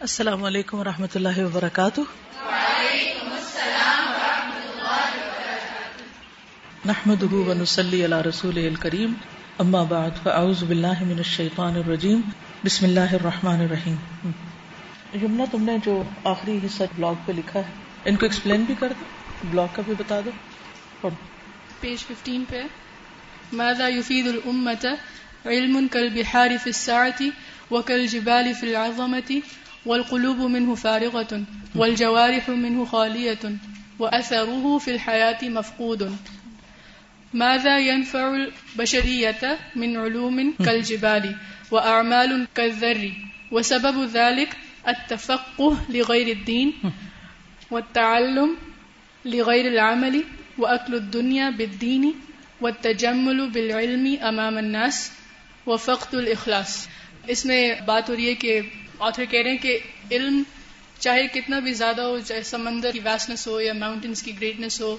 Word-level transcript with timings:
السلام 0.00 0.44
علیکم 0.44 0.78
و 0.78 0.84
رحمۃ 0.84 1.06
اللہ 1.14 1.38
وبرکاتہ۔ 1.38 2.00
نحمد 6.86 7.22
ونسلی 7.32 8.04
علی 8.04 8.28
رسول 8.28 8.66
الکریم۔ 8.66 9.12
اما 9.58 9.82
بعد، 9.82 10.10
فاعوذ 10.22 10.64
باللہ 10.64 11.02
من 11.02 11.16
الشیطان 11.16 11.76
الرجیم۔ 11.76 12.20
بسم 12.64 12.84
اللہ 12.84 13.00
الرحمن 13.00 13.60
الرحیم۔ 13.60 14.30
یمنا 15.22 15.44
تم 15.50 15.62
نے 15.62 15.76
جو 15.84 16.02
آخری 16.24 16.58
حصہ 16.66 16.82
بلاگ 16.96 17.14
پہ 17.26 17.32
لکھا 17.32 17.60
ہے، 17.60 17.70
ان 18.04 18.16
کو 18.16 18.26
ایکسپلین 18.26 18.64
بھی 18.64 18.74
کر 18.78 18.92
دو، 19.00 19.04
بلاگ 19.50 19.66
کا 19.72 19.82
بھی 19.86 19.94
بتا 19.98 20.20
دو۔ 20.24 20.30
پڑھو۔ 21.00 21.16
پیج 21.80 22.04
15 22.06 22.44
پہ۔ 22.48 22.62
ماذا 23.52 23.88
يفيد 23.88 24.26
الأمة 24.26 24.88
علم 25.44 25.88
كالبحار 25.88 26.48
في 26.48 26.70
الساعة 26.70 27.26
وكالجبال 27.70 28.52
في 28.60 28.66
العظمة 28.66 29.38
والقلوب 29.86 30.36
منه 30.36 30.74
فارغة، 30.74 31.42
والجوارح 31.74 32.48
منه 32.48 32.84
خالية، 32.84 33.44
وأثره 33.98 34.78
في 34.78 34.90
الحياة 34.90 35.48
مفقود. 35.48 36.16
ماذا 37.34 37.78
ينفع 37.78 38.34
البشرية 38.34 39.58
من 39.76 39.96
علوم 39.96 40.54
كالجبال 40.64 41.36
وأعمال 41.70 42.46
كالذر؟ 42.54 43.12
وسبب 43.52 44.04
ذلك 44.04 44.56
التفقه 44.88 45.78
لغير 45.88 46.28
الدين 46.28 46.72
والتعلم 47.70 48.56
لغير 49.24 49.66
العمل 49.68 50.24
وأكل 50.58 50.94
الدنيا 50.94 51.50
بالدين 51.50 52.14
والتجمل 52.60 53.50
بالعلم 53.50 54.18
أمام 54.22 54.58
الناس 54.58 55.10
وفقد 55.66 56.14
الإخلاص. 56.14 56.86
اس 57.26 57.46
میں 57.46 57.74
بات 57.86 58.10
ہو 58.10 58.16
رہی 58.16 58.28
ہے 58.28 58.34
کہ 58.34 58.60
آتھر 58.98 59.24
کہہ 59.24 59.42
رہے 59.42 59.50
ہیں 59.50 59.58
کہ 59.58 59.78
علم 60.10 60.42
چاہے 60.98 61.26
کتنا 61.26 61.58
بھی 61.58 61.72
زیادہ 61.72 62.02
ہو، 62.02 62.18
چاہے 62.18 62.42
سمندر 62.42 62.90
کی 62.90 63.00
ویسنس 63.00 63.46
ہو 63.46 63.60
یا 63.60 63.72
ماؤنٹینس 63.72 64.22
کی 64.22 64.32
گریٹنس 64.40 64.80
ہو، 64.80 64.96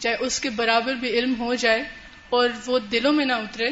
چاہے 0.00 0.16
اس 0.20 0.40
کے 0.40 0.50
برابر 0.50 0.94
بھی 0.94 1.08
علم 1.08 1.34
ہو 1.38 1.54
جائے 1.54 1.84
اور 2.30 2.48
وہ 2.66 2.78
دلوں 2.78 3.12
میں 3.12 3.24
نہ 3.24 3.32
اترے 3.32 3.68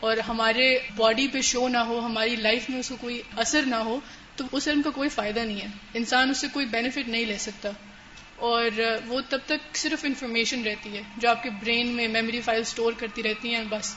اور 0.00 0.16
ہمارے 0.16 0.78
باڈی 0.96 1.28
پہ 1.28 1.40
شو 1.40 1.68
نہ 1.68 1.78
ہو، 1.78 1.98
ہماری 1.98 2.36
لائف 2.36 2.70
میں 2.70 2.78
اس 2.78 2.88
کو 2.88 2.96
کوئی 3.00 3.22
اثر 3.36 3.62
نہ 3.66 3.74
ہو، 3.74 4.00
تو 4.36 4.44
اس 4.52 4.68
علم 4.68 4.82
کا 4.82 4.90
کوئی 4.90 5.08
فائدہ 5.08 5.40
نہیں 5.40 5.60
ہے۔ 5.60 5.66
انسان 5.94 6.30
اس 6.30 6.38
سے 6.38 6.46
کوئی 6.52 6.66
بینیفٹ 6.66 7.08
نہیں 7.08 7.24
لے 7.24 7.38
سکتا۔ 7.38 7.70
اور 8.36 8.80
وہ 9.06 9.20
تب 9.28 9.38
تک 9.46 9.76
صرف 9.76 10.04
انفارمیشن 10.04 10.62
رہتی 10.62 10.96
ہے، 10.96 11.02
جو 11.16 11.30
آپ 11.30 11.42
کے 11.42 11.50
برین 11.50 11.86
میں 11.86 12.08
میموری 12.08 12.40
فائل 12.40 12.64
سٹور 12.64 12.92
کرتی 12.92 13.22
رہتی 13.22 13.54
ہیں، 13.54 13.64
بس 13.70 13.94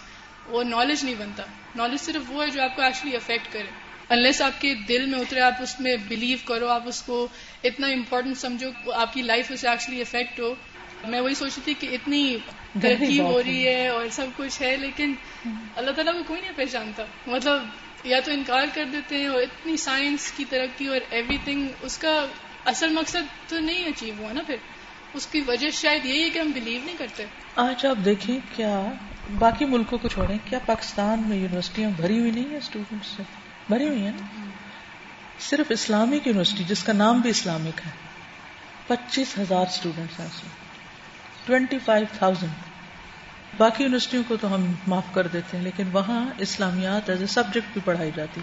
وہ 0.47 0.63
نالج 0.63 1.03
نہیں 1.03 1.15
بنتا۔ 1.15 1.43
نالج 1.75 1.99
صرف 1.99 2.31
وہ 2.31 2.45
ہے 2.45 2.49
جو 2.49 2.63
آپ 2.63 2.75
کو 2.75 2.81
ایکچولی 2.81 3.15
افیکٹ 3.15 3.53
کرے۔ 3.53 3.84
انلیس 4.09 4.41
آپ 4.41 4.61
کے 4.61 4.73
دل 4.87 5.05
میں 5.05 5.19
اترے 5.19 5.41
آپ 5.41 5.61
اس 5.61 5.79
میں 5.79 5.95
بلیو 6.07 6.37
کرو 6.45 6.67
آپ 6.67 6.87
اس 6.87 7.01
کو 7.01 7.27
اتنا 7.63 7.87
امپورٹنٹ 7.87 8.37
سمجھو 8.37 8.91
آپ 8.93 9.13
کی 9.13 9.21
لائف 9.21 9.51
اسے 9.51 9.69
ایکچولی 9.69 10.01
افیکٹ 10.01 10.39
ہو 10.39 10.53
میں 11.07 11.19
وہی 11.21 11.35
سوچی 11.35 11.61
تھی 11.63 11.73
کہ 11.73 11.87
اتنی 11.91 12.37
ترقی 12.81 13.19
ہو 13.19 13.41
رہی 13.43 13.67
ہے 13.67 13.87
اور 13.87 14.05
سب 14.11 14.27
کچھ 14.37 14.61
ہے 14.61 14.75
لیکن 14.75 15.13
اللہ 15.75 15.91
تعالیٰ 15.91 16.13
کو 16.13 16.23
کوئی 16.27 16.41
نہیں 16.41 16.57
پہچانتا 16.57 17.03
مطلب 17.27 18.07
یا 18.07 18.19
تو 18.19 18.31
انکار 18.31 18.65
کر 18.73 18.85
دیتے 18.91 19.17
ہیں 19.17 19.27
اور 19.27 19.41
اتنی 19.41 19.77
سائنس 19.77 20.31
کی 20.31 20.45
ترقی 20.49 20.87
اور 20.87 20.99
ایوری 21.09 21.37
تھنگ 21.43 21.67
اس 21.81 21.97
کا 21.97 22.13
اصل 22.65 22.93
مقصد 22.93 23.49
تو 23.49 23.59
نہیں 23.59 23.85
اچیو 23.85 24.13
ہوا 24.19 24.31
نا 24.33 24.41
پھر 24.47 24.55
اس 25.13 25.27
کی 25.27 25.41
وجہ 25.47 25.69
شاید 25.69 26.05
یہی 26.05 26.23
ہے 26.23 26.29
کہ 26.29 26.39
ہم 26.39 26.51
بلیو 26.51 26.81
نہیں 26.85 26.97
کرتے 26.97 27.25
آج 27.55 27.85
آپ 27.85 28.05
دیکھیں 28.05 28.37
کیا 28.55 28.79
باقی 29.39 29.65
ملکوں 29.65 29.97
کو 29.97 30.07
چھوڑیں 30.07 30.37
کیا 30.45 30.59
پاکستان 30.65 31.23
میں 31.27 31.37
یونیورسٹیاں 31.37 31.89
بھری 31.95 32.19
ہوئی 32.19 32.31
نہیں 32.31 32.49
ہیں 32.49 32.57
اسٹوڈینٹس 32.57 33.07
سے 33.17 33.23
بھری 33.69 33.87
ہوئی 33.87 34.05
ہیں 34.05 34.11
صرف 35.39 35.65
اسلامک 35.69 36.27
یونیورسٹی، 36.27 36.63
جس 36.63 36.83
کا 36.83 36.93
نام 36.93 37.21
بھی 37.21 37.29
اسلامک 37.29 37.81
ہے، 37.85 37.91
پچیس 38.87 39.39
ہزار 39.39 39.65
اسٹوڈینٹس 39.67 40.19
ہیں 40.19 40.27
اس 40.27 40.43
میں۔ 40.43 40.51
ٹوینٹی 41.45 41.79
فائیو 41.85 42.05
تھاؤزینڈ 42.17 42.51
باقی 43.57 43.83
یونیورسٹیوں 43.83 44.23
کو 44.27 44.37
تو 44.41 44.55
ہم 44.55 44.71
معاف 44.87 45.03
کر 45.13 45.27
دیتے 45.27 45.57
ہیں، 45.57 45.63
لیکن 45.63 45.83
وہاں 45.91 46.25
اسلامیات 46.37 47.09
ایز 47.09 47.21
اے 47.21 47.27
سبجیکٹ 47.27 47.73
بھی 47.73 47.81
پڑھائی 47.85 48.11
جاتی۔ 48.15 48.41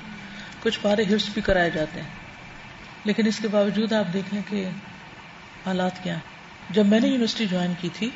کچھ 0.63 0.79
پارے 0.83 1.03
حفظ 1.03 1.29
بھی 1.35 1.43
کرائے 1.43 1.71
جاتے 1.71 2.01
ہیں۔ 2.01 2.09
لیکن 3.05 3.27
اس 3.27 3.39
کے 3.43 3.49
باوجود 3.49 3.93
آپ 3.93 4.13
دیکھ 4.13 4.35
لیں 4.35 4.43
کہ 4.49 4.69
حالات 5.67 6.05
کیا 6.05 6.15
ہیں۔ 6.15 6.21
جب 6.71 6.87
میں 6.87 7.01
نے 7.01 7.09
یونیورسٹی 7.09 7.47
جوائن 7.47 7.73
کی 7.81 7.89
تھی، 7.95 8.11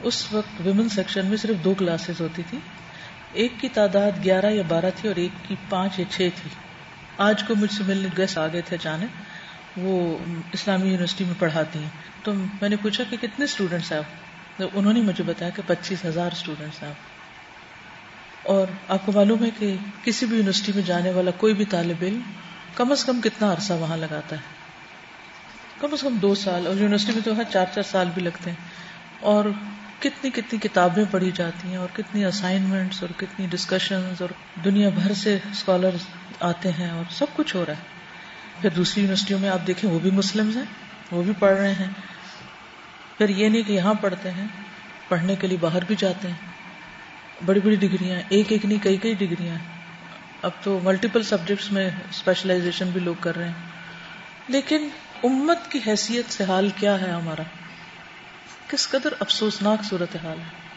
اس 0.00 0.32
وقت 0.32 0.60
ویمن 0.60 0.88
سیکشن 0.88 1.26
میں 1.26 1.36
صرف 1.36 1.64
دو 1.64 1.74
کلاسز 1.74 2.20
ہوتی 2.20 2.42
تھی 2.50 2.58
ایک 3.32 3.52
کی 3.60 3.68
تعداد 3.68 4.24
گیارہ 4.24 4.46
یا 4.46 4.62
بارہ 4.68 4.86
تھی 4.96 5.08
اور 5.08 5.16
ایک 5.16 5.48
کی 5.48 5.54
پانچ 5.68 5.98
یا 5.98 6.04
چھ 6.10 6.16
تھی۔ 6.16 6.50
آج 7.18 7.42
کو 7.48 7.54
مجھ 7.54 7.72
سے 7.72 7.84
ملنے 7.86 8.08
گیسٹ 8.16 8.38
آگے 8.38 8.60
تھے 8.60 8.76
جانے، 8.80 9.06
وہ 9.76 10.18
اسلامی 10.52 10.90
یونیورسٹی 10.90 11.24
میں 11.24 11.34
پڑھاتی 11.38 11.78
ہیں۔ 11.78 11.88
تو 12.22 12.34
میں 12.34 12.68
نے 12.68 12.76
پوچھا 12.76 13.04
کہ 13.10 13.16
کتنے 13.16 13.44
اسٹوڈینٹس 13.44 13.92
ہیں 13.92 13.98
آپ؟ 13.98 14.62
انہوں 14.74 14.92
نے 14.92 15.00
مجھے 15.00 15.24
بتایا 15.24 15.50
کہ 15.50 15.62
پچیس 15.66 16.04
ہزار 16.04 16.30
اسٹوڈینٹس 16.32 16.82
ہیں 16.82 16.90
آپ۔ 16.90 17.20
اور 18.48 18.66
آپ 18.88 19.06
کو 19.06 19.12
معلوم 19.12 19.44
ہے 19.44 19.50
کہ 19.58 19.76
کسی 20.04 20.26
بھی 20.26 20.36
یونیورسٹی 20.36 20.72
میں 20.74 20.82
جانے 20.82 21.10
والا 21.10 21.30
کوئی 21.30 21.54
بھی 21.54 21.64
طالب 21.64 21.96
علم 22.02 22.20
کم 22.74 22.92
از 22.92 23.04
کم 23.04 23.20
کتنا 23.20 23.52
عرصہ 23.52 23.72
وہاں 23.72 23.96
لگاتا 23.96 24.36
ہے۔ 24.36 24.40
کم 25.80 25.88
از 25.92 26.00
کم 26.00 26.16
دو 26.22 26.34
سال، 26.34 26.66
اور 26.66 26.74
یونیورسٹی 26.76 27.12
میں 27.12 27.22
تو 27.24 27.36
ہر 27.36 27.42
چار 27.52 27.66
چار 27.74 27.82
سال 27.82 28.08
بھی 28.14 28.22
لگتے 28.22 28.50
ہیں۔ 28.50 28.56
اور 29.20 29.44
کتنی 30.00 30.30
کتنی 30.30 30.58
کتابیں 30.58 31.04
پڑھی 31.10 31.30
جاتی 31.34 31.68
ہیں 31.68 31.76
اور 31.76 31.88
کتنی 31.92 32.24
اسائنمنٹس 32.24 33.02
اور 33.02 33.10
کتنی 33.16 33.46
ڈسکشنز 33.50 34.22
اور 34.22 34.30
دنیا 34.64 34.88
بھر 34.88 35.14
سے 35.14 35.38
اسکالر 35.52 35.90
آتے 36.40 36.72
ہیں 36.72 36.90
اور 36.90 37.04
سب 37.10 37.26
کچھ 37.36 37.56
ہو 37.56 37.64
رہا 37.66 37.72
ہے۔ 37.72 37.82
پھر 38.60 38.70
دوسری 38.70 39.02
یونیورسٹیوں 39.02 39.38
میں 39.38 39.48
آپ 39.48 39.66
دیکھیں 39.66 39.90
وہ 39.90 39.98
بھی 39.98 40.10
مسلم 40.10 40.50
ہیں، 40.56 40.64
وہ 41.10 41.22
بھی 41.22 41.32
پڑھ 41.38 41.56
رہے 41.58 41.72
ہیں۔ 41.72 41.86
پھر 43.18 43.28
یہ 43.28 43.48
نہیں 43.48 43.62
کہ 43.62 43.72
یہاں 43.72 43.94
پڑھتے 43.94 44.30
ہیں، 44.30 44.46
پڑھنے 45.08 45.36
کے 45.36 45.46
لیے 45.46 45.58
باہر 45.60 45.84
بھی 45.84 45.94
جاتے 45.98 46.28
ہیں۔ 46.28 46.36
بڑی 47.46 47.60
بڑی 47.60 47.76
ڈگریاں 47.76 48.20
ایک 48.28 48.52
ایک 48.52 48.64
نہیں، 48.64 48.84
کئی 48.84 48.96
کئی 48.96 49.14
ڈگریاں 49.14 49.56
اب 50.42 50.50
تو 50.62 50.80
ملٹیپل 50.82 51.22
سبجیکٹس 51.22 51.72
میں 51.72 51.90
اسپیشلائزیشن 52.10 52.90
بھی 52.90 53.00
لوگ 53.00 53.14
کر 53.20 53.36
رہے 53.36 53.46
ہیں۔ 53.46 53.54
لیکن 54.48 54.88
امت 55.24 55.72
کی 55.72 55.78
حیثیت 55.86 56.32
سے 56.32 56.44
حال 56.44 56.68
کیا 56.76 57.00
ہے 57.00 57.10
ہمارا؟ 57.10 57.42
کس 58.70 58.88
قدر 58.88 59.08
افسوسناک 59.20 59.84
صورت 59.84 60.16
حال 60.16 60.38
ہے؟ 60.38 60.70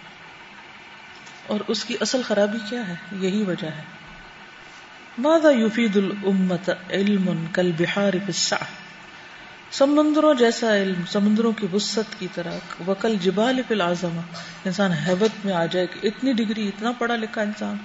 اور 1.47 1.59
اس 1.67 1.85
کی 1.85 1.95
اصل 2.01 2.21
خرابی 2.27 2.57
کیا 2.69 2.87
ہے؟ 2.87 2.95
یہی 3.11 3.43
وجہ 3.43 3.67
ہے۔ 3.67 3.81
ماذا 5.17 5.49
يفيد 5.51 5.95
الامت 5.95 6.69
علم 6.89 7.45
کل 7.53 7.71
بحار 7.77 8.13
سمندروں 9.71 10.33
جیسا 10.33 10.77
علم، 10.77 11.05
سمندروں 11.05 11.51
کی 11.51 11.67
وسط 11.73 12.19
کی 12.19 12.27
طرح، 12.33 12.51
وکل 12.87 13.15
جبال 13.21 13.61
فی 13.67 13.73
العظمہ۔ 13.73 14.21
انسان 14.65 14.91
حیبت 14.91 15.45
میں 15.45 15.53
آ 15.53 15.65
جائے 15.65 15.87
کہ 15.87 16.07
اتنی 16.07 16.33
ڈگری، 16.33 16.67
اتنا 16.67 16.91
پڑھا 16.91 17.15
لکھا 17.15 17.41
انسان۔ 17.41 17.77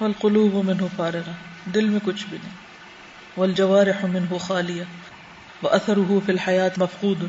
والقلوب 0.00 0.54
منه 0.54 0.86
فارغہ، 0.96 1.32
دل 1.70 1.88
میں 1.88 2.00
کچھ 2.04 2.26
بھی 2.30 2.38
نہیں۔ 2.42 2.52
والجوارح 3.36 4.06
منه 4.06 4.36
خالیہ۔ 4.40 4.82
واثره 5.62 6.18
فی 6.26 6.32
الحیات 6.32 6.78
مفقود۔ 6.78 7.24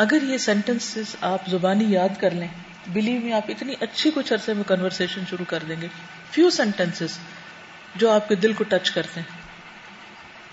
اگر 0.00 0.22
یہ 0.22 0.38
سینٹینس 0.38 0.98
آپ 1.20 1.48
زبانی 1.48 1.84
یاد 1.84 2.20
کر 2.20 2.30
لیں 2.30 2.48
بلیو 2.86 3.20
میں 3.20 3.32
آپ 3.32 3.42
اتنی 3.48 3.74
اچھی 3.80 4.10
کچھ 4.14 4.32
عرصے 4.32 4.54
میں 4.54 4.64
کنورسن 4.64 5.04
شروع 5.30 5.44
کر 5.48 5.58
دیں 5.68 5.76
گے۔ 5.80 5.86
فیو 6.30 6.50
سینٹینس 6.50 7.18
جو 7.94 8.10
آپ 8.10 8.28
کے 8.28 8.34
دل 8.34 8.52
کو 8.52 8.64
ٹچ 8.64 8.90
کرتے 8.90 9.20
ہیں۔ 9.20 9.38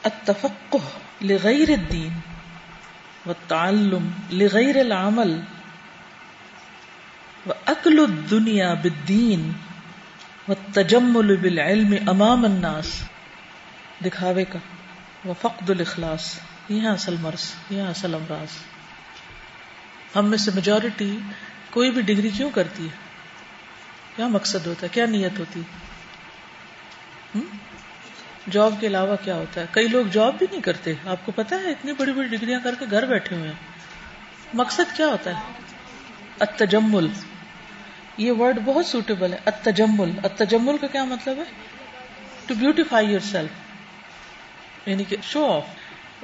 اتفق 0.03 0.75
لغیر 1.22 1.69
الدین 1.69 2.13
و 3.25 3.34
تعلم 3.47 4.09
لغیر 4.31 4.78
العمل 4.78 5.40
و 7.47 7.52
عقل 7.66 8.00
الدنیا 8.00 8.74
بالدین 8.74 9.52
و 10.47 10.53
تجمل 10.74 11.36
بالعلم 11.36 11.96
امام 12.07 12.46
الناس۔ 12.46 13.03
دکھاوے 14.06 14.46
کا۔ 14.46 14.59
و 15.28 15.34
فقد 15.42 15.69
الاخلاص۔ 15.69 16.39
یہ 16.69 16.88
اصل 16.88 17.16
مرض 17.22 17.51
یہ 17.69 17.81
اصل 17.81 18.13
امراض۔ 18.13 18.76
ہم 20.15 20.30
میں 20.30 20.38
سے 20.38 20.51
میجورٹی 20.56 21.18
کوئی 21.71 21.92
بھی 21.92 22.01
ڈگری 22.01 22.30
کیوں 22.30 22.50
کرتی 22.50 22.83
ہے؟ 22.83 22.95
کیا 24.15 24.27
مقصد 24.27 24.68
ہوتا 24.68 24.83
ہے؟ 24.83 24.88
کیا 24.92 25.06
نیت 25.06 25.39
ہوتی 25.39 25.62
جاب 28.51 28.74
کے 28.80 28.88
علاوہ 28.88 29.15
کیا 29.24 29.36
ہوتا 29.36 29.62
ہے؟ 29.62 29.65
کئی 29.71 29.88
لوگ 29.88 30.06
جاب 30.06 30.38
بھی 30.38 30.48
نہیں 30.51 30.62
کرتے۔ 30.62 30.94
آپ 31.06 31.25
کو 31.25 31.31
پتا 31.31 31.56
ہے 31.56 31.71
اتنی 31.71 31.94
بڑی 31.94 32.12
بڑی 32.12 32.27
ڈگریاں 32.27 32.59
کر 32.63 32.75
کے 32.80 32.86
گھر 32.92 33.06
بیٹھے 33.06 33.36
ہوئے 33.36 33.48
ہیں۔ 33.48 33.56
مقصد 34.54 34.98
کیا 34.98 35.07
ہوتا 35.07 35.30
ہے؟ 35.30 35.51
اتجمل 36.39 37.07
یہ 38.18 38.31
ورڈ 38.31 38.60
بہت 38.65 38.86
سوٹیبل 38.86 39.33
ہے 39.33 39.38
اتجمل 39.45 40.12
اتجمل 40.24 40.77
کا 40.77 40.88
کیا 40.88 41.03
مطلب 41.03 41.38
ہے؟ 41.38 41.44
ٹو 42.45 42.53
بیوٹیفائی 42.53 43.07
یور 43.07 43.19
سیلف 43.19 44.88
یعنی 44.88 45.03
کہ 45.03 45.18
شو 45.24 45.51
آف 45.51 45.63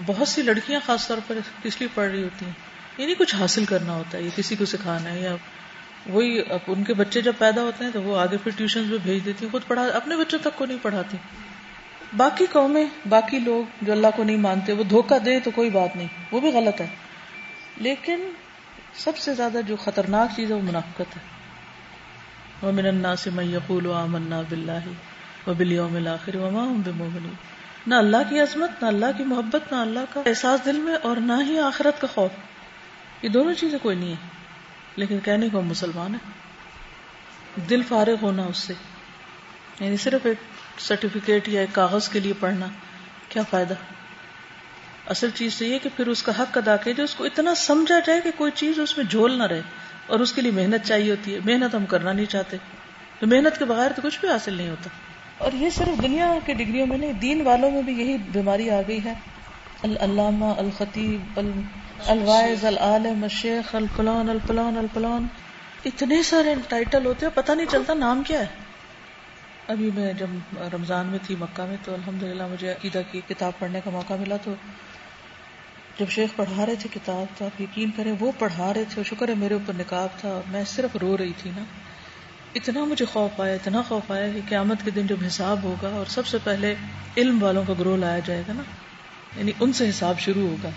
بہت 0.06 0.28
سی 0.28 0.42
لڑکیاں 0.42 0.80
خاص 0.86 1.08
طور 1.08 1.18
پر 1.28 1.38
کس 1.64 1.80
لیے 1.80 1.90
پڑھ 1.94 2.12
رہی 2.12 2.24
ہوتی 2.24 2.46
ہیں؟ 2.46 2.73
یعنی 2.98 3.14
کچھ 3.14 3.36
حاصل 3.36 3.66
کرنا 3.66 3.94
ہوتا 3.94 4.18
ہے 4.18 4.24
یا 4.24 4.30
کسی 4.36 4.56
کو 4.56 4.66
سکھانا 4.66 5.12
ہے، 5.12 5.20
یا 5.20 5.36
وہی 6.06 6.42
ان 6.68 6.84
کے 6.84 6.94
بچے 6.94 7.22
جب 7.22 7.34
پیدا 7.38 7.62
ہوتے 7.62 7.84
ہیں 7.84 7.92
تو 7.92 8.02
وہ 8.02 8.18
آگے 8.18 8.38
پھر 8.38 8.52
ٹیوشن 8.58 8.84
میں 8.84 8.98
بھیج 9.04 9.26
دیتی 9.26 9.48
خود 9.52 9.62
پڑھا، 9.68 9.82
اپنے 9.82 10.18
بچوں 10.18 10.40
تک 10.40 10.58
کو 10.58 10.66
نہیں 10.66 10.78
پڑھاتی۔ 10.82 11.18
باقی 12.18 12.46
قومیں، 12.52 12.86
باقی 13.10 13.40
لوگ 13.40 13.86
جو 13.86 13.92
اللہ 13.92 14.08
کو 14.16 14.24
نہیں 14.24 14.38
مانتے، 14.38 14.74
وہ 14.74 14.84
دھوکہ 14.84 15.20
دے 15.20 15.40
تو 15.40 15.52
کوئی 15.52 15.70
بات 15.70 15.96
نہیں، 15.96 16.08
وہ 16.32 16.40
بھی 16.40 16.52
غلط 16.52 16.82
ہے۔ 16.82 16.88
لیکن 17.78 18.30
سب 18.94 19.18
سے 19.18 19.34
زیادہ 19.34 19.58
جو 19.68 19.76
خطرناک 19.76 20.30
چیز 20.36 20.52
ہے، 20.52 20.56
وہ 20.56 20.62
منافقت 20.62 21.18
ہے۔ 21.18 21.22
وہ 22.62 22.72
من 22.72 22.86
الناس 22.86 23.28
من 23.28 23.50
یقول 23.54 23.92
آمنا 23.92 24.42
باللہ 24.50 24.88
وبالیوم 25.48 25.96
الاخر 25.96 26.36
وما 26.36 26.64
هم 26.64 26.82
بمؤمنین۔ 26.86 27.34
نہ 27.88 27.96
اللہ 27.96 28.18
کی 28.30 28.40
عظمت، 28.40 28.70
نہ 28.82 28.88
اللہ 28.88 29.06
کی 29.18 29.24
محبت، 29.24 29.74
نہ 29.74 29.78
اللہ 29.78 30.00
کا 30.14 30.22
احساس 30.26 30.66
دل 30.66 30.76
میں 30.76 30.96
اور 30.96 31.18
نہ 31.18 31.34
ہی 31.48 31.60
آخرت 31.60 32.02
کا 32.02 32.08
خوف۔ 32.08 32.32
یہ 33.24 33.30
دونوں 33.30 33.54
چیزیں 33.54 33.80
کوئی 33.82 33.96
نہیں 33.96 34.12
ہے 34.12 34.28
لیکن 34.96 35.20
کہنے 35.20 35.50
کو 35.50 35.62
مسلمان 35.62 36.16
ہے 36.16 36.32
دل 37.70 37.82
فارغ 37.84 38.16
ہونا 38.22 38.44
اس 38.44 38.58
سے۔ 38.58 38.74
یعنی 39.80 39.98
صرف 39.98 40.26
ایک 40.26 40.38
سرٹیفکیٹ 40.80 41.50
یا 41.50 41.62
ایک 41.62 41.76
کاغذ 41.76 42.10
کے 42.10 42.20
لیے 42.20 42.34
پڑھنا، 42.40 42.66
کیا 43.30 43.42
فائدہ؟ 43.50 43.74
اصل 45.08 45.30
چیز 45.36 45.58
تو 45.58 45.66
یہ 45.66 45.80
کہ 45.84 45.90
پھر 45.96 46.08
اس 46.08 46.24
کا 46.24 46.32
حق 46.40 46.58
ادا 46.58 46.76
کیا 46.76 46.94
جو 46.98 47.04
اس 47.04 47.16
کو 47.16 47.24
اتنا 47.24 47.56
سمجھا 47.56 48.00
جائے 48.00 48.22
کہ 48.22 48.32
کوئی 48.38 48.52
چیز 48.56 48.80
اس 48.80 48.98
میں 48.98 49.06
جھول 49.06 49.38
نہ 49.38 49.44
رہے۔ 49.44 49.62
اور 50.08 50.20
اس 50.20 50.34
کے 50.34 50.42
لیے 50.42 50.52
محنت 50.52 50.88
چاہیے 50.88 51.12
ہوتی 51.12 51.34
ہے۔ 51.34 51.40
محنت 51.46 51.76
ہم 51.76 51.86
کرنا 51.86 52.14
نہیں 52.14 52.26
چاہتے۔ 52.26 52.58
تو 53.20 53.28
محنت 53.28 53.60
کے 53.60 53.66
بغیر 53.66 53.92
تو 53.92 54.02
کچھ 54.02 54.20
بھی 54.20 54.30
حاصل 54.30 54.54
نہیں 54.54 54.70
ہوتا۔ 54.70 54.90
اور 55.38 55.52
یہ 55.52 55.70
صرف 55.70 56.02
دنیا 56.02 56.34
کے 56.46 56.54
ڈگریوں 56.54 56.88
میں 56.88 56.98
نہیں، 56.98 57.14
دین 57.14 57.42
والوں 57.42 57.72
میں 57.72 57.82
بھی 57.82 57.94
یہی 57.94 58.18
بیماری 58.18 58.70
آ 58.70 58.82
گئی 58.88 59.04
ہے۔ 59.04 59.14
العلامہ، 59.84 60.46
الخطیب 60.46 61.40
الوائز، 62.06 62.66
العالم، 62.66 63.24
الشیخ، 63.24 63.76
الفلان 63.76 64.30
الفلان 64.30 64.78
الفلان۔ 64.78 65.28
اتنے 65.86 66.24
سارے 66.24 66.56
ٹائٹل 66.68 67.06
ہوتے 67.06 67.26
ہیں، 67.26 67.36
پتہ 67.36 67.52
نہیں 67.52 67.66
چلتا 67.72 67.94
نام 67.94 68.24
کیا 68.28 68.40
ہے۔ 68.40 68.46
ابھی 69.68 69.90
میں 69.96 70.14
جب 70.14 70.28
رمضان 70.74 71.08
میں 71.08 71.20
تھی 71.24 71.36
مکہ 71.40 71.66
میں، 71.66 71.78
تو 71.84 71.94
الحمدللہ 71.94 72.44
مجھے 72.48 72.72
عقیدہ 72.72 73.02
کی 73.12 73.22
کتاب 73.28 73.52
پڑھنے 73.60 73.82
کا 73.84 73.90
موقع 73.90 74.14
ملا۔ 74.14 74.38
تو 74.38 74.54
جب 76.00 76.10
شیخ 76.10 76.30
پڑھا 76.36 76.66
رہے 76.66 76.76
تھے 76.76 76.90
کتاب، 76.94 77.38
تو 77.38 77.46
آپ 77.46 77.62
یقین 77.62 77.92
کریں 77.98 78.14
وہ 78.20 78.32
پڑھا 78.40 78.74
رہے 78.74 78.84
تھے، 78.90 79.04
شکر 79.04 79.30
ہے 79.30 79.36
میرے 79.36 79.54
اوپر 79.54 79.74
نکاب 79.74 80.10
تھا۔ 80.18 80.30
اور 80.30 80.42
میں 80.48 80.64
صرف 80.64 80.96
رو 80.96 81.18
رہی 81.18 81.32
تھی 81.38 81.52
نا۔ 81.58 81.64
اتنا 82.56 82.84
مجھے 82.84 83.06
خوف 83.06 83.42
آیا، 83.42 83.54
اتنا 83.54 83.82
خوف 83.82 84.12
آیا 84.12 84.28
کہ 84.34 84.40
قیامت 84.50 84.78
کے 84.86 84.92
دن 84.92 85.08
جب 85.08 85.16
حساب 85.28 85.64
ہوگا 85.64 85.88
اور 85.88 86.06
سب 86.06 86.28
سے 86.28 86.38
پہلے 86.44 86.76
علم 87.18 87.44
والوں 87.44 87.64
کا 87.68 87.74
گروہ 87.80 87.98
لایا 87.98 88.20
جائے 88.26 88.44
گا 88.48 88.54
نا۔ 88.54 88.62
یعنی 89.38 89.52
ان 89.60 89.74
سے 89.74 89.90
حساب 89.90 90.20
شروع 90.20 90.50
ہوگا۔ 90.50 90.70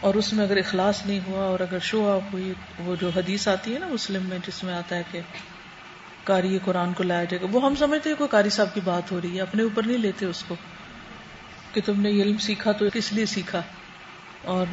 اور 0.00 0.14
اس 0.14 0.32
میں 0.32 0.44
اگر 0.44 0.56
اخلاص 0.56 1.06
نہیں 1.06 1.20
ہوا 1.26 1.44
اور 1.44 1.60
اگر 1.60 1.78
شو 1.78 2.12
آف 2.12 2.32
ہوئی، 2.32 2.52
وہ 2.78 2.96
جو 3.00 3.10
حدیث 3.16 3.48
آتی 3.48 3.74
ہے 3.74 3.78
نا 3.78 3.86
مسلم 3.86 4.22
میں، 4.22 4.38
جس 4.46 4.64
میں 4.64 4.74
آتا 4.74 4.96
ہے 4.96 5.02
کہ 5.10 5.20
کاری 6.24 6.58
قرآن 6.64 6.92
کو 6.92 7.02
لایا 7.02 7.24
جائے 7.24 7.40
گا۔ 7.40 7.46
وہ 7.52 7.64
ہم 7.64 7.74
سمجھتے 7.74 8.10
ہیں 8.10 8.16
کوئی 8.16 8.28
کاری 8.28 8.50
صاحب 8.50 8.74
کی 8.74 8.80
بات 8.84 9.12
ہو 9.12 9.20
رہی 9.20 9.36
ہے، 9.36 9.40
اپنے 9.40 9.62
اوپر 9.62 9.82
نہیں 9.86 9.98
لیتے 9.98 10.26
اس 10.26 10.44
کو۔ 10.48 10.54
کہ 11.74 11.80
تم 11.84 12.00
نے 12.00 12.10
علم 12.10 12.38
سیکھا 12.38 12.72
تو 12.72 12.84
کس 12.92 13.12
لیے 13.12 13.26
سیکھا؟ 13.26 13.62
اور 14.44 14.66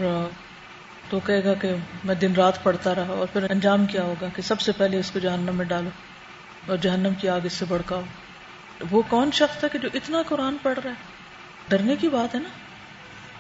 تو 1.09 1.19
کہے 1.19 1.43
گا 1.43 1.53
کہ 1.53 1.71
میں 2.03 2.15
دن 2.15 2.33
رات 2.33 2.63
پڑھتا 2.63 2.95
رہا 2.95 3.07
اور 3.07 3.27
پھر 3.33 3.51
انجام 3.51 3.85
کیا 3.85 4.03
ہوگا 4.03 4.27
کہ 4.35 4.41
سب 4.41 4.61
سے 4.61 4.71
پہلے 4.71 4.99
اس 4.99 5.11
کو 5.11 5.19
جہنم 5.19 5.55
میں 5.55 5.65
ڈالو 5.65 5.89
اور 6.67 6.77
جہنم 6.77 7.13
کی 7.13 7.29
آگ 7.29 7.39
اس 7.43 7.53
سے 7.53 7.65
بڑکاؤ 7.69 8.01
وہ 8.91 9.01
کون 9.09 9.29
شخص 9.33 9.59
تھا 9.59 9.67
کہ 9.67 9.79
جو 9.79 9.89
اتنا 9.93 10.21
قرآن 10.27 10.55
پڑھ 10.61 10.79
رہا 10.83 10.89
ہے؟ 10.89 10.95
ڈرنے 11.67 11.95
کی 11.95 12.09
بات 12.09 12.35
ہے 12.35 12.39
نا۔ 12.39 12.49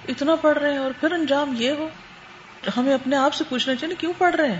اتنا 0.07 0.35
پڑھ 0.35 0.57
رہے 0.57 0.71
ہیں 0.71 0.77
اور 0.77 0.91
پھر 0.99 1.11
انجام 1.11 1.53
یہ 1.57 1.71
ہو 1.71 1.89
ہمیں 2.77 2.93
اپنے 2.93 3.15
آپ 3.15 3.33
سے 3.33 3.43
پوچھنا 3.49 3.75
چاہیے 3.75 3.95
کیوں 3.95 4.13
پڑھ 4.17 4.35
رہے 4.35 4.51
ہیں؟ 4.51 4.59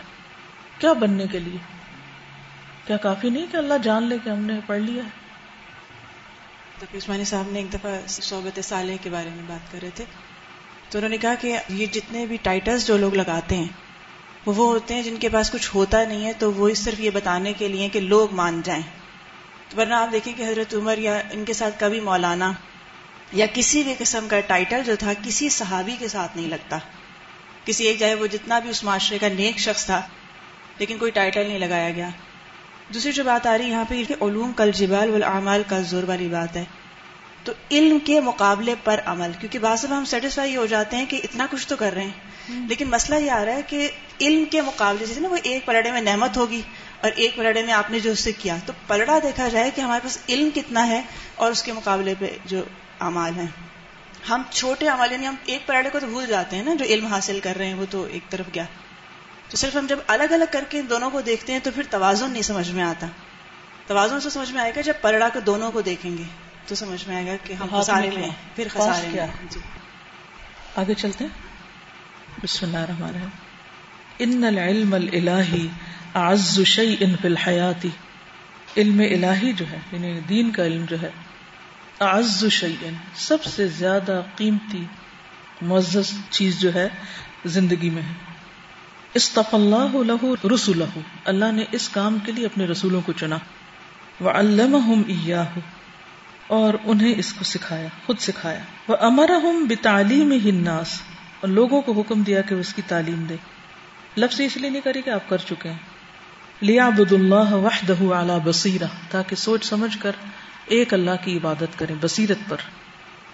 کیا 0.80 0.94
بننے 0.94 1.26
کے 1.32 1.40
لیے؟ 1.40 1.58
کیا 2.86 2.98
کافی 2.98 3.30
نہیں 3.30 3.46
کہ 3.52 3.58
اللہ 3.58 3.74
جان 3.84 4.04
لے 4.04 4.18
کہ 4.24 4.30
ہم 4.30 4.40
نے 4.40 4.60
پڑھ 4.66 4.80
لیا 4.80 5.04
ہے؟ 5.04 5.10
تو 6.80 6.98
عثمانی 6.98 7.26
صاحب 7.26 7.52
نے 7.52 7.60
ایک 7.60 7.74
دفعہ 7.74 8.08
صحبت 8.08 8.60
صالح 8.64 8.94
کے 9.02 9.10
بارے 9.10 9.30
میں 9.30 9.44
بات 9.48 9.72
کر 9.72 9.80
رہے 9.82 9.90
تھے۔ 9.96 10.06
تو 10.90 10.98
انہوں 10.98 11.10
نے 11.10 11.18
کہا 11.18 11.36
کہ 11.36 11.58
یہ 11.70 11.86
جتنے 11.86 12.26
بھی 12.26 12.38
ٹائٹلز 12.42 12.88
جو 12.88 12.98
لوگ 12.98 13.16
لگاتے 13.16 13.56
ہیں، 13.56 13.68
وہ 14.46 14.54
وہ 14.56 14.68
ہوتے 14.68 14.94
ہیں 14.94 15.02
جن 15.02 15.16
کے 15.16 15.30
پاس 15.30 15.52
کچھ 15.52 15.76
ہوتا 15.76 16.04
نہیں 16.04 16.26
ہے، 16.26 16.34
تو 16.34 16.54
وہ 16.54 16.74
صرف 16.74 17.00
یہ 17.00 17.10
بتانے 17.10 17.54
کے 17.54 17.68
لیے 17.68 17.90
کہ 17.90 18.00
لوگ 18.00 18.34
مان 18.34 18.62
جائیں۔ 18.64 18.84
ورنہ 19.78 19.94
آپ 19.94 20.12
دیکھیں 20.12 20.34
کہ 20.34 20.44
حضرت 20.44 20.74
عمر 20.74 20.98
یا 20.98 21.22
ان 21.32 21.46
کے 21.46 21.54
ساتھ 21.54 21.76
کبھی 21.80 22.00
مولانا 22.00 22.52
یا 23.32 23.46
کسی 23.54 23.84
بھی 23.84 23.96
قسم 23.98 24.28
کا 24.28 24.40
ٹائٹل 24.40 24.84
جو 24.86 24.96
تھا 24.96 25.14
کسی 25.24 25.50
صحابی 25.50 25.96
کے 26.00 26.08
ساتھ 26.08 26.38
نہیں 26.38 26.48
لگتا۔ 26.48 26.78
کسی 27.66 27.88
ایک 27.88 28.00
جائے 28.00 28.14
وہ 28.14 28.28
جتنا 28.28 28.60
بھی 28.60 28.70
اس 28.70 28.84
معاشرے 28.84 29.18
کا 29.18 29.28
نیک 29.28 29.60
شخص 29.60 29.86
تھا 29.86 30.02
لیکن 30.78 30.98
کوئی 30.98 31.12
ٹائٹل 31.12 31.48
نہیں 31.48 31.60
لگایا 31.60 31.92
گیا۔ 31.92 32.10
دوسری 32.94 33.12
جو 33.12 33.24
بات 33.24 33.48
آ 33.48 33.58
رہی 33.58 33.70
یہاں 33.70 33.86
پہ 33.90 34.02
علوم 34.22 34.52
کل 34.52 34.72
جبال 34.72 35.10
والعمال 35.10 35.64
کا 35.68 35.80
زور 35.80 36.04
والی 36.04 36.28
بات 36.28 36.58
ہے۔ 36.58 36.64
تو 37.44 37.54
علم 37.72 38.00
کے 38.00 38.20
مقابلے 38.20 38.76
پر 38.84 39.00
عمل 39.06 39.32
کیونکہ 39.40 39.60
بعض 39.60 39.86
ہم 39.86 40.06
سیٹسفائی 40.06 40.56
ہو 40.56 40.66
جاتے 40.66 40.98
ہیں 40.98 41.06
کہ 41.06 41.22
اتنا 41.24 41.46
کچھ 41.52 41.68
تو 41.68 41.76
کر 41.76 41.94
رہے 41.94 42.04
ہیں۔ 42.04 42.68
لیکن 42.68 42.90
مسئلہ 42.90 43.20
یہ 43.20 43.32
آ 43.32 43.46
رہا 43.46 43.56
ہے 43.56 43.62
کہ 43.62 43.90
علم 44.22 44.46
کے 44.46 44.62
مقابلے 44.62 45.06
جیسے 45.06 45.20
نا 45.20 45.28
وہ 45.28 45.38
ایک 45.44 45.66
پلڑے 45.66 45.92
میں 45.92 46.02
نعمت 46.02 46.38
ہوگی 46.38 46.62
اور 47.02 47.12
ایک 47.16 47.36
پلڑے 47.36 47.64
میں 47.64 47.74
آپ 47.74 47.92
نے 47.92 48.00
جو 48.00 48.12
اس 48.12 48.20
سے 48.20 48.32
کیا 48.32 48.58
تو 48.66 48.74
پلڑا 48.88 49.20
دیکھا 49.24 49.48
جائے 49.48 49.72
کہ 49.76 49.82
ہمارے 49.82 50.00
پاس 50.04 50.18
علم 50.30 50.50
کتنا 50.56 50.88
ہے 50.88 51.02
اور 51.36 51.52
اس 51.52 51.64
کے 51.64 51.74
مقابلے 51.74 52.14
پہ 52.20 52.28
جو 52.46 52.64
امال 53.00 53.34
ہیں۔ 53.40 53.48
ہم 54.30 54.42
چھوٹے 54.50 54.90
امال 54.90 55.12
یعنی 55.12 55.28
ہم 55.28 55.36
ایک 55.46 55.68
پلڑے 55.68 55.90
کو 55.90 56.00
تو 56.00 56.08
بھول 56.08 56.26
جاتے 56.26 56.56
ہیں 56.56 56.64
نا 56.64 56.74
جو 56.74 56.86
علم 56.86 57.06
حاصل 57.06 57.40
کر 57.44 57.54
رہے 57.58 57.66
ہیں 57.66 57.74
وہ 57.74 57.86
تو 57.90 58.04
ایک 58.04 58.30
طرف 58.30 58.46
گیا۔ 58.56 58.64
تو 59.50 59.58
صرف 59.58 59.76
ہم 59.76 59.86
جب 59.90 60.00
الگ 60.08 60.24
الگ 60.24 60.44
کر 60.52 60.64
کے 60.70 60.82
دونوں 60.82 61.10
کو 61.10 61.22
دیکھتے 61.22 61.54
ہیں 61.54 61.60
تو 61.64 61.72
پھر 61.76 61.84
توازن 61.90 62.32
نہیں 62.32 62.42
سمجھ 62.42 62.72
میں 62.72 62.84
آتا۔ 62.84 63.08
توازن 63.88 64.20
سے 64.20 64.30
سمجھ 64.30 64.52
میں 64.52 64.62
آئے 64.62 64.72
گا 64.76 64.82
جب 64.82 64.94
پلڑا 65.02 65.30
کو 65.34 65.40
دونوں 65.40 65.72
کو 65.72 65.82
دیکھیں 65.82 66.18
گے 66.18 66.24
تو 66.66 66.76
سمجھ 66.76 67.08
میں 67.08 67.16
آئے 67.16 67.28
گا 67.28 67.32
کہ 67.44 67.54
ہم 67.54 67.82
خسارے 67.82 68.10
میں 68.10 68.30
پھر 68.56 68.68
خسارے 68.74 69.08
میں 69.08 69.28
جی۔ 69.50 69.60
آگے 70.76 70.94
چلتے 70.94 71.24
ہیں۔ 71.24 71.32
بسم 72.44 72.66
اللہ 72.66 72.78
الرحمن 72.78 73.08
الرحیم۔ 73.08 73.30
ان 74.20 74.44
العلم 74.44 74.94
الالہی 74.94 75.68
اعز 76.16 76.60
شیء 76.66 76.98
فی 76.98 77.28
الحیات 77.28 77.86
علم 78.78 79.00
الہی 79.00 79.54
جو 79.54 79.66
ہے 79.72 79.78
یعنی 79.92 80.20
دین 80.30 80.52
کا 80.52 80.66
علم 80.66 80.86
جو 80.86 81.02
ہے 81.02 81.10
اعز 82.00 82.46
شیء 82.52 82.90
سب 83.16 83.44
سے 83.44 83.68
زیادہ 83.68 84.22
قیمتی 84.36 84.86
معزز 85.62 86.14
چیز 86.30 86.60
جو 86.60 86.74
ہے 86.74 86.90
زندگی 87.46 87.90
میں 87.90 88.02
ہے۔ 88.02 88.14
استف 89.14 89.54
اللہ 89.54 89.96
له 89.96 90.34
رسولہ، 90.54 91.00
اللہ 91.26 91.52
نے 91.52 91.64
اس 91.72 91.90
کام 91.90 92.18
کے 92.26 92.32
لیے 92.32 92.46
اپنے 92.46 92.66
رسولوں 92.66 93.02
کو 93.02 93.12
چنا۔ 93.12 93.38
وعلمہم 94.22 95.02
ایاہ، 95.08 95.60
اور 96.48 96.74
انہیں 96.84 97.14
اس 97.18 97.34
کو 97.34 97.44
سکھایا، 97.44 97.88
خود 98.06 98.20
سکھایا۔ 98.20 98.60
وہ 98.88 98.98
امر 99.00 99.30
ہوں 99.30 99.66
بے 99.66 99.76
تعلیم 99.76 100.32
ہی 100.32 100.52
ناس 100.52 101.02
اور 101.40 101.50
لوگوں 101.50 101.82
کو 101.82 101.92
حکم 101.92 102.24
دیا 102.24 102.42
کہ 102.42 102.56
وہ 102.56 102.60
اس 102.60 102.74
کی 102.74 102.82
تعلیم 102.88 103.24
دے 103.30 103.36
لفظ 104.18 104.42
اس 104.42 104.58
لیے 104.58 104.70
نہیں 104.70 104.82
کری 104.82 105.02
کہ 105.02 105.10
آپ 105.10 105.30
کر 105.30 105.38
چکے 105.38 105.70
ہیں۔ 105.70 105.78
لیا 106.62 106.90
بد 106.90 107.12
اللہ 107.12 107.54
وحدہ 107.54 108.14
اعلی 108.14 108.34
بصیرہ 108.44 108.88
تاکہ 109.12 109.36
سوچ 109.36 109.66
سمجھ 109.66 109.98
کر 109.98 110.12
ایک 110.68 110.94
اللہ 110.94 111.12
کی 111.24 111.38
عبادت 111.38 111.80
کریں 111.80 111.96
بصیرت 112.02 112.50
پر۔ 112.50 112.58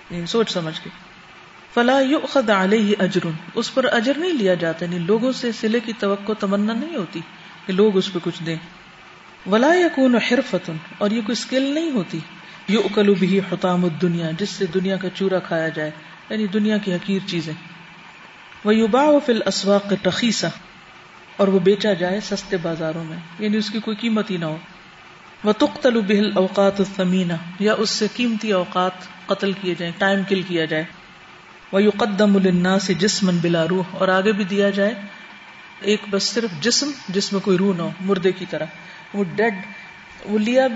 یعنی 0.09 0.25
سوچ 0.25 0.51
سمجھ 0.51 0.81
کے۔ 0.83 0.89
فلا 1.73 1.99
یؤخذ 1.99 2.49
علیہ 2.49 2.95
اجر۔ 2.99 3.27
اس 3.55 3.73
پر 3.73 3.85
اجر 3.91 4.17
نہیں 4.17 4.33
لیا 4.33 4.53
جاتا 4.53 4.85
نہیں 4.85 4.99
لوگوں 4.99 5.31
سے 5.31 5.51
سلے 5.51 5.79
کی 5.79 5.93
توقع 5.99 6.31
تمنا 6.39 6.73
نہیں 6.73 6.95
ہوتی 6.95 7.21
کہ 7.65 7.73
لوگ 7.73 7.97
اس 7.97 8.13
پہ 8.13 8.19
کچھ 8.23 8.43
دیں۔ 8.43 8.55
ولا 9.49 9.73
یکون 9.73 10.15
حرفت 10.15 10.71
اور 10.97 11.11
یہ 11.11 11.21
کوئی 11.25 11.31
اسکل 11.31 11.61
نہیں 11.61 11.91
ہوتی۔ 11.91 12.19
یو 12.67 12.79
اکلو 12.79 13.13
بھی 13.13 13.39
حتام 13.39 13.87
دنیا 13.87 14.29
جس 14.39 14.49
سے 14.49 14.65
دنیا 14.65 14.97
کا 14.97 15.07
چورا 15.09 15.39
کھایا 15.39 15.67
جائے۔ 15.67 15.91
یعنی 16.29 16.47
دنیا 16.47 16.77
کی 16.77 16.93
حقیر 16.93 17.19
چیزیں۔ 17.27 17.53
وہ 18.65 18.75
یوبا 18.75 19.05
فل 19.25 19.39
اسواق 19.45 20.07
رخیسا 20.07 20.47
اور 21.37 21.47
وہ 21.47 21.59
بیچا 21.59 21.93
جائے 21.93 22.19
سستے 22.19 22.57
بازاروں 22.57 23.03
میں۔ 23.03 23.17
یعنی 23.39 23.57
اس 23.57 23.69
کی 23.69 23.79
کوئی 23.79 23.97
قیمت 23.97 24.31
ہی 24.31 24.37
نہ 24.37 24.45
ہو۔ 24.45 24.57
وہ 25.43 25.53
تختلو 25.53 26.01
بہل 26.01 26.31
اوقات 26.35 26.79
الثمینہ 26.79 27.33
یا 27.59 27.73
اس 27.73 27.89
سے 27.89 28.07
قیمتی 28.15 28.51
اوقات 28.51 28.91
قتل 29.25 29.51
کیے 29.51 29.75
جائیں 29.77 29.93
ٹائم 29.97 30.21
کل 30.29 30.41
کیا 30.41 30.65
جائے۔ 30.65 30.83
وہ 31.71 31.83
یو 31.83 31.89
قدم 31.97 32.35
النا 32.35 32.79
سے 32.79 32.93
جسمن 32.93 33.37
بلا 33.41 33.67
روح، 33.67 33.83
اور 33.91 34.07
آگے 34.07 34.31
بھی 34.31 34.43
دیا 34.43 34.69
جائے، 34.69 34.93
ایک 35.81 36.01
بس 36.09 36.23
صرف 36.23 36.61
جسم، 36.61 36.91
جس 37.09 37.33
میں 37.33 37.41
کوئی 37.41 37.57
روح 37.57 37.75
نہ 37.75 37.81
ہو، 37.81 37.89
مردے 37.99 38.31
کی 38.31 38.45
طرح۔ 38.49 38.65
وہ 39.13 39.23
ڈیڈ 39.35 39.53
وہ 40.25 40.39
لیا 40.39 40.67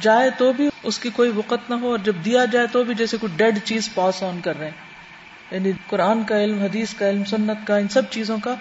جائے 0.00 0.30
تو 0.30 0.52
بھی 0.52 0.68
اس 0.82 0.98
کی 0.98 1.10
کوئی 1.10 1.30
وقت 1.30 1.70
نہ 1.70 1.74
ہو، 1.74 1.90
اور 1.90 1.98
جب 1.98 2.16
دیا 2.24 2.44
جائے 2.44 2.66
تو 2.72 2.84
بھی 2.84 2.94
جیسے 2.94 3.16
کوئی 3.16 3.32
ڈیڈ 3.36 3.58
چیز 3.64 3.94
پاس 3.94 4.22
آن 4.22 4.40
کر 4.40 4.58
رہے 4.58 4.66
ہیں۔ 4.66 4.88
یعنی 5.50 5.72
قرآن 5.86 6.22
کا 6.24 6.44
علم، 6.44 6.62
حدیث 6.62 6.94
کا 6.94 7.10
علم، 7.10 7.24
سنت 7.24 7.66
کا، 7.66 7.76
ان 7.76 7.88
سب 7.88 8.02
چیزوں 8.10 8.38
کا 8.38 8.54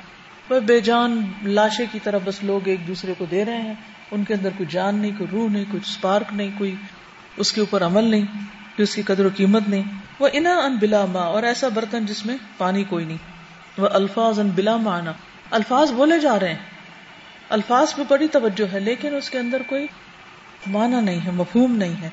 وہ 0.49 0.59
بے 0.59 0.79
جان 0.79 1.31
لاشے 1.43 1.85
کی 1.91 1.99
طرح 2.03 2.17
بس 2.25 2.43
لوگ 2.43 2.67
ایک 2.67 2.87
دوسرے 2.87 3.13
کو 3.17 3.25
دے 3.25 3.45
رہے 3.45 3.61
ہیں۔ 3.61 3.73
ان 4.11 4.23
کے 4.23 4.33
اندر 4.33 4.49
کوئی 4.57 4.67
جان 4.69 4.95
نہیں، 4.95 5.11
کوئی 5.17 5.27
روح 5.31 5.49
نہیں، 5.49 5.65
کوئی 5.71 5.83
اسپارک 5.85 6.25
نہیں، 6.31 6.51
کوئی 6.57 6.75
اس 7.37 7.51
کے 7.51 7.61
اوپر 7.61 7.85
عمل 7.85 8.03
نہیں 8.03 8.25
کہ 8.75 8.83
اس 8.83 8.95
کی 8.95 9.01
قدر 9.01 9.25
و 9.25 9.29
قیمت 9.35 9.61
نہیں۔ 9.67 9.83
وہ 10.19 10.29
انا 10.33 10.57
ان 10.57 10.75
بلا 10.75 11.05
ماں 11.05 11.25
اور 11.25 11.43
ایسا 11.43 11.67
برتن 11.67 12.05
جس 12.05 12.25
میں 12.25 12.37
پانی 12.57 12.83
کوئی 12.83 13.05
نہیں۔ 13.05 13.17
وہ 13.77 13.87
الفاظ 13.87 14.39
ان 14.39 14.49
بلا 14.55 14.77
مانا 14.77 15.13
الفاظ 15.51 15.91
بولے 15.91 16.19
جا 16.19 16.39
رہے 16.39 16.49
ہیں۔ 16.49 16.59
الفاظ 17.49 17.95
پہ 17.95 18.01
بڑی 18.07 18.27
توجہ 18.27 18.73
ہے، 18.73 18.79
لیکن 18.79 19.15
اس 19.15 19.29
کے 19.29 19.39
اندر 19.39 19.61
کوئی 19.67 19.87
مانا 20.67 21.01
نہیں 21.01 21.19
ہے، 21.25 21.31
مفہوم 21.31 21.75
نہیں 21.75 22.01
ہے۔ 22.01 22.09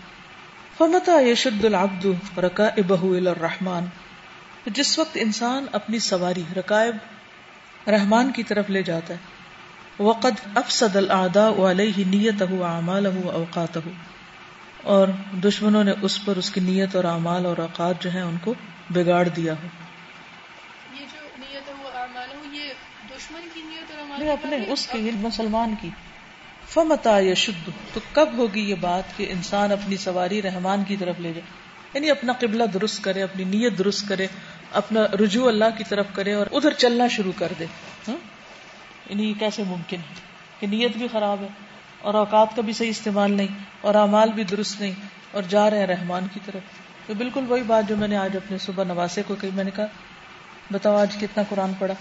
فمتا 0.79 1.21
یشد 1.21 1.65
العبد 1.65 2.07
رکائبہ 2.39 3.17
الى 3.17 3.27
الرحمن۔ 3.27 3.85
جس 4.67 4.99
وقت 4.99 5.19
انسان 5.21 5.67
اپنی 5.73 5.99
سواری، 5.99 6.43
رکائب 6.57 6.97
رحمان 7.89 8.33
کی 8.33 8.43
طرف 8.43 8.71
لے 8.71 8.83
جاتا 8.83 9.15
ہے۔ 9.15 9.19
وقد 10.03 10.49
افسد 10.55 10.97
الاعداء 10.97 11.71
علیہ 11.71 12.05
نیتہ 12.05 12.63
اعمالہ 12.63 13.09
اوقاتہ 13.33 13.79
اور 14.83 15.09
دشمنوں 15.33 15.85
نے 15.85 15.93
اس 16.03 16.25
پر 16.25 16.37
اس 16.37 16.51
کی 16.51 16.61
نیت 16.61 16.97
اور 16.97 17.05
اعمال 17.05 17.47
اور 17.47 17.59
اوقات 17.59 18.03
جو 18.03 18.11
ہیں 18.11 18.23
ان 18.23 18.37
کو 18.45 18.55
بگاڑ 18.91 19.29
دیا 19.29 19.53
ہو۔ 19.53 19.67
یہ 20.95 21.07
جو 21.13 21.29
نیت 21.39 21.69
ہے 21.69 21.75
وہ 21.85 21.89
اعمال 21.95 22.29
ہو 22.37 22.55
یہ 22.55 22.65
دشمن 23.11 23.49
کی 23.55 23.63
نیت 23.63 23.91
اور 23.91 24.01
اعمال 24.01 24.21
نہیں 24.21 24.33
اپنے 24.33 24.73
اس 24.73 24.87
کی 24.87 25.11
مسلمان 25.15 25.75
کی۔ 25.81 25.91
فمتا 26.69 27.21
یشد 27.21 27.71
تو 27.95 28.01
کب 28.13 28.29
ہوگی 28.37 28.61
یہ 28.61 28.75
بات 28.75 29.17
کہ 29.17 29.27
انسان 29.31 29.73
اپنی 29.73 29.97
سواری 29.97 30.43
رحمان 30.43 30.85
کی 30.85 30.97
طرف 30.97 31.21
لے 31.21 31.29
جائے؟ 31.29 31.65
یعنی 31.95 32.11
اپنا 32.11 32.33
قبلہ 32.33 32.65
درست 32.65 33.05
کرے 33.05 33.23
اپنی 33.23 33.45
نیت 33.45 33.79
درست 33.79 34.09
کرے۔ 34.09 34.27
اپنا 34.75 35.01
رجوع 35.21 35.49
اللہ 35.49 35.65
کی 35.79 35.85
طرف 35.85 36.07
کرے 36.13 36.33
اور 36.33 36.47
ادھر 36.53 36.73
چلنا 36.73 37.09
شروع 37.09 37.33
کر 37.37 37.53
دے۔ 37.59 37.65
ہاں؟ 38.09 38.17
یعنی 39.11 39.29
یہ 39.29 39.35
کیسے 39.39 39.63
ممکن 39.67 39.97
ہے 39.97 40.15
کہ 40.61 40.67
نیت 40.67 40.97
بھی 40.97 41.09
خراب 41.13 41.41
ہے 41.41 41.49
اور 42.01 42.15
اوقات 42.15 42.57
کا 42.57 42.63
بھی 42.63 42.73
صحیح 42.73 42.91
استعمال 42.91 43.33
نہیں 43.33 43.47
اور 43.81 43.95
اعمال 43.95 44.33
بھی 44.33 44.45
درست 44.45 44.81
نہیں 44.81 44.93
اور 45.33 45.43
جا 45.49 45.71
رہے 45.71 45.79
ہیں 45.79 45.87
رحمان 45.87 46.27
کی 46.35 46.41
طرف۔ 46.47 46.63
تو 47.07 47.15
بالکل 47.15 47.45
وہی 47.49 47.63
بات 47.63 47.89
جو 47.89 47.97
میں 47.97 48.09
نے 48.09 48.17
آج 48.17 48.37
اپنے 48.37 48.59
صبح 48.59 48.85
نواسے 48.85 49.23
کو 49.27 49.35
کہی، 49.35 49.51
میں 49.55 49.65
نے 49.65 49.71
کہا، 49.75 49.87
بتاؤ 50.71 50.97
آج 50.97 51.17
کتنا 51.17 51.43
قرآن 51.49 51.73
پڑھا؟ 51.79 51.95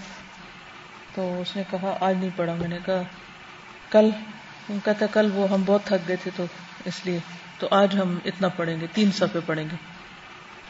تو 1.16 1.42
اس 1.42 1.56
نے 1.56 1.64
کہا، 1.72 1.98
آج 2.00 2.16
نہیں 2.18 2.30
پڑھا۔ 2.36 2.56
میں 2.56 2.68
نے 2.68 2.78
کہا، 2.86 3.02
کل۔ 3.90 4.10
کہتا، 4.86 5.06
کل 5.06 5.32
وہ 5.34 5.50
ہم 5.50 5.64
بہت 5.66 5.84
تھک 5.84 6.08
گئے 6.08 6.16
تھے 6.16 6.32
تو 6.36 6.46
اس 6.86 7.06
لیے۔ 7.06 7.20
تو 7.60 7.68
آج 7.72 7.96
ہم 8.02 8.20
اتنا 8.26 8.48
پڑھیں 8.48 8.82
گے، 8.82 8.88
تین 8.94 9.12
صفحے 9.12 9.40
پڑھیں 9.46 9.66
گے۔ 9.72 9.93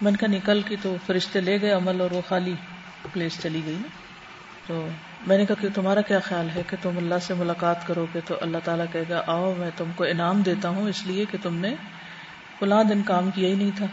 میں 0.02 0.12
نے 0.12 0.18
کہا 0.18 0.28
نکل 0.28 0.62
کی 0.62 0.76
تو 0.82 0.96
فرشتے 1.06 1.42
لے 1.42 1.62
گئے 1.62 1.72
عمل 1.72 2.02
اور 2.02 2.12
وہ 2.12 2.22
خالی 2.28 2.54
پلیس 3.14 3.42
چلی 3.44 3.62
گئی 3.66 3.74
نا۔ 3.74 3.88
تو 4.68 4.88
میں 5.28 5.38
نے 5.38 5.46
کہا 5.46 5.62
کہ 5.62 5.68
تمہارا 5.76 6.02
کیا 6.02 6.20
خیال 6.20 6.48
ہے 6.56 6.62
کہ 6.68 6.78
تم 6.82 6.98
اللہ 6.98 7.16
سے 7.22 7.34
ملاقات 7.34 7.88
کرو 7.88 8.06
گے 8.14 8.20
تو 8.26 8.36
اللہ 8.42 8.58
تعالیٰ 8.64 8.86
کہے 8.92 9.04
گا، 9.10 9.24
آؤ 9.28 9.54
میں 9.58 9.70
تم 9.78 9.92
کو 9.96 10.04
انعام 10.04 10.42
دیتا 10.42 10.70
ہوں 10.70 10.90
اس 10.90 11.08
لیے 11.08 11.26
کہ 11.32 11.38
تم 11.44 11.56
نے 11.56 11.76
فلاں 12.60 12.84
دن 12.84 13.02
کام 13.02 13.32
کیا 13.32 13.50
ہی 13.50 13.56
نہیں 13.56 13.72
تھا۔ 13.76 13.86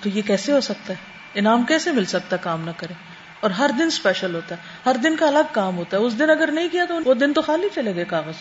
تو 0.00 0.08
یہ 0.08 0.22
کیسے 0.22 0.52
ہو 0.52 0.60
سکتا 0.60 0.92
ہے؟ 0.92 0.98
انعام 1.34 1.62
کیسے 1.62 1.92
مل 1.92 2.04
سکتا 2.04 2.36
کام 2.36 2.64
نہ 2.64 2.70
کرے؟ 2.76 2.94
اور 3.40 3.50
ہر 3.50 3.70
دن 3.78 3.86
اسپیشل 3.86 4.34
ہوتا 4.34 4.54
ہے۔ 4.54 4.60
ہر 4.86 4.94
دن 4.94 5.16
کا 5.16 5.26
الگ 5.26 5.52
کام 5.52 5.76
ہوتا 5.76 5.96
ہے۔ 5.96 6.02
اس 6.02 6.18
دن 6.18 6.30
اگر 6.30 6.50
نہیں 6.52 6.68
کیا 6.68 6.84
تو 6.88 6.94
وہ 7.04 7.14
دن 7.14 7.32
تو 7.32 7.42
خالی 7.42 7.68
چلے 7.74 7.94
گئے 7.94 8.04
کاغذ۔ 8.04 8.34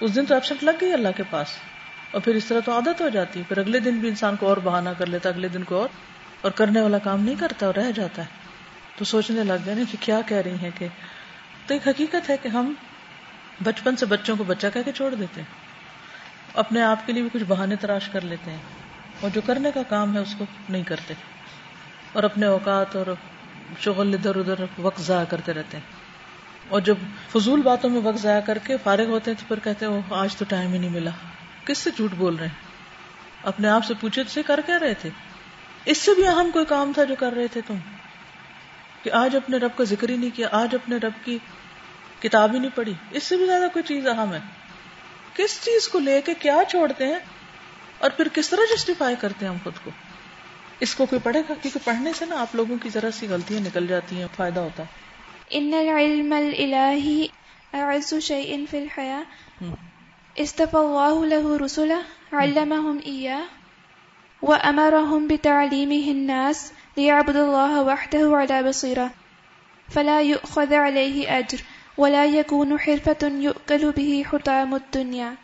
اس 0.00 0.14
دن 0.14 0.26
تو 0.26 0.34
ایبسنٹ 0.34 0.64
لگ 0.64 0.70
گئی 0.80 0.92
اللہ 0.92 1.08
کے 1.16 1.22
پاس۔ 1.30 1.48
اور 2.14 2.22
پھر 2.22 2.34
اس 2.34 2.44
طرح 2.44 2.60
تو 2.64 2.72
عادت 2.72 3.00
ہو 3.00 3.08
جاتی 3.08 3.38
ہے۔ 3.40 3.44
پھر 3.48 3.58
اگلے 3.58 3.80
دن 3.80 3.98
بھی 3.98 4.08
انسان 4.08 4.36
کو 4.36 4.48
اور 4.48 4.56
بہانہ 4.56 4.88
کر 4.98 5.06
لیتا 5.06 5.28
اگلے 5.28 5.48
دن 5.48 5.62
کو 5.62 5.76
اور 5.78 5.88
اور 6.40 6.50
کرنے 6.50 6.80
والا 6.80 6.98
کام 6.98 7.20
نہیں 7.20 7.34
کرتا 7.38 7.66
اور 7.66 7.74
رہ 7.74 7.90
جاتا 7.90 8.22
ہے۔ 8.22 8.26
تو 8.96 9.04
سوچنے 9.04 9.44
لگ 9.44 9.52
گیا 9.66 9.74
نا 9.74 9.82
کہ 9.90 9.96
کیا 10.00 10.20
کہہ 10.26 10.36
رہی 10.36 10.54
ہیں 10.54 10.70
کہ، 10.78 10.88
تو 11.66 11.74
ایک 11.74 11.88
حقیقت 11.88 12.30
ہے 12.30 12.36
کہ 12.42 12.48
ہم 12.48 12.74
بچپن 13.62 13.96
سے 13.96 14.06
بچوں 14.06 14.36
کو 14.36 14.44
بچہ 14.44 14.66
کہہ 14.74 14.80
کے 14.84 14.92
چھوڑ 14.92 15.14
دیتے 15.14 15.40
ہیں۔ 15.40 15.48
اپنے 16.54 16.82
آپ 16.82 17.06
کے 17.06 17.12
لیے 17.12 17.22
بھی 17.22 17.30
کچھ 17.32 17.44
بہانے 17.48 17.76
تراش 17.76 18.08
کر 18.08 18.20
لیتے 18.20 18.50
ہیں۔ 18.50 18.58
اور 19.20 19.30
جو 19.30 19.40
کرنے 19.46 19.70
کا 19.74 19.82
کام 19.88 20.14
ہے 20.14 20.20
اس 20.20 20.34
کو 20.38 20.44
نہیں 20.68 20.82
کرتے۔ 20.82 21.14
اور 22.12 22.22
اپنے 22.22 22.46
اوقات 22.46 22.96
اور 22.96 23.14
شغل 23.80 24.14
ادھر 24.14 24.36
ادھر 24.36 24.64
وقت 24.78 25.00
ضائع 25.00 25.24
کرتے 25.24 25.54
رہتے 25.54 25.76
ہیں۔ 25.76 25.84
اور 26.68 26.80
جب 26.80 26.94
فضول 27.32 27.62
باتوں 27.62 27.90
میں 27.90 28.00
وقت 28.00 28.18
ضائع 28.18 28.40
کر 28.40 28.58
کے 28.64 28.76
فارغ 28.82 29.06
ہوتے 29.06 29.30
ہیں 29.30 29.38
تو 29.38 29.44
پھر 29.48 29.64
کہتے 29.64 29.86
ہیں 29.86 30.00
آج 30.10 30.36
تو 30.36 30.44
ٹائم 30.48 30.72
ہی 30.72 30.78
نہیں 30.78 30.90
ملا۔ 30.90 31.10
کس 31.64 31.78
سے 31.78 31.90
جھوٹ 31.96 32.10
بول 32.12 32.36
رہے 32.36 32.46
ہیں؟ 32.46 32.54
اپنے 33.42 33.68
آپ 33.68 33.84
سے 33.84 33.94
پوچھے 34.00 34.22
سے 34.28 34.42
کر 34.42 34.60
کیا 34.66 34.78
رہے 34.78 34.94
تھے۔ 34.94 35.10
اس 35.84 35.98
سے 35.98 36.10
بھی 36.14 36.26
اہم 36.26 36.50
کوئی 36.52 36.64
کام 36.64 36.92
تھا 36.94 37.04
جو 37.04 37.14
کر 37.18 37.32
رہے 37.32 37.46
تھے 37.46 37.60
تم؟ 37.66 37.74
کہ 39.02 39.10
آج 39.10 39.36
اپنے 39.36 39.56
رب 39.56 39.70
کا 39.76 39.84
ذکر 39.84 40.08
ہی 40.08 40.16
نہیں 40.16 40.36
کیا 40.36 40.48
آج 40.52 40.74
اپنے 40.74 40.96
رب 40.96 41.12
کی 41.24 41.38
کتاب 42.22 42.54
ہی 42.54 42.58
نہیں 42.58 42.70
پڑھی۔ 42.74 42.92
اس 43.10 43.22
سے 43.22 43.36
بھی 43.36 43.46
زیادہ 43.46 43.64
کوئی 43.72 43.82
چیز 43.82 44.06
اہم 44.06 44.32
ہے؟ 44.32 44.38
کس 45.34 45.60
چیز 45.64 45.88
کو 45.88 45.98
لے 45.98 46.20
کے 46.20 46.34
کیا 46.34 46.56
چھوڑتے 46.68 47.06
ہیں؟ 47.06 47.18
اور 47.98 48.10
پھر 48.10 48.28
کس 48.32 48.50
طرح 48.50 48.74
جسٹیفائی 48.74 49.16
کرتے 49.20 49.46
ہیں 49.46 49.52
ہم 49.52 49.58
خود 49.64 49.72
کو؟ 49.84 49.90
اس 50.80 50.94
کو 50.94 51.06
کوئی 51.06 51.20
پڑھے 51.20 51.40
گا؟ 51.40 51.54
کیونکہ 51.62 51.80
پڑھنے 51.84 52.12
سے 52.12 52.24
نا 52.26 52.40
آپ 52.40 52.54
لوگوں 52.54 52.76
کی 52.82 52.88
ذرا 52.88 53.10
سی 53.10 53.28
غلطیاں 53.28 53.60
نکل 53.60 53.86
جاتی 53.86 54.20
ہیں 54.20 54.26
فائدہ 54.36 54.60
ہوتا 54.60 54.82
ہے۔ 54.82 54.88
ان 55.50 55.74
العلم 55.74 56.32
الالہی 56.32 57.26
اعز 57.72 58.14
شیء 58.22 58.64
فی 58.70 58.78
الحیاة 58.78 59.22
استفى 60.38 60.76
الله 60.76 61.26
له 61.26 61.56
رسلا 61.56 62.00
علمهم 62.32 62.98
إياه، 63.06 63.44
وأمرهم 64.42 65.28
بتعليمه 65.28 66.10
الناس 66.10 66.72
ليعبدوا 66.96 67.44
الله 67.44 67.82
وحده 67.82 68.36
على 68.36 68.62
بصيرة. 68.62 69.10
فلا 69.90 70.22
يؤخذ 70.22 70.74
عليه 70.74 71.38
أجر، 71.38 71.58
ولا 71.96 72.24
يكون 72.24 72.78
حرفة 72.78 73.22
يؤكل 73.22 73.92
به 73.92 74.24
حطام 74.32 74.74
الدنيا. 74.74 75.34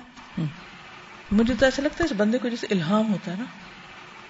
مجھے 1.32 1.54
تو 1.54 1.64
ایسا 1.64 1.82
لگتا 1.82 1.96
ہے 2.00 2.04
اس 2.04 2.12
بندے 2.16 2.38
کو 2.38 2.48
جیسے 2.48 2.66
الہام 2.70 3.12
ہوتا 3.12 3.32
ہے 3.32 3.36
نا۔ 3.38 3.44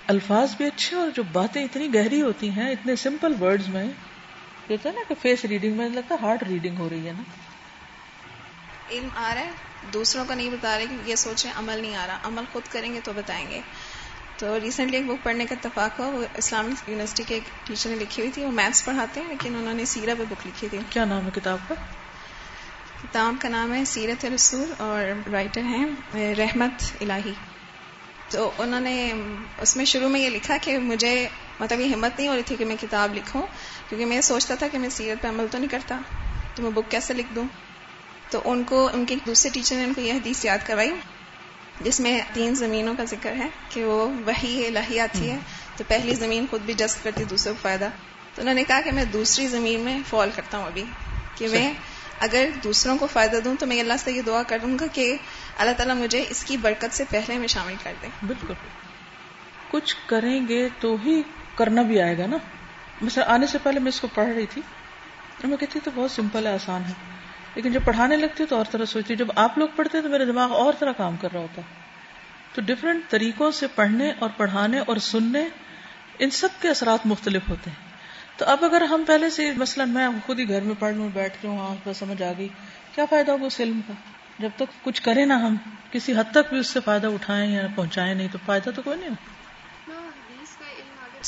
الفاظ 0.06 0.56
بھی 0.56 0.66
اچھے 0.66 0.96
اور 0.96 1.10
جو 1.10 1.22
باتیں 1.32 1.64
اتنی 1.64 1.94
گہری 1.94 2.22
ہوتی 2.22 2.50
ہیں 2.50 2.70
اتنے 2.70 2.96
سمپل 2.96 3.42
ورڈز 3.42 3.68
میں 3.68 3.86
کہتا 4.66 4.88
ہے 4.88 4.94
نا 4.94 5.00
کہ 5.08 5.14
فیس 5.22 5.44
ریڈنگ 5.44 5.72
میں 5.72 5.88
لگتا 5.88 6.14
ہے 6.14 6.26
ہارڈ 6.26 6.42
ریڈنگ 6.42 6.76
ہو 6.76 6.88
رہی 6.88 7.06
ہے 7.06 7.12
نا۔ 7.12 7.22
علم 8.90 9.08
آ 9.16 9.34
رہا 9.34 9.40
ہے 9.40 9.50
دوسروں 9.92 10.24
کا 10.28 10.34
نہیں 10.34 10.50
بتا 10.50 10.78
رہے 10.78 10.86
کہ 10.86 11.10
یہ 11.10 11.14
سوچیں 11.14 11.50
عمل 11.56 11.78
نہیں 11.78 11.96
آ 11.96 12.06
رہا۔ 12.06 12.18
عمل 12.24 12.42
خود 12.52 12.62
کریں 12.72 12.94
گے 12.94 13.00
تو 13.04 13.12
بتائیں 13.16 13.50
گے۔ 13.50 13.60
تو 14.38 14.60
ریسنٹلی 14.60 14.96
ایک 14.96 15.06
بک 15.06 15.24
پڑھنے 15.24 15.46
کا 15.46 15.54
اتفاق 15.54 16.00
ہوا 16.00 16.08
وہ 16.08 16.24
اسلامک 16.36 16.88
یونیورسٹی 16.88 17.22
کے 17.26 17.34
ایک 17.34 17.66
ٹیچر 17.66 17.90
نے 17.90 17.96
لکھی 17.96 18.22
ہوئی 18.22 18.32
تھی 18.32 18.44
وہ 18.44 18.50
میتھس 18.50 18.84
پڑھاتے 18.84 19.20
ہیں 19.20 19.28
لیکن 19.28 19.56
انہوں 19.56 19.74
نے 19.74 19.84
سیرہ 19.84 20.14
پہ 20.18 20.22
بک 20.28 20.46
لکھی 20.46 20.68
تھی۔ 20.70 20.78
کیا 20.90 21.04
نام 21.04 21.24
ہے 21.24 21.30
کتاب 21.34 21.58
کا؟ 21.68 21.74
کتاب 23.02 23.34
کا 23.40 23.48
نام 23.48 23.74
ہے 23.74 23.84
سیرت 23.84 24.24
رسول 24.24 24.72
اور 24.78 25.28
رائٹر 25.32 25.60
ہیں 25.60 25.86
رحمت 26.34 27.02
الہی۔ 27.02 27.32
تو 28.28 28.50
انہوں 28.58 28.80
نے 28.80 29.12
اس 29.58 29.76
میں 29.76 29.84
شروع 29.84 30.08
میں 30.08 30.20
یہ 30.20 30.30
لکھا 30.30 30.56
کہ 30.62 30.78
مجھے 30.78 31.28
مطلب 31.60 31.80
یہ 31.80 31.94
ہمت 31.94 32.18
نہیں 32.18 32.28
ہو 32.28 32.34
رہی 32.34 32.42
تھی 32.42 32.56
کہ 32.56 32.64
میں 32.64 32.76
کتاب 32.80 33.14
لکھوں 33.14 33.42
کیونکہ 33.88 34.06
میں 34.06 34.20
سوچتا 34.20 34.54
تھا 34.54 34.68
کہ 34.68 34.78
میں 34.78 34.88
سیرت 34.88 35.22
پہ 35.22 35.28
عمل 35.28 35.46
تو 35.50 35.58
نہیں 35.58 35.70
کرتا 35.70 36.00
تو 36.54 36.62
میں 36.62 36.70
بک 36.70 36.90
کیسے 36.90 37.14
لکھ 37.14 37.34
دوں؟ 37.34 37.44
تو 38.30 38.40
ان 38.44 38.64
کو 38.64 38.90
ان 38.92 39.04
کے 39.04 39.14
دوسرے 39.26 39.50
ٹیچر 39.50 39.76
نے 39.76 39.84
ان 39.84 39.94
کو 39.94 40.00
یہ 40.00 40.12
حدیث 40.12 40.44
یاد 40.44 40.58
کروائی۔ 40.66 40.90
جس 41.80 42.00
میں 42.00 42.20
تین 42.32 42.54
زمینوں 42.54 42.94
کا 42.98 43.04
ذکر 43.04 43.32
ہے 43.32 43.48
کہ 43.68 43.84
وہ 43.84 44.08
وہی 44.26 44.66
الہی 44.66 45.00
آتی 45.00 45.30
ہے 45.30 45.38
تو 45.76 45.84
پہلی 45.88 46.14
زمین 46.14 46.46
خود 46.50 46.60
بھی 46.60 46.74
جذب 46.74 47.04
کرتی 47.04 47.24
دوسرے 47.24 47.52
کو 47.52 47.58
فائدہ۔ 47.62 47.88
تو 48.34 48.42
انہوں 48.42 48.54
نے 48.54 48.64
کہا 48.64 48.80
کہ 48.80 48.92
میں 48.92 49.04
دوسری 49.04 49.48
زمین 49.48 49.80
میں 49.80 49.98
فال 50.10 50.30
کرتا 50.34 50.58
ہوں 50.58 50.66
ابھی 50.66 50.84
کہ 51.34 51.48
میں 51.48 51.74
اگر 52.20 52.48
دوسروں 52.64 52.98
کو 52.98 53.06
فائدہ 53.06 53.36
دوں 53.44 53.54
تو 53.58 53.66
میں 53.66 53.80
اللہ 53.80 53.92
سے 53.98 54.12
یہ 54.12 54.22
دعا 54.22 54.42
کروں 54.42 54.78
گا 54.78 54.86
کہ 54.92 55.16
اللہ 55.58 55.72
تعالیٰ 55.72 55.96
مجھے 55.96 56.24
اس 56.30 56.44
کی 56.44 56.56
برکت 56.56 56.94
سے 56.96 57.04
پہلے 57.10 57.38
میں 57.38 57.48
شامل 57.48 57.74
کر 57.82 57.92
دے۔ 58.02 58.06
بالکل۔ 58.26 58.54
کچھ 59.70 59.96
کریں 60.06 60.48
گے 60.48 60.68
تو 60.80 60.96
ہی 61.04 61.22
کرنا 61.54 61.82
بھی 61.82 62.02
آئے 62.02 62.18
گا 62.18 62.26
نا۔ 62.26 62.36
مثلا 63.02 63.24
آنے 63.34 63.46
سے 63.46 63.58
پہلے 63.62 63.80
میں 63.80 63.88
اس 63.88 64.00
کو 64.00 64.08
پڑھ 64.14 64.28
رہی 64.28 64.46
تھی 64.46 64.62
میں 65.44 65.56
کہتی 65.56 65.80
تو 65.84 65.90
بہت 65.94 66.10
سمپل 66.10 66.46
ہے 66.46 66.52
آسان 66.52 66.82
ہے۔ 66.84 67.17
لیکن 67.54 67.72
جب 67.72 67.80
پڑھانے 67.84 68.16
لگتی 68.16 68.46
تو 68.46 68.56
اور 68.56 68.64
طرح 68.70 68.84
سوچتی، 68.84 69.16
جب 69.16 69.26
آپ 69.36 69.58
لوگ 69.58 69.68
پڑھتے 69.76 70.02
تو 70.02 70.08
میرا 70.08 70.24
دماغ 70.24 70.52
اور 70.52 70.72
طرح 70.78 70.92
کام 70.92 71.16
کر 71.16 71.28
رہا 71.32 71.40
ہوتا۔ 71.40 71.62
تو 72.54 72.60
ڈفرینٹ 72.60 73.02
طریقوں 73.08 73.50
سے 73.50 73.66
پڑھنے 73.74 74.12
اور 74.18 74.30
پڑھانے 74.36 74.78
اور 74.78 74.96
سننے، 74.96 75.44
ان 76.18 76.30
سب 76.30 76.48
کے 76.60 76.68
اثرات 76.68 77.06
مختلف 77.06 77.42
ہوتے 77.48 77.70
ہیں۔ 77.70 77.88
تو 78.38 78.44
اب 78.44 78.64
اگر 78.64 78.80
ہم 78.80 79.04
پہلے 79.06 79.30
سے 79.30 79.52
مثلا 79.56 79.84
میں 79.84 80.08
خود 80.26 80.38
ہی 80.38 80.48
گھر 80.48 80.60
میں 80.60 80.74
پڑھ 80.78 80.94
لوں، 80.94 81.08
بیٹھ 81.14 81.36
جاؤں 81.42 81.58
ہاں 81.58 81.76
بس 81.84 81.96
سمجھ 81.96 82.22
آ 82.22 82.32
گئی، 82.38 82.48
کیا 82.94 83.04
فائدہ 83.10 83.32
ہوگا 83.32 83.46
اس 83.46 83.60
علم 83.60 83.80
کا؟ 83.88 83.92
جب 84.38 84.48
تک 84.56 84.84
کچھ 84.84 85.02
کرے 85.02 85.24
نا 85.24 85.36
ہم، 85.36 85.56
کسی 85.90 86.12
حد 86.12 86.30
تک 86.30 86.48
بھی 86.48 86.58
اس 86.58 86.66
سے 86.66 86.80
فائدہ 86.80 87.06
اٹھائیں 87.06 87.52
یا 87.52 87.62
پہنچائیں 87.74 88.14
نہیں 88.14 88.28
تو 88.32 88.38
فائدہ 88.46 88.70
تو 88.74 88.82
کوئی 88.82 88.98
نہیں 88.98 89.10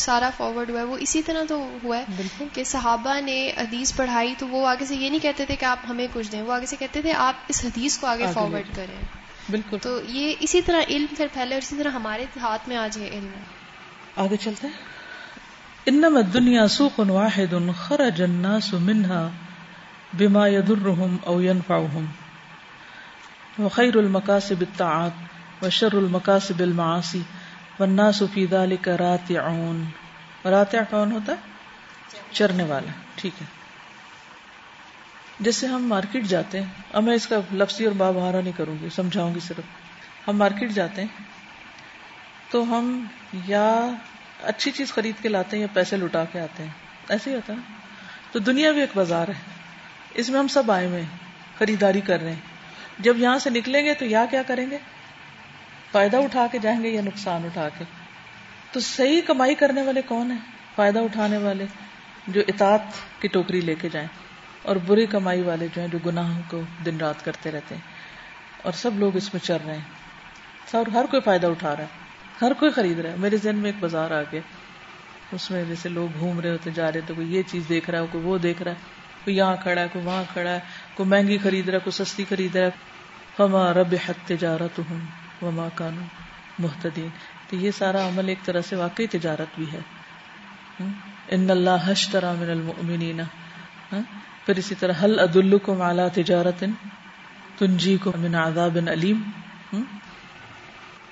سارا 0.01 0.31
فارورڈ 0.37 0.71
ہوا 0.71 0.79
ہے۔ 0.79 0.85
وہ 0.85 0.97
اسی 1.01 1.23
طرح 1.23 1.43
تو 1.49 1.79
ہوا 1.83 1.99
ہے 1.99 2.05
کہ 2.53 2.65
صحابہ 2.65 3.21
نے 3.21 3.53
حدیث 3.57 3.97
پڑھائی 3.97 4.35
تو 4.39 4.49
وہ 4.49 4.67
آگے 4.67 4.85
سے 4.85 4.97
یہ 4.97 5.11
نہیں 5.11 5.23
کہتے 5.23 5.47
تھے 5.47 5.57
کہ 5.57 5.65
آپ 5.65 5.79
ہمیں 5.89 6.07
کچھ 6.13 6.33
دیں۔ 6.33 6.43
وہ 6.43 6.53
آگے 6.53 6.67
سے 6.67 6.77
کہتے 6.77 7.03
تھے 7.03 7.13
آپ 7.13 7.35
اس 7.49 7.65
حدیث 7.65 7.99
کو 7.99 8.07
آگے 8.07 8.27
فارورڈ 8.35 8.77
کریں۔ 8.77 9.05
بالکل۔ 9.51 9.79
تو 9.83 10.01
یہ 10.09 10.35
اسی 10.41 10.63
طرح 10.63 10.81
علم 10.89 11.15
پھر 11.17 11.27
پھیلے 11.33 11.55
اور 11.55 11.63
اسی 11.63 11.77
طرح 11.79 11.91
ہمارے 11.91 12.25
ہاتھ 12.41 12.69
میں 12.69 12.77
آج 12.77 12.99
یہ 12.99 13.07
علم۔ 13.07 13.31
ہے 13.37 13.43
آگے 14.17 14.37
چلتے 14.37 14.67
ہیں۔ 14.67 14.75
انما 15.87 16.19
الدنيا 16.19 16.69
سوق 16.69 17.01
واحد 17.01 17.55
خرج 17.77 18.23
الناس 18.23 18.75
منها 18.75 19.29
بما 20.19 20.47
يضرهم 20.47 21.17
او 21.25 21.43
ينفعهم 21.43 22.05
وخیر 23.59 23.97
المقاصب 23.97 24.61
الطاعات 24.61 25.11
وشر 25.65 25.95
المقاصب 27.83 28.25
المعاصی 28.25 28.31
والناس 28.31 28.33
فی 28.35 28.47
ذلك 28.47 28.89
راتعون. 28.89 29.85
راتع 30.45 30.79
کون 30.91 31.13
ہوتا 31.13 31.33
ہے؟ 31.33 31.37
چرنے 32.33 32.63
والا. 32.63 32.93
ٹھیک 33.15 33.43
ہے. 33.43 33.47
جیسے 35.41 35.67
ہم 35.67 35.87
مارکیٹ 35.87 36.25
جاتے 36.25 36.61
ہیں، 36.61 36.67
اب 36.93 37.03
میں 37.03 37.15
اس 37.15 37.27
کا 37.27 37.37
لفظی 37.53 37.85
اور 37.85 37.93
بابہارا 37.93 38.41
نہیں 38.41 38.53
کروں 38.57 38.75
گی، 38.83 38.89
سمجھاؤں 38.89 39.35
گی 39.35 39.41
صرف. 39.41 39.61
ہم 40.29 40.37
مارکیٹ 40.37 40.71
جاتے 40.71 41.03
ہیں، 41.03 41.23
تو 42.51 42.63
ہم 42.63 43.05
یا 43.47 43.91
اچھی 44.43 44.71
چیز 44.71 44.93
خرید 44.93 45.23
کے 45.23 45.29
لاتے 45.29 45.57
ہیں 45.57 45.61
یا 45.61 45.69
پیسے 45.73 45.97
لٹا 45.97 46.25
کے 46.25 46.41
آتے 46.41 46.63
ہیں. 46.63 46.71
ایسے 47.09 47.31
ہی 47.31 47.37
ہوتا 47.37 47.53
ہے. 47.53 47.59
تو 48.33 48.39
دنیا 48.39 48.73
بھی 48.73 48.81
ایک 48.81 48.91
بازار 48.95 49.29
ہے. 49.29 49.35
اس 50.15 50.29
میں 50.29 50.39
ہم 50.39 50.49
سب 50.49 50.71
آئے 50.71 50.87
ہوئے 50.87 51.03
خریداری 51.59 52.01
کر 52.01 52.21
رہے 52.21 52.33
ہیں. 52.33 52.41
جب 52.99 53.19
یہاں 53.19 53.39
سے 53.39 53.51
نکلیں 53.51 53.85
گے 53.85 53.95
تو 53.95 54.05
یا 54.05 54.25
کیا 54.31 54.43
کریں 54.43 54.71
گے؟ 54.71 54.79
فائدہ 55.93 56.17
اٹھا 56.17 56.47
کے 56.53 56.59
جائیں 56.59 56.83
گے 56.83 56.89
یا 56.89 57.03
نقصان 57.03 57.45
اٹھا 57.45 57.69
کے؟ 57.79 57.85
تو 58.73 58.81
صحیح 58.81 59.21
کمائی 59.27 59.55
کرنے 59.55 59.83
والے 59.83 60.03
کون 60.03 60.31
ہیں؟ 60.31 60.39
فائدہ 60.77 60.99
اٹھانے 60.99 61.37
والے 61.37 61.67
جو 62.29 62.41
اطاعت 62.49 62.83
کی 63.21 63.29
ٹوکری 63.29 63.61
لے 63.61 63.75
کے 63.75 63.89
جائیں 63.93 64.09
اور 64.63 64.77
بری 64.77 65.07
کمائی 65.07 65.43
والے 65.43 65.67
جو 65.75 65.81
ہیں 65.81 65.89
جو 65.89 65.99
گناہ 66.07 66.41
کو 66.51 66.61
دن 66.87 66.97
رات 66.97 67.25
کرتے 67.25 67.51
رہتے 67.51 67.75
ہیں۔ 67.75 67.83
اور 68.63 68.73
سب 68.73 68.99
لوگ 68.99 69.17
اس 69.17 69.35
میں 69.35 69.47
چل 69.47 69.57
رہے 69.67 69.75
ہیں۔ 69.75 70.01
اور 70.73 70.87
ہر 70.87 71.05
کوئی 71.11 71.23
فائدہ 71.23 71.47
اٹھا 71.47 71.77
رہا 71.77 71.85
ہے۔ 71.85 71.89
ہر 72.43 72.53
کوئی 72.53 72.71
خرید 72.71 72.99
رہا 72.99 73.11
ہے۔ 73.11 73.17
میرے 73.19 73.37
ذہن 73.37 73.57
میں 73.57 73.67
ایک 73.67 73.83
بازار 73.83 74.11
آ 74.11 74.23
گیا۔ 74.23 74.41
اس 75.33 75.51
میں 75.51 75.65
جیسے 75.65 75.89
لوگ 75.89 76.09
گھوم 76.19 76.41
رہے 76.41 76.51
ہوتے 76.51 76.71
جا 76.71 76.93
رہے 76.93 77.01
تو 77.07 77.15
کوئی 77.15 77.35
یہ 77.35 77.43
چیز 77.47 77.63
دیکھ 77.69 77.91
رہا 77.91 78.01
ہے، 78.01 78.05
کوئی 78.13 78.25
وہ 78.25 78.39
دیکھ 78.39 78.63
رہا 78.63 78.71
ہے، 78.71 78.77
کوئی 79.25 79.37
یہاں 79.37 79.57
کھڑا 79.63 79.83
ہے، 79.83 79.87
کوئی 79.93 80.05
وہاں 80.05 80.25
کھڑا 80.33 80.51
ہے، 80.51 80.61
کوئی 80.95 81.09
مہنگی 81.09 81.39
خرید 81.39 81.69
رہا 81.69 81.79
ہے، 81.79 81.81
کوئی 81.85 82.05
سستی 82.05 82.25
خرید 82.29 82.57
رہا 82.57 82.67
ہے۔ 82.67 82.71
فما 83.37 83.73
رب 83.73 83.95
حت 84.09 84.29
تجارت 84.29 84.79
ہوں 84.79 85.01
وما 85.43 85.69
کانو 85.75 86.01
محتدین 86.59 87.09
تو 87.51 87.57
یہ 87.57 87.71
سارا 87.71 88.09
عمل 88.09 88.29
ایک 88.29 88.39
طرح 88.45 88.61
سے 88.61 88.77
واقعی 88.77 89.07
تجارت 89.07 89.59
بھی 89.59 89.67
ہے۔ 89.73 89.79
ان 91.29 91.51
اللہ 91.51 91.71
حشترا 91.85 92.33
من 92.33 92.51
المؤمنین۔ 92.51 93.21
پھر 94.47 94.57
اسی 94.57 94.75
طرح 94.75 94.93
حل 95.05 95.19
عدالکم 95.19 95.83
اعلی 95.83 96.23
تجارت 96.23 96.65
تنجی 97.59 97.97
کو 97.97 98.13
من 98.19 98.35
عذاب 98.35 98.79
علیم۔ 98.91 99.23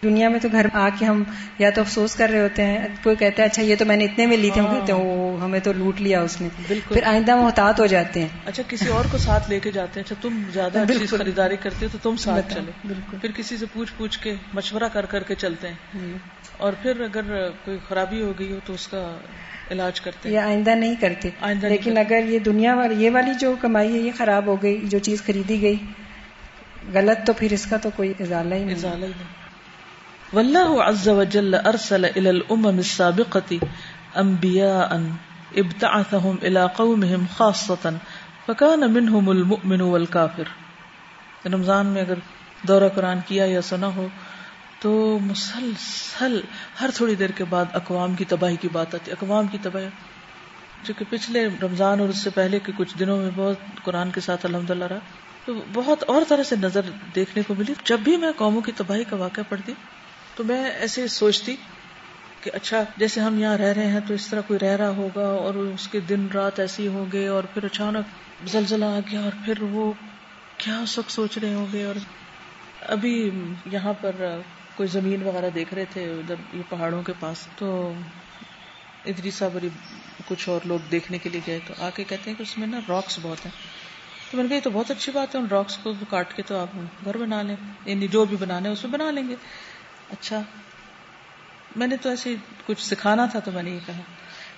دنیا 0.02 0.28
میں 0.28 0.40
تو 0.40 0.48
گھر 0.52 0.66
آ 0.72 0.88
کے 0.98 1.04
ہم 1.04 1.22
یا 1.58 1.70
تو 1.70 1.80
افسوس 1.80 2.14
کر 2.14 2.28
رہے 2.30 2.40
ہوتے 2.40 2.64
ہیں 2.64 2.88
کوئی 3.02 3.16
کہتا 3.16 3.42
ہے 3.42 3.48
اچھا 3.48 3.62
یہ 3.62 3.76
تو 3.78 3.84
میں 3.84 3.96
نے 3.96 4.04
اتنے 4.04 4.26
میں 4.26 4.36
لی 4.36 4.50
تھی 4.50 4.60
ہم 4.60 4.66
کہتے 4.66 4.92
ہیں 4.92 5.00
وہ 5.00 5.42
ہمیں 5.42 5.60
تو 5.60 5.72
لوٹ 5.72 6.00
لیا 6.00 6.20
اس 6.20 6.40
نے۔ 6.40 6.48
بالکل۔ 6.68 6.94
پھر 6.94 7.02
آئندہ 7.04 7.36
محتاط 7.36 7.80
ہو 7.80 7.86
جاتے 7.86 8.20
ہیں۔ 8.20 8.28
اچھا 8.46 8.62
کسی 8.68 8.88
اور 8.88 9.04
کو 9.10 9.18
ساتھ 9.18 9.50
لے 9.50 9.60
کے 9.60 9.72
جاتے 9.72 10.00
ہیں؟ 10.00 10.04
اچھا 10.04 10.16
تم 10.20 10.42
زیادہ 10.52 10.84
خریداری 11.10 11.56
کرتے 11.56 11.86
ہو 11.86 11.90
تو 11.92 11.98
تم 12.02 12.16
ساتھ 12.16 12.54
چلو۔ 12.54 12.70
بالکل۔ 12.84 13.16
پھر 13.20 13.30
کسی 13.30 13.56
سے 13.56 13.66
پوچھ 13.72 13.92
پوچھ 13.96 14.18
کے 14.18 14.34
مشورہ 14.54 14.88
کر 14.92 15.06
کر 15.06 15.22
کے 15.22 15.34
چلتے 15.34 15.68
ہیں۔ 15.68 16.18
اور 16.56 16.72
پھر 16.82 17.00
اگر 17.00 17.48
کوئی 17.64 17.78
خرابی 17.88 18.22
ہو 18.22 18.32
گئی 18.38 18.52
ہو 18.52 18.58
تو 18.64 18.72
اس 18.72 18.88
کا 18.88 19.16
علاج 19.70 20.00
کرتے 20.00 20.30
یہ 20.30 20.38
آئندہ 20.38 20.70
نہیں 20.70 20.94
کرتے۔ 21.00 21.30
لیکن 21.62 21.98
اگر 21.98 22.20
یہ 22.28 22.38
دنیا 22.38 22.74
والی 22.74 23.04
یہ 23.04 23.10
والی 23.10 23.30
جو 23.40 23.54
کمائی 23.60 23.94
ہے 23.94 23.98
یہ 23.98 24.12
خراب 24.18 24.46
ہو 24.46 24.62
گئی 24.62 24.80
جو 24.84 24.98
چیز 24.98 25.22
خریدی 25.26 25.62
گئی 25.62 25.76
غلط 26.94 27.26
تو 27.26 27.32
پھر 27.32 27.52
اس 27.52 27.66
کا 27.66 27.76
تو 27.76 27.90
کوئی 27.96 28.12
ازالہ 28.20 28.54
ہی 28.54 28.64
نہیں۔ 28.64 28.76
واللہ 30.32 30.80
عز 30.84 31.06
وجل 31.08 31.54
ارسل 31.54 32.04
الى 32.04 32.30
الامم 32.30 32.66
السابقة 32.66 33.68
انبیاء 34.22 34.88
ابتعثهم 34.88 36.40
الى 36.42 36.64
قومهم 36.78 37.28
خاصة 37.36 37.92
فكان 38.48 38.84
منهم 38.96 39.34
المؤمن 39.34 39.84
والكافر 39.84 40.50
رمضان 41.54 41.94
میں 41.94 42.02
اگر 42.02 42.20
دورہ 42.62 42.90
قرآن 42.94 43.22
کیا 43.26 43.44
یا 43.44 43.62
سنا 43.62 43.90
ہو، 43.96 44.06
تو 44.80 44.92
مسلسل 45.22 46.40
ہر 46.80 46.90
تھوڑی 46.94 47.14
دیر 47.14 47.30
کے 47.36 47.44
بعد 47.48 47.76
اقوام 47.80 48.14
کی 48.14 48.24
تباہی 48.24 48.56
کی 48.56 48.68
بات 48.72 48.94
آتی، 48.94 49.10
اقوام 49.10 49.46
کی 49.46 49.58
تباہی۔ 49.62 49.88
چونکہ 50.82 51.04
پچھلے 51.10 51.48
رمضان 51.62 52.00
اور 52.00 52.08
اس 52.08 52.18
سے 52.18 52.30
پہلے 52.34 52.58
کے 52.58 52.72
کچھ 52.76 52.98
دنوں 52.98 53.18
میں 53.18 53.30
بہت 53.34 53.84
قرآن 53.84 54.10
کے 54.10 54.20
ساتھ 54.20 54.46
الحمد 54.46 54.70
للہ 54.70 54.84
رہا، 54.84 54.98
تو 55.44 55.54
بہت 55.72 56.04
اور 56.06 56.22
طرح 56.28 56.42
سے 56.42 56.56
نظر 56.62 56.90
دیکھنے 57.14 57.42
کو 57.46 57.54
ملی۔ 57.58 57.74
جب 57.84 58.00
بھی 58.00 58.16
میں 58.16 58.32
قوموں 58.36 58.60
کی 58.60 58.72
تباہی 58.76 59.04
کا 59.04 59.16
واقعہ 59.16 59.42
پڑھتی 59.48 59.72
تو 60.38 60.44
میں 60.44 60.70
ایسے 60.70 61.08
سوچتی 61.08 61.56
کہ 62.40 62.50
اچھا 62.54 62.82
جیسے 62.96 63.20
ہم 63.20 63.38
یہاں 63.38 63.58
رہ 63.58 63.72
رہے 63.72 63.86
ہیں 63.86 64.00
تو 64.08 64.14
اس 64.14 64.26
طرح 64.26 64.40
کوئی 64.46 64.58
رہ 64.58 64.76
رہا 64.76 64.88
ہوگا 64.88 65.26
اور 65.26 65.54
اس 65.54 65.88
کے 65.88 66.00
دن 66.00 66.26
رات 66.34 66.60
ایسی 66.60 66.88
ہوں 66.88 67.06
گے 67.12 67.26
اور 67.28 67.44
پھر 67.54 67.64
اچانک 67.64 68.48
زلزلہ 68.48 68.84
آ 68.84 68.98
گیا 69.10 69.20
اور 69.20 69.32
پھر 69.44 69.62
وہ 69.62 69.92
کیا 70.56 70.78
اس 70.78 70.98
وقت 70.98 71.10
سوچ 71.10 71.38
رہے 71.38 71.54
ہوں 71.54 71.66
گے 71.72 71.84
اور 71.84 71.94
ابھی 72.82 73.30
یہاں 73.66 73.92
پر 74.00 74.40
کوئی 74.74 74.88
زمین 74.88 75.22
وغیرہ 75.22 75.50
دیکھ 75.50 75.74
رہے 75.74 75.84
تھے 75.92 76.04
ادھر 76.04 76.34
یہ 76.52 76.62
پہاڑوں 76.68 77.02
کے 77.02 77.12
پاس، 77.20 77.46
تو 77.56 77.92
ادری 79.04 79.30
صاحب 79.30 79.50
اور 79.54 79.68
کچھ 80.28 80.48
اور 80.48 80.60
لوگ 80.64 80.78
دیکھنے 80.90 81.18
کے 81.18 81.28
لیے 81.28 81.40
گئے 81.46 81.58
تو 81.66 81.74
آ 81.78 81.90
کے 81.94 82.04
کہتے 82.04 82.30
ہیں 82.30 82.38
کہ 82.38 82.42
اس 82.42 82.58
میں 82.58 82.66
نا 82.66 82.80
راکس 82.88 83.18
بہت 83.22 83.46
ہیں۔ 83.46 83.52
تو 84.30 84.36
میں 84.36 84.44
نے 84.44 84.48
کہا 84.48 84.56
یہ 84.56 84.62
تو 84.62 84.70
بہت 84.70 84.90
اچھی 84.90 85.12
بات 85.12 85.34
ہے، 85.34 85.40
ان 85.40 85.46
راکس 85.50 85.76
کو 85.76 85.92
کاٹ 86.08 86.34
کے 86.34 86.42
تو 86.42 86.58
آپ 86.58 86.68
گھر 87.04 87.16
بنا 87.16 87.42
لیں 87.42 87.56
یعنی 87.84 88.08
جو 88.08 88.24
بھی 88.24 88.36
بنانے 88.36 88.68
اس 88.68 88.84
میں 88.84 88.92
بنا 88.92 89.10
لیں 89.10 89.28
گے۔ 89.28 89.34
اچھا 90.10 90.42
میں 91.76 91.86
نے 91.86 91.96
تو 91.96 92.08
ایسے 92.08 92.34
کچھ 92.66 92.82
سکھانا 92.82 93.26
تھا 93.26 93.38
تو 93.38 93.50
میں 93.50 93.62
نے 93.62 93.70
یہ 93.70 93.78
کہا۔ 93.86 94.00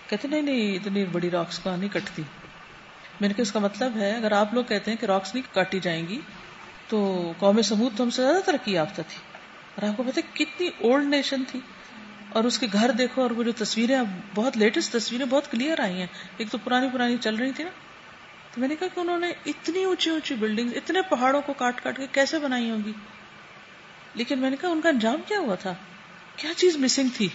کہتے، 0.09 0.29
نہیں 0.29 0.43
نہیں، 0.43 0.75
اتنی 0.75 1.05
بڑی 1.05 1.31
راکس 1.31 1.59
کو 1.59 1.77
نہیں 1.77 1.91
کٹتی۔ 1.95 2.23
میں 3.21 3.29
نے 3.29 3.35
کہا، 3.35 3.43
اس 3.43 3.53
کا 3.53 3.59
مطلب 3.59 3.97
ہے، 3.97 4.17
اگر 4.17 4.33
آپ 4.33 4.55
لوگ 4.55 4.65
کہتے 4.65 4.91
ہیں 4.91 4.99
کہ 4.99 5.07
راکس 5.07 5.35
نہیں 5.35 5.55
کاٹی 5.55 5.81
جائیں 5.81 6.09
گی، 6.09 6.21
تو 6.89 7.33
قوم 7.39 7.63
سمود 7.63 7.97
تو 7.97 8.05
ہم 8.05 8.11
سے 8.11 8.23
زیادہ 8.23 8.37
ترقی 8.47 8.73
یافتہ 8.73 9.03
تھی۔ 9.09 9.19
اور 9.75 9.89
آپ 9.89 9.97
کو 9.97 10.03
پتا 10.03 10.21
کتنی 10.35 10.69
اولڈ 10.69 11.07
نیشن 11.09 11.45
تھی۔ 11.49 11.61
اور 12.29 12.45
اس 12.45 12.59
کے 12.59 12.67
گھر 12.73 12.91
دیکھو، 12.91 13.23
اور 13.23 13.31
وہ 13.31 13.43
جو 13.43 13.53
تصویریں 13.53 13.99
بہت 14.35 14.57
لیٹسٹ 14.57 14.93
تصویریں 14.93 15.27
بہت 15.27 15.51
کلیئر 15.51 15.81
آئی 15.81 15.99
ہیں۔ 16.01 16.07
ایک 16.37 16.51
تو 16.51 16.59
پرانی 16.59 16.89
پرانی 16.93 17.17
چل 17.21 17.35
رہی 17.35 17.53
تھی 17.53 17.65
نا۔ 17.65 17.71
تو 18.55 18.61
میں 18.61 18.69
نے 18.69 18.77
کہا 18.77 18.87
کہ 18.95 19.01
انہوں 19.01 19.19
نے 19.19 19.33
اتنی 19.47 19.85
اونچی 19.85 20.11
اونچی 20.11 20.35
بلڈنگ 20.35 20.69
اتنے 20.77 21.03
پہاڑوں 21.03 21.43
کو 21.43 21.53
کاٹ 21.53 21.81
کاٹ 21.83 21.97
کے 21.97 22.07
کیسے 22.13 22.39
بنائی 22.39 22.71
ہوگی 22.71 22.93
لیکن 24.15 24.39
میں 24.39 24.51
نے 24.51 24.57
کہا 24.61 24.69
ان 24.69 24.81
کا 24.81 24.89
انجام 24.89 25.21
کیا 25.27 25.39
ہوا 25.39 25.55
تھا؟ 25.55 25.75
کیا 26.37 26.55
چیز 26.57 26.77
مسنگ 26.77 27.09
تھی؟ 27.17 27.29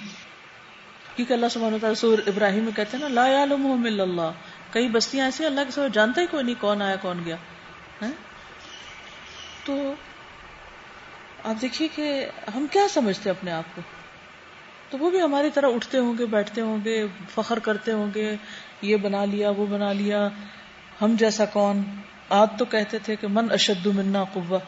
کیونکہ 1.16 1.34
اللہ 1.34 1.46
سبحانہ 1.52 1.78
تعالیٰ 1.82 1.96
سور 1.96 2.20
ابراہیم 2.28 2.64
میں 2.64 2.72
کہتے 2.76 2.98
ہیں 2.98 3.10
نا، 3.10 3.10
لا 3.10 3.28
يعلمهم 3.28 3.86
الا 3.86 4.04
اللہ۔ 4.04 4.32
کئی 4.72 4.90
بستیاں 4.90 5.26
ایسی 5.26 5.46
اللہ 5.46 5.62
کے 5.62 5.72
سب 5.72 5.88
جانتا 5.94 6.22
ہی 6.22 6.26
کوئی 6.28 6.44
نہیں 6.44 6.56
کون 6.60 6.82
آیا، 6.82 6.96
کون 6.96 7.22
گیا۔ 7.26 7.36
ہاں؟ 8.02 8.12
تو 9.66 9.94
آپ 11.44 11.56
دیکھیے 11.62 11.88
کہ 11.96 12.26
ہم 12.56 12.66
کیا 12.72 12.82
سمجھتے 12.90 13.30
اپنے 13.30 13.52
آپ 13.52 13.76
کو؟ 13.76 13.82
تو 14.90 14.98
وہ 14.98 15.10
بھی 15.10 15.22
ہماری 15.22 15.50
طرح 15.50 15.68
اٹھتے 15.76 15.98
ہوں 15.98 16.18
گے، 16.18 16.26
بیٹھتے 16.26 16.62
ہوں 16.62 16.78
گے، 16.86 17.08
فخر 17.34 17.60
کرتے 17.60 17.92
ہوں 17.92 18.12
گے، 18.16 18.36
یہ 18.82 18.98
بنا 18.98 19.26
لیا، 19.26 19.50
وہ 19.50 19.66
بنا 19.66 19.94
لیا، 19.94 20.30
ہم 21.02 21.16
جیسا 21.20 21.46
کون؟ 21.46 21.84
آج 22.30 22.48
تو 22.58 22.66
کہتے 22.66 23.00
تھے 23.00 23.16
کہ 23.16 23.28
من 23.28 23.52
اشد 23.52 23.86
منا 23.86 24.24
قوہ۔ 24.24 24.60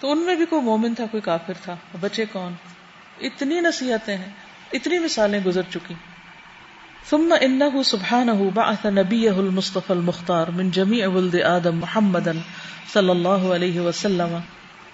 تو 0.00 0.12
ان 0.12 0.18
میں 0.18 0.34
بھی 0.34 0.46
کوئی 0.46 0.62
مومن 0.62 0.94
تھا، 0.94 1.04
کوئی 1.10 1.20
کافر 1.20 1.52
تھا۔ 1.62 1.76
بچے 2.00 2.24
کون؟ 2.32 2.52
اتنی 3.20 3.60
نصیحتیں 3.60 4.16
ہیں۔ 4.16 4.32
اتنی 4.72 4.98
مثالیں 4.98 5.40
گزر 5.46 5.62
چکی۔ 5.70 5.94
ثم 7.10 7.34
انه 7.40 7.82
سبحانه 7.84 8.48
بعث 8.54 8.84
نبيه 8.84 9.38
المصطفى 9.38 9.92
المختار 9.92 10.46
من 10.46 10.70
جميع 10.70 11.08
ولد 11.08 11.42
آدم 11.42 11.76
محمدا 11.76 12.32
صلى 12.92 13.10
الله 13.10 13.54
عليه 13.54 13.82
وسلم 13.84 14.38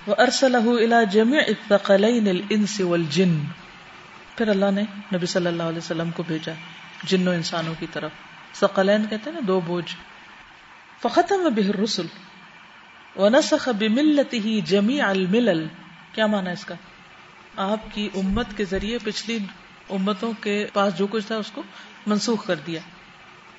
وارسله 0.07 0.73
الى 0.77 1.07
جميع 1.11 1.41
الثقلين 1.47 2.29
الانس 2.29 2.81
والجن۔ 2.81 3.38
پھر 4.37 4.49
اللہ 4.49 4.71
نے 4.71 4.83
نبی 5.15 5.27
صلی 5.27 5.47
اللہ 5.47 5.62
علیہ 5.62 5.79
وسلم 5.79 6.11
کو 6.11 6.23
بھیجا، 6.23 6.53
جنوں 7.05 7.35
انسانوں 7.35 7.75
کی 7.79 7.87
طرف۔ 7.93 8.11
ثقلین 8.55 9.03
کہتے 9.11 9.31
ہیں 9.31 9.33
نا، 9.33 9.41
دو 9.49 9.61
بوجھ۔ 9.61 9.97
فختم 11.03 11.55
به 11.55 11.71
الرسل 11.75 12.07
ونسخ 13.16 13.68
بملته 13.68 14.59
جميع 14.66 15.07
الملل. 15.07 15.66
کیا 16.12 16.27
مانا 16.27 16.51
اس 16.51 16.64
کا؟ 16.64 16.75
آپ 17.57 17.79
کی 17.92 18.09
امت 18.14 18.46
کے 18.57 18.64
ذریعے 18.64 18.98
پچھلی 19.05 19.38
امتوں 19.90 20.33
کے 20.40 20.66
پاس 20.72 20.98
جو 20.98 21.07
کچھ 21.07 21.27
تھا 21.27 21.37
اس 21.37 21.51
کو 21.51 21.62
منسوخ 22.07 22.46
کر 22.46 22.55
دیا۔ 22.66 22.81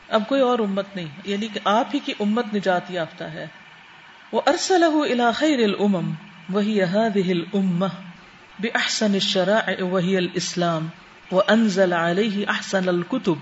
اب 0.09 0.23
کوئی 0.27 0.41
اور 0.41 0.59
امت 0.59 0.85
نہیں 0.95 1.07
یعنی 1.25 1.47
کہ 1.47 1.59
آپ 1.63 1.87
ہی 1.93 1.99
کی 1.99 2.13
امت 2.19 2.45
نجات 2.55 2.91
یافتہ 2.91 3.23
ہے۔ 3.23 3.47
وہ 4.31 4.41
ارسلہ 4.47 4.85
الى 4.85 5.23
خیر 5.35 5.63
الامم 5.63 6.13
وہی 6.49 6.83
هذه 6.83 7.29
الامه 7.29 7.87
باحسن 8.59 9.13
الشرائع، 9.13 9.85
وهي 9.85 10.15
الاسلام 10.15 10.87
وانزل 11.31 11.93
عليه 11.93 12.43
احسن 12.47 12.89
الكتب 12.89 13.33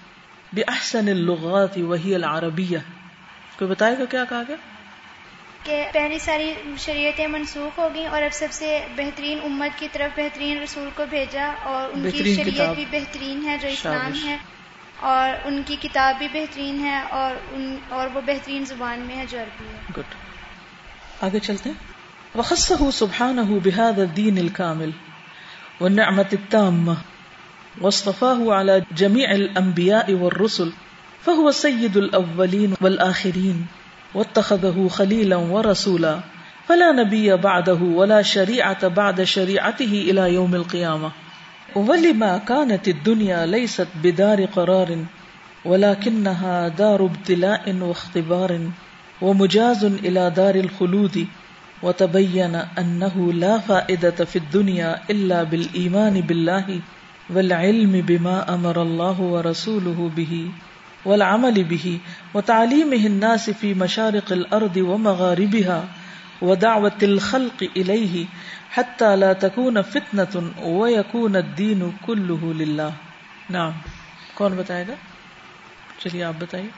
باحسن 0.54 1.10
اللغات، 1.10 1.78
وهي 1.78 2.14
العربيه 2.16 2.80
کوئی 3.58 3.72
بتائے 3.72 3.98
گا 4.00 4.06
کیا 4.06 4.26
کہا 4.30 4.42
گیا؟ 4.48 4.56
کہ 5.64 5.86
پہلی 5.94 6.20
ساری 6.20 6.54
شریعتیں 6.78 7.28
منسوخ 7.28 7.80
ہو 7.80 7.90
گئیں 7.96 8.08
اور 8.08 8.24
اب 8.24 8.34
سب 8.34 8.48
سے 8.52 8.86
بہترین 8.96 9.40
امت 9.44 9.80
کی 9.80 9.88
طرف 9.92 10.20
بہترین 10.20 10.58
رسول 10.58 10.90
کو 10.96 11.04
بھیجا 11.10 11.52
اور 11.64 11.90
ان 11.94 12.12
کی 12.12 12.36
شریعت 12.36 12.76
بھی 12.76 12.86
بہترین 12.92 13.46
ہے 13.46 13.58
جو 13.62 13.68
اسلام 13.68 14.26
ہے 14.26 14.38
اور 15.00 15.48
ان 15.48 15.62
کی 15.66 15.76
کتاب 15.76 16.16
بھی 16.18 16.28
بہترین 16.28 16.80
ہے 16.80 17.02
اور 17.10 17.36
ان 17.52 17.76
اور 17.90 18.08
وہ 18.14 18.22
بہترین 18.22 18.66
زبان 18.66 19.00
میں 19.00 19.16
ہے 19.16 19.26
جو 19.30 19.40
عربی 19.40 19.66
ہے۔ 19.66 19.80
گڈ 19.98 20.16
آگے 21.24 21.40
چلتے 21.40 21.70
ہیں؟ 21.70 21.92
وخصه 22.36 22.90
سبحانه 22.92 23.60
بهذا 23.64 24.04
الدين 24.04 24.38
الكامل 24.38 24.92
والنعمة 25.82 26.30
التامة 26.34 26.96
واصطفاه 27.82 28.54
على 28.54 28.78
جميع 28.96 29.32
الأنبياء 29.32 30.14
والرسل 30.14 30.72
فهو 31.26 31.52
سيد 31.58 31.98
الأولين 31.98 32.76
والآخرين 32.82 33.60
واتخذه 34.14 34.88
خليلا 34.88 35.36
ورسولا 35.36 36.20
فلا 36.68 36.92
نبي 36.92 37.38
بعده 37.38 37.80
ولا 37.84 38.22
شريعة 38.22 38.88
بعد 38.88 39.24
شريعته 39.24 40.06
إلى 40.10 40.34
يوم 40.34 40.56
القيامة. 40.56 41.12
ولما 41.76 42.38
كانت 42.38 42.88
الدنيا 42.88 43.46
ليست 43.46 43.88
بدار 44.04 44.46
قرار، 44.46 45.06
ولكنها 45.66 46.68
دار 46.68 47.06
ابتلاء 47.06 47.76
واختبار، 47.82 48.60
ومجاز 49.22 49.84
إلى 49.84 50.30
دار 50.30 50.56
الخلود، 50.56 51.28
وتبين 51.84 52.56
أنه 52.56 53.34
لا 53.34 53.58
فائدة 53.58 54.26
في 54.26 54.36
الدنيا 54.36 55.00
إلا 55.10 55.44
بالإيمان 55.44 56.22
بالله 56.22 56.80
والعلم 57.30 58.02
بما 58.02 58.54
أمر 58.54 58.82
الله 58.82 59.22
ورسوله 59.22 60.12
به. 60.18 60.52
والعمل 61.06 61.64
به 61.64 61.98
وتعليمه 62.34 63.06
الناس 63.06 63.50
في 63.60 63.74
مشارق 63.74 64.32
الأرض 64.32 64.78
ومغاربها 64.78 65.86
ودعوة 66.42 67.00
الخلق 67.02 67.64
إليه 67.78 68.24
حتى 68.78 69.16
لا 69.16 69.34
تكون 69.34 69.82
فتنة 69.82 70.50
ويكون 70.62 71.36
الدين 71.36 71.90
كله 72.02 72.54
لله. 72.54 72.90
نعم. 73.50 73.72
کون 74.34 74.54
بتائے 74.56 74.86
گا؟ 74.88 74.94
چلیے، 75.98 76.24
آپ 76.24 76.34
بتائیے۔ 76.40 76.70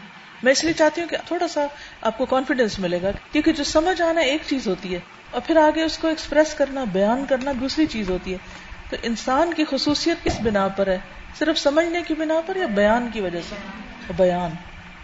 میں 0.43 0.51
اس 0.51 0.63
لیے 0.63 0.73
چاہتی 0.73 1.01
ہوں 1.01 1.07
کہ 1.07 1.17
تھوڑا 1.27 1.47
سا 1.47 1.67
آپ 2.01 2.17
کو 2.17 2.25
کانفیڈینس 2.25 2.79
ملے 2.79 3.01
گا، 3.01 3.11
کیونکہ 3.31 3.53
جو 3.53 3.63
سمجھ 3.63 4.01
آنا 4.01 4.21
ایک 4.21 4.41
چیز 4.47 4.67
ہوتی 4.67 4.93
ہے 4.93 4.99
اور 5.31 5.41
پھر 5.47 5.57
آگے 5.57 5.83
اس 5.83 5.97
کو 5.97 6.07
ایکسپریس 6.07 6.53
کرنا، 6.53 6.83
بیان 6.83 7.25
کرنا 7.29 7.51
دوسری 7.59 7.85
چیز 7.85 8.09
ہوتی 8.09 8.33
ہے۔ 8.33 8.37
تو 8.93 8.99
انسان 9.03 9.53
کی 9.53 9.63
خصوصیت 9.69 10.23
کس 10.23 10.39
بنا 10.43 10.67
پر 10.67 10.87
ہے؟ 10.87 10.97
صرف 11.39 11.57
سمجھنے 11.57 12.01
کی 12.07 12.13
بنا 12.13 12.41
پر 12.45 12.55
یا 12.55 12.65
بیان 12.65 13.09
کی 13.13 13.21
وجہ 13.21 13.39
سے؟ 13.49 13.55
بیان۔ 14.17 14.51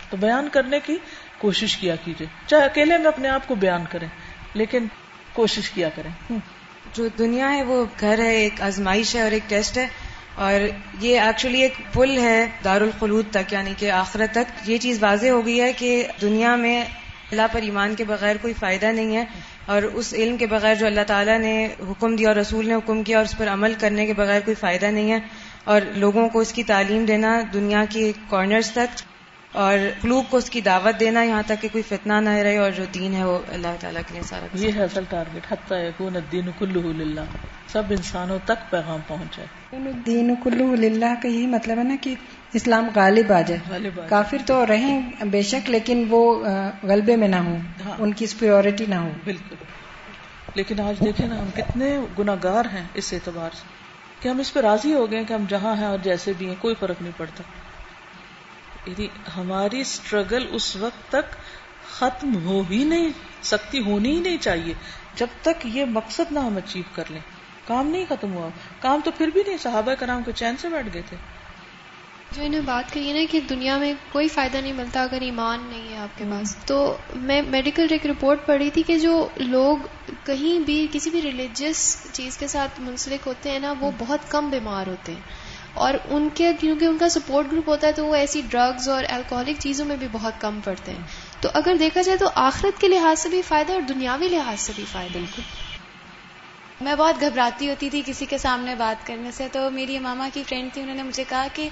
تو 0.10 0.18
بیان 0.18 0.50
کرنے 0.50 0.80
کی 0.80 0.98
کوشش 1.38 1.78
کیا 1.78 1.96
کیجیے 1.96 2.28
چاہے 2.48 2.66
اکیلے 2.66 2.98
میں 2.98 3.06
اپنے 3.06 3.30
آپ 3.30 3.48
کو 3.48 3.56
بیان 3.56 3.84
کریں، 3.90 4.08
لیکن 4.54 4.88
کوشش 5.34 5.70
کیا 5.70 5.90
کریں۔ 5.90 6.32
جو 6.94 7.08
دنیا 7.08 7.52
ہے، 7.52 7.64
وہ 7.64 7.86
گھر 8.00 8.20
ہے، 8.20 8.36
ایک 8.36 8.62
آزمائش 8.62 9.16
ہے 9.16 9.22
اور 9.22 9.32
ایک 9.32 9.50
ٹیسٹ 9.50 9.78
ہے۔ 9.78 9.88
اور 10.36 10.68
یہ 11.00 11.20
ایکچولی 11.20 11.62
ایک 11.62 11.74
پل 11.94 12.18
ہے 12.18 12.48
دار 12.64 12.82
الخلود 12.82 13.26
تک 13.32 13.54
یعنی 13.54 13.74
کہ 13.78 13.92
آخرت 13.92 14.32
تک۔ 14.32 14.70
یہ 14.70 14.78
چیز 14.78 15.04
واضح 15.04 15.28
ہو 15.28 15.46
گئی 15.46 15.62
ہے 15.62 15.74
کہ 15.74 16.08
دنیا 16.22 16.56
میں 16.56 16.86
اللہ 17.32 17.48
پر 17.52 17.62
ایمان 17.62 17.96
کے 17.96 18.04
بغیر 18.04 18.36
کوئی 18.42 18.54
فائدہ 18.54 18.86
نہیں 18.86 19.16
ہے۔ 19.16 19.26
اور 19.70 19.84
اس 19.84 20.14
علم 20.14 20.38
کے 20.38 20.48
بغیر 20.48 20.76
جو 20.76 20.86
اللہ 20.86 21.02
تعالیٰ 21.08 21.40
نے 21.40 21.68
حکم 21.80 22.16
دیا 22.16 22.28
اور 22.28 22.36
رسول 22.36 22.68
نے 22.68 22.74
حکم 22.74 23.04
کیا 23.04 23.18
اور 23.18 23.26
اس 23.26 23.38
پر 23.38 23.48
عمل 23.48 23.74
کرنے 23.80 24.06
کے 24.06 24.14
بغیر 24.14 24.42
کوئی 24.46 24.56
فائدہ 24.56 24.86
نہیں 24.86 25.12
ہے 25.12 25.20
اور 25.64 25.82
لوگوں 25.96 26.30
کو 26.30 26.40
اس 26.40 26.54
کی 26.54 26.64
تعلیم 26.64 27.06
دینا 27.06 27.42
دنیا 27.54 27.86
کے 27.90 28.12
کارنرز 28.30 28.72
تک 28.72 29.02
اور 29.52 29.78
قلوب 30.02 30.26
کو 30.30 30.38
اس 30.38 30.50
کی 30.50 30.62
دعوت 30.62 31.00
دینا 31.00 31.24
یہاں 31.24 31.42
تک 31.46 31.62
کہ 31.62 31.68
کوئی 31.72 31.84
فتنہ 31.88 32.14
نہ 32.14 32.30
رہے 32.30 32.58
اور 32.58 32.72
جو 32.72 32.84
دین 32.94 33.14
ہے 33.14 33.24
وہ 33.26 33.40
اللہ 33.50 33.76
تعالیٰ 33.80 34.02
کے 34.08 34.14
لیے 34.14 34.22
سارا 34.24 34.46
یہ 34.54 34.72
ہے 34.76 34.84
اصل 34.84 35.04
ٹارگیٹ 35.10 35.52
حتیٰ 35.52 35.88
یکون 35.88 36.16
الدین 36.16 36.50
کلہ 36.60 36.88
للہ۔ 36.88 37.22
سب 37.68 37.84
انسانوں 37.90 38.40
تک 38.46 38.72
پیغام 38.72 39.00
پہنچ 39.08 39.38
جائے 39.38 39.92
دین 40.06 40.36
کلو 40.44 40.76
للہ 40.76 41.14
کا 41.22 41.28
یہی 41.28 41.48
مطلب 41.48 41.78
ہے 41.78 41.84
نا 41.84 41.96
کہ 42.02 42.16
اسلام 42.54 42.88
غالب 42.96 43.34
آ 43.34 43.42
جائے۔ 43.42 43.90
کافر 44.10 44.38
تو 44.46 44.66
رہیں 44.68 45.12
بے 45.26 45.42
شک 45.42 45.70
لیکن 45.70 46.06
وہ 46.10 46.46
غلبے 46.84 47.16
میں 47.16 47.28
نہ 47.28 47.36
ہوں۔ 47.36 47.58
ہاں۔ 47.86 47.96
ان 48.00 48.14
کی 48.14 48.26
سپیورٹی 48.26 48.86
نہ 48.86 48.96
ہو۔ 48.96 49.10
بالکل۔ 49.24 49.56
لیکن 50.56 50.80
آج 50.80 51.06
دیکھیں 51.06 51.28
نا 51.28 51.40
ہم 51.40 51.50
کتنے 51.56 52.00
گناگار 52.20 52.66
ہیں 52.66 52.88
اس 52.94 53.14
اعتبار 53.14 53.50
سے۔ 53.54 53.64
کہ 54.20 54.30
ہم 54.30 54.40
اس 54.40 54.54
پہ 54.54 54.60
راضی 54.60 54.94
ہو 54.94 55.12
گئے 55.12 55.24
کہ 55.24 55.34
ہم 55.34 55.46
جہاں 55.50 55.76
ہیں 55.76 55.86
اور 55.86 55.98
جیسے 56.04 56.34
بھی 56.38 56.48
ہیں 56.48 56.56
کوئی 56.60 56.76
فرق 56.80 57.02
نہیں 57.02 57.12
پڑتا۔ 57.18 57.44
یعنی 58.90 59.08
ہماری 59.38 59.82
اسٹرگل 59.82 60.48
اس 60.52 60.76
وقت 60.76 61.12
تک 61.12 61.36
ختم 61.92 62.46
ہو 62.46 62.64
ہی 62.70 62.84
نہیں 62.84 63.10
سکتی 63.44 63.80
ہونی 63.80 64.16
ہی 64.16 64.20
نہیں 64.20 64.38
چاہیے۔ 64.42 64.74
جب 65.16 65.28
تک 65.42 65.66
یہ 65.66 65.86
مقصد 65.86 66.32
نہ 66.32 66.40
ہم 66.40 66.58
اچیو 66.58 66.84
کر 66.96 67.04
لیں۔ 67.10 67.22
کام 67.68 67.88
نہیں 67.88 68.06
ختم 68.10 68.34
ہوا۔ 68.34 68.50
کام 68.80 69.00
تو 69.06 69.12
پھر 69.12 69.28
بھی 69.28 69.44
نہیں 69.48 69.58
صحابہ 69.58 69.94
کرام 69.94 70.24
کو 70.24 70.32
چین 70.32 70.58
سے 70.58 70.70
بیٹھ 70.70 70.88
گئے 70.94 71.02
تھے۔ 71.10 71.18
جو 72.36 72.44
انہیں 72.44 72.62
بات 72.62 72.94
کہی 72.94 73.14
نا 73.14 73.20
کہ 73.32 73.40
دنیا 73.40 73.78
میں 73.78 73.94
کوئی 74.12 74.28
فائدہ 74.28 74.58
نہیں 74.58 74.74
ملتا 74.74 75.04
اگر 75.04 75.22
ایمان 75.22 75.60
نہیں 75.70 75.94
ہے 75.94 75.98
آپ 75.98 76.18
کے 76.18 76.24
پاس۔ 76.32 76.56
تو 76.66 76.98
میں 77.16 77.42
میڈیکل 77.42 77.88
ایک 77.90 78.06
رپورٹ 78.06 78.46
پڑھی 78.46 78.70
تھی 78.70 78.84
کہ 78.84 79.00
جو 79.00 79.28
لوگ 79.38 79.78
کہیں 80.26 80.60
بھی 80.60 80.88
کسی 80.92 81.10
بھی 81.10 81.22
ریلیجیس 81.22 82.08
چیز 82.12 82.38
کے 82.38 82.48
ساتھ 82.48 82.82
منسلک 82.82 83.28
ہوتے 83.28 83.52
ہیں 83.52 83.60
نا 83.60 83.74
وہ 83.80 83.92
بہت 83.98 84.20
کم 84.28 84.50
بیمار 84.50 84.88
ہوتے 84.88 85.12
ہیں۔ 85.12 85.22
اور 85.74 85.94
ان 86.10 86.30
کے 86.34 86.52
کیونکہ 86.60 86.86
ان 86.86 86.98
کا 86.98 87.10
سپورٹ 87.10 87.52
گروپ 87.52 87.70
ہوتا 87.70 87.88
ہے 87.88 87.92
تو 87.92 88.06
وہ 88.06 88.16
ایسی 88.16 88.42
ڈرگز 88.50 88.90
اور 88.90 89.04
الکوہلک 89.10 89.56
چیزوں 89.60 89.86
میں 89.86 89.96
بھی 89.96 90.08
بہت 90.12 90.34
کم 90.40 90.60
پڑتے 90.64 90.92
ہیں۔ 90.92 91.04
تو 91.42 91.50
اگر 91.54 91.76
دیکھا 91.80 92.02
جائے 92.02 92.18
تو 92.18 92.30
آخرت 92.36 92.82
کے 92.82 92.88
لحاظ 92.88 93.20
سے 93.20 93.30
بھی 93.30 93.42
فائدہ 93.42 93.74
اور 93.74 93.82
دنیاوی 93.82 94.28
لحاظ 94.28 94.62
سے 94.62 94.74
بھی 94.76 94.86
فائدہ۔ 94.92 95.14
بالکل۔ 95.14 95.42
میں 96.82 96.96
بہت 96.96 97.22
گھبراتی 97.22 97.70
ہوتی 97.70 97.90
تھی 97.90 98.02
کسی 98.06 98.26
کے 98.26 98.38
سامنے 98.38 98.76
بات 98.76 99.08
کرنے 99.08 99.32
سے۔ 99.32 99.48
تو 99.52 99.72
میری 99.72 100.00
ماما 100.00 100.30
کی 100.34 100.44
فرینڈ 100.48 100.74
تھی 100.74 100.82
انہوں 100.82 100.96
نے 100.96 101.04
مجھے 101.04 101.24
کہا 101.30 101.48
کہ 101.54 101.70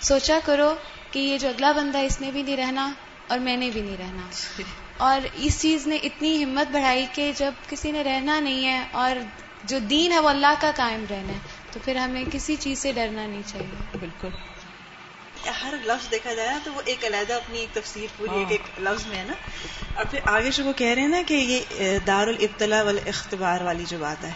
سوچا 0.00 0.38
کرو 0.44 0.74
کہ 1.10 1.18
یہ 1.18 1.38
جو 1.38 1.48
اگلا 1.48 1.72
بندہ 1.72 1.98
اس 1.98 2.20
نے 2.20 2.30
بھی 2.30 2.42
نہیں 2.42 2.56
رہنا 2.56 2.92
اور 3.28 3.38
میں 3.38 3.56
نے 3.56 3.70
بھی 3.70 3.80
نہیں 3.80 3.96
رہنا۔ 3.98 4.28
اور 4.96 5.20
اس 5.34 5.62
چیز 5.62 5.86
نے 5.86 5.96
اتنی 5.96 6.44
ہمت 6.44 6.70
بڑھائی 6.72 7.06
کہ 7.12 7.32
جب 7.36 7.52
کسی 7.68 7.92
نے 7.92 8.04
رہنا 8.04 8.40
نہیں 8.40 8.66
ہے 8.66 8.84
اور 8.92 9.16
جو 9.64 9.78
دین 9.78 10.12
ہے 10.12 10.18
وہ 10.18 10.28
اللہ 10.28 10.54
کا 10.60 10.70
قائم 10.76 11.04
رہنا 11.10 11.32
ہے، 11.32 11.38
تو 11.72 11.80
پھر 11.84 11.96
ہمیں 11.96 12.24
کسی 12.32 12.56
چیز 12.56 12.78
سے 12.78 12.92
ڈرنا 12.92 13.26
نہیں 13.26 13.42
چاہیے۔ 13.46 13.98
بالکل۔ 14.00 14.28
ہر 15.48 15.74
لفظ 15.84 16.10
دیکھا 16.10 16.34
جائے 16.34 16.50
نا 16.50 16.58
تو 16.64 16.72
وہ 16.72 16.82
ایک 16.84 17.04
علیحدہ 17.04 17.34
اپنی 17.34 17.58
ایک 17.58 17.68
تفسیر 17.74 18.06
پوری 18.16 18.38
ایک 18.38 18.50
ایک 18.50 18.80
لفظ 18.80 19.06
میں 19.06 19.18
ہے 19.18 19.24
نا۔ 19.24 19.32
اور 19.94 20.04
پھر 20.10 20.18
آگے 20.24 20.50
سے 20.50 20.62
وہ 20.62 20.72
کہہ 20.72 20.86
رہے 20.86 21.02
ہیں 21.02 21.08
نا 21.08 21.22
کہ 21.26 21.34
یہ 21.34 21.98
دار 22.06 22.26
الابتلا 22.26 22.82
والاختبار 22.82 23.60
والی 23.60 23.84
جو 23.88 23.98
بات 23.98 24.24
ہے۔ 24.24 24.32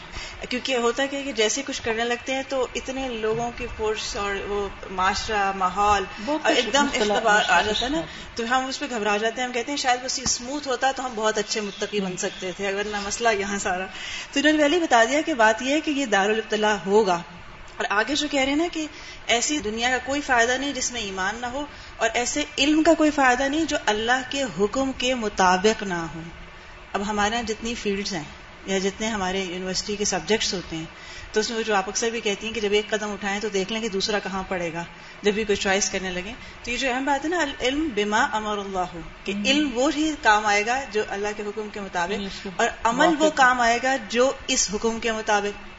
کیونکہ 0.48 0.76
ہوتا 0.76 1.06
کہ 1.06 1.32
جیسے 1.32 1.62
کچھ 1.66 1.82
کرنے 1.82 2.04
لگتے 2.04 2.34
ہیں 2.34 2.42
تو 2.48 2.66
اتنے 2.74 3.08
لوگوں 3.08 3.50
کی 3.56 3.66
فورس 3.76 4.16
اور 4.16 4.34
وہ 4.48 4.68
معاشرہ 4.90 5.52
ماحول 5.56 6.04
ایک 6.44 6.72
دم 6.72 6.86
اختبار 6.94 7.42
آ 7.48 7.62
جاتا 7.62 7.84
ہے 7.84 7.90
نا۔ 7.90 8.00
تو 8.34 8.44
ہم 8.50 8.66
اس 8.66 8.78
پہ 8.78 8.84
گھبرا 8.90 9.16
جاتے 9.16 9.40
ہیں 9.40 9.46
ہم 9.48 9.52
کہتے 9.52 9.70
ہیں 9.72 9.76
شاید 9.76 10.02
وہ 10.02 10.08
اسموتھ 10.22 10.68
ہوتا 10.68 10.92
تو 10.96 11.06
ہم 11.06 11.12
بہت 11.14 11.38
اچھے 11.38 11.60
متقی 11.60 12.00
بن 12.00 12.16
سکتے 12.16 12.52
تھے 12.56 12.68
اگر 12.68 12.82
نہ 12.86 12.96
مسئلہ 13.04 13.28
یہاں 13.38 13.58
سارا۔ 13.58 13.86
تو 14.32 14.40
انہوں 14.40 14.52
نے 14.52 14.58
پہلے 14.58 14.78
بتا 14.78 15.04
دیا 15.04 15.20
کہ 15.20 15.34
بات 15.34 15.62
یہ 15.62 15.74
ہے 15.74 15.80
کہ 15.80 15.90
یہ 15.90 16.06
دار 16.06 16.30
الابتلا 16.30 16.76
ہوگا۔ 16.86 17.22
اور 17.76 17.84
آگے 17.90 18.14
جو 18.14 18.28
کہہ 18.30 18.40
رہے 18.40 18.48
ہیں 18.48 18.56
نا 18.56 18.66
کہ 18.72 18.86
ایسی 19.26 19.58
دنیا 19.58 19.90
کا 19.90 19.98
کوئی 20.06 20.20
فائدہ 20.20 20.52
نہیں 20.52 20.72
جس 20.72 20.92
میں 20.92 21.00
ایمان 21.00 21.36
نہ 21.40 21.46
ہو 21.46 21.66
اور 21.96 22.08
ایسے 22.14 22.44
علم 22.58 22.82
کا 22.82 22.94
کوئی 22.94 23.10
فائدہ 23.10 23.42
نہیں 23.42 23.64
جو 23.64 23.76
اللہ 23.86 24.20
کے 24.30 24.44
حکم 24.60 24.92
کے 24.92 25.14
مطابق 25.14 25.82
نہ 25.82 26.06
ہو۔ 26.14 26.20
اب 26.92 27.06
ہمارے 27.06 27.34
یہاں 27.34 27.42
جتنی 27.42 27.74
فیلڈز 27.74 28.12
ہیں 28.12 28.24
یا 28.66 28.78
جتنے 28.78 29.08
ہمارے 29.08 29.44
یونیورسٹی 29.44 29.96
کے 29.96 30.04
سبجیکٹس 30.04 30.54
ہوتے 30.54 30.76
ہیں 30.76 30.84
تو 31.32 31.40
اس 31.40 31.50
میں 31.50 31.62
جو 31.62 31.74
آپ 31.74 31.88
اکثر 31.88 32.10
بھی 32.10 32.20
کہتی 32.20 32.46
ہیں 32.46 32.54
کہ 32.54 32.60
جب 32.60 32.72
ایک 32.72 32.90
قدم 32.90 33.12
اٹھائیں 33.12 33.40
تو 33.40 33.48
دیکھ 33.48 33.72
لیں 33.72 33.80
کہ 33.80 33.88
دوسرا 33.88 34.18
کہاں 34.18 34.42
پڑے 34.48 34.72
گا 34.72 34.84
جب 35.22 35.34
بھی 35.34 35.44
کوئی 35.44 35.56
چوائس 35.56 35.90
کرنے 35.90 36.10
لگے۔ 36.10 36.32
تو 36.64 36.70
یہ 36.70 36.76
جو 36.76 36.92
اہم 36.92 37.04
بات 37.04 37.24
ہے 37.24 37.30
نا 37.30 37.44
علم 37.60 37.88
بما 37.94 38.28
امر 38.32 38.58
اللہ 38.58 38.78
ہو 38.78 39.00
کہ 39.24 39.32
علم 39.46 39.70
وہ 39.74 39.90
ہی 39.96 40.14
کام 40.22 40.46
آئے 40.46 40.66
گا 40.66 40.80
جو 40.92 41.02
اللہ 41.08 41.28
کے 41.36 41.42
حکم 41.42 41.68
کے 41.72 41.80
مطابق 41.80 42.46
اور 42.56 42.68
عمل 42.84 43.14
وہ 43.18 43.30
کام 43.30 43.60
آئے 43.60 43.78
گا 43.82 43.96
جو 44.08 44.32
اس 44.46 44.70
حکم 44.74 45.00
کے 45.00 45.12
مطابق۔ 45.12 45.71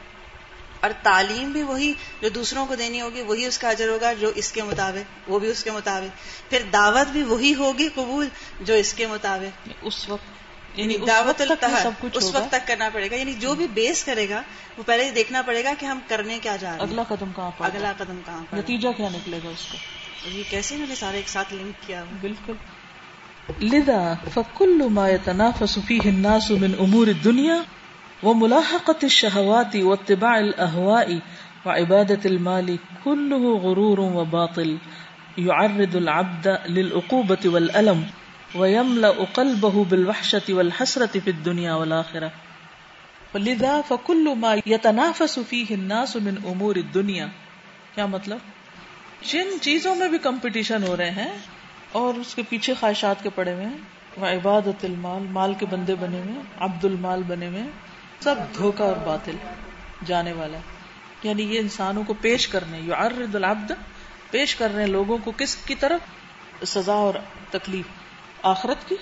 اور 0.84 0.92
تعلیم 1.02 1.52
بھی 1.52 1.62
وہی 1.62 1.92
جو 2.22 2.28
دوسروں 2.28 2.66
کو 2.66 2.74
دینی 2.74 3.00
ہوگی 3.00 3.20
وہی 3.20 3.46
اس 3.46 3.58
کا 3.58 3.68
اجر 3.68 3.88
ہوگا 3.88 4.12
جو 4.12 4.28
اس 4.34 4.52
کے 4.52 4.62
مطابق 4.62 5.30
وہ 5.30 5.38
بھی 5.38 5.48
اس 5.48 5.64
کے 5.64 5.70
مطابق۔ 5.70 6.50
پھر 6.50 6.62
دعوت 6.72 7.10
بھی 7.10 7.22
وہی 7.22 7.54
ہوگی 7.54 7.88
قبول 7.94 8.28
جو 8.60 8.74
اس 8.74 8.94
کے 8.94 9.06
مطابق۔ 9.06 9.68
اس 9.82 10.08
وقت 10.08 10.78
یعنی 10.78 10.96
دعوت 11.06 11.42
سب 11.82 11.92
کچھ 12.00 12.16
اس 12.16 12.34
وقت 12.34 12.48
تک 12.48 12.66
کرنا 12.66 12.88
پڑے 12.92 13.10
گا۔ 13.10 13.16
یعنی 13.16 13.32
جو 13.32 13.54
بھی 13.54 13.68
بیس 13.68 14.04
کرے 14.04 14.28
گا 14.28 14.42
وہ 14.78 14.82
پہلے 14.86 15.10
دیکھنا 15.10 15.42
پڑے 15.42 15.64
گا 15.64 15.72
کہ 15.78 15.86
ہم 15.86 15.98
کرنے 16.08 16.38
کیا 16.42 16.56
جا 16.56 16.70
رہے 16.70 16.76
ہیں۔ 16.76 16.82
اگلا 16.82 17.02
قدم 17.02 17.32
کہاں 17.36 17.50
پر؟ 17.58 17.64
اگلا 17.66 17.92
قدم 17.98 18.20
کہاں 18.26 18.44
پر؟ 18.50 18.58
نتیجہ 18.58 18.88
کیا 18.96 19.08
نکلے 19.08 19.38
گا 19.44 19.48
اس 19.48 19.66
کو 19.72 19.78
یہ 20.28 20.42
کیسے 20.50 20.74
انہوں 20.74 20.88
نے 20.88 20.94
سارے 20.94 21.16
ایک 21.16 21.28
ساتھ 21.28 21.54
لنک 21.54 21.86
کیا؟ 21.86 22.04
بالکل۔ 22.20 22.52
لدا 23.62 24.14
فکل 24.34 24.82
ما 24.90 25.08
يتنافس 25.08 25.78
فيه 25.86 26.08
الناس 26.08 26.50
من 26.50 26.72
امور 26.78 27.06
الدنيا 27.06 27.56
وہ 28.24 28.34
ملاحقت 28.34 29.04
وملاحقة 29.04 29.06
الشهوات 29.06 29.76
واتباع 29.76 30.38
الأهواء 30.38 31.18
وعبادة 31.66 32.20
المال 32.24 32.78
كله 33.04 33.56
غرور 33.62 34.00
وباطل. 34.00 34.76
يعرض 35.36 35.96
العبد 35.96 36.48
للعقوبة 36.68 37.46
والألم 37.46 38.02
ويملأ 38.54 39.24
قلبه 39.32 39.84
بالوحشة 39.88 40.54
والحسرة 40.54 41.20
في 41.24 41.30
الدنيا 41.30 41.74
والآخرة. 41.74 42.30
ولذا 43.34 43.80
فكل 43.88 44.34
ما 44.36 44.54
يتنافس 44.66 45.38
فيه 45.48 45.66
الناس 45.70 46.16
من 46.16 46.34
امور 46.44 46.74
الدنيا. 46.76 47.26
کیا 47.94 48.06
مطلب؟ 48.06 48.38
جن 49.22 49.46
چیزوں 49.60 49.94
میں 49.94 50.08
بھی 50.08 50.18
کمپٹیشن 50.18 50.82
ہو 50.88 50.96
رہے 50.96 51.10
ہیں 51.10 51.32
اور 51.92 52.14
اس 52.14 52.34
کے 52.34 52.42
پیچھے 52.48 52.74
خواہشات 52.74 53.22
کے 53.22 53.30
پڑے 53.34 53.52
ہوئے 53.52 53.66
ہیں 53.66 54.36
عبادت 54.36 54.84
المال، 54.84 55.26
مال 55.30 55.54
کے 55.54 55.66
بندے 55.66 55.94
بنے 55.94 56.18
ہوئے 56.18 56.34
عبد 56.60 56.84
المال 56.84 57.22
بنے 57.26 57.46
ہوئے 57.46 57.62
سب 58.20 58.34
دھوکا 58.54 58.84
اور 58.84 58.96
باطل 58.96 59.36
جانے 60.06 60.32
والا 60.32 60.58
یعنی 61.22 61.42
یہ 61.42 61.58
انسانوں 61.58 62.04
کو 62.04 62.14
پیش 62.14 62.48
کرنے 62.48 62.80
یو 62.80 62.94
العبد 62.94 63.72
پیش 64.30 64.56
کر 64.56 64.74
رہے 64.74 64.82
ہیں 64.82 64.90
لوگوں 64.90 65.18
کو 65.24 65.32
کس 65.36 65.56
کی 65.56 65.74
طرف؟ 65.74 66.00
سزا 66.68 66.92
اور 66.92 67.14
تکلیف۔ 67.50 67.86
آخرت 68.42 68.88
کی 68.88 68.96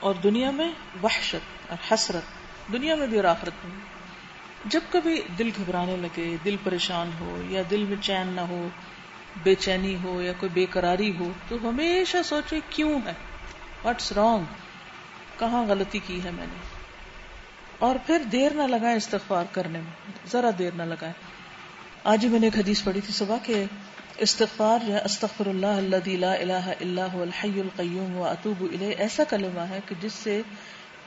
اور 0.00 0.14
دنیا 0.14 0.50
میں 0.50 0.72
وحشت 1.02 1.70
اور 1.70 1.94
حسرت۔ 1.94 2.22
دنیا 2.72 2.94
میں 2.94 3.06
بھی 3.06 3.16
اور 3.16 3.24
آخرت 3.24 3.66
میں 3.66 3.76
جب 4.64 4.80
کبھی 4.90 5.22
دل 5.38 5.50
گھبرانے 5.56 5.96
لگے، 5.96 6.36
دل 6.44 6.56
پریشان 6.64 7.10
ہو 7.20 7.42
یا 7.48 7.62
دل 7.70 7.84
میں 7.88 7.96
چین 8.02 8.26
نہ 8.26 8.40
ہو، 8.40 8.68
بے 9.42 9.54
چینی 9.54 9.96
ہو 10.04 10.22
یا 10.22 10.32
کوئی 10.32 10.50
بے 10.54 10.66
قراری 10.70 11.16
ہو، 11.18 11.30
تو 11.48 11.56
ہمیشہ 11.62 12.16
سوچے 12.24 12.60
کیوں 12.70 13.00
ہے؟ 13.06 13.12
واٹس 13.84 14.12
رانگ 14.12 14.44
کہاں 15.38 15.64
غلطی 15.64 15.98
کی 15.98 16.24
ہے 16.24 16.30
میں 16.30 16.46
نے؟ 16.46 16.73
اور 17.78 17.96
پھر 18.06 18.22
دیر 18.32 18.52
نہ 18.54 18.62
لگائے 18.62 18.96
استغفار 18.96 19.44
کرنے 19.52 19.80
میں، 19.80 20.12
ذرا 20.32 20.50
دیر 20.58 20.70
نہ 20.76 20.82
لگائے۔ 20.82 21.12
آج 22.04 22.24
ہی 22.24 22.28
میں 22.28 22.40
نے 22.40 22.46
ایک 22.46 22.56
حدیث 22.56 22.84
پڑھی 22.84 23.00
تھی 23.00 23.12
صبح 23.12 23.36
کہ 23.42 23.64
استغفار 24.18 24.78
جو 24.86 24.92
ہے 24.94 25.04
استغفر 25.04 25.46
اللہ 25.46 25.66
اللہ 25.66 26.08
لا 26.08 26.32
الہ 26.32 26.68
الا 26.80 27.06
هو 27.14 27.22
الحی 27.22 27.60
القیوم 27.60 28.16
و 28.16 28.24
اطوب 28.24 28.62
الیہ، 28.62 28.94
ایسا 28.98 29.24
کلمہ 29.24 29.60
ہے 29.60 29.80
کہ 29.88 29.94
جس 30.00 30.12
سے 30.12 30.42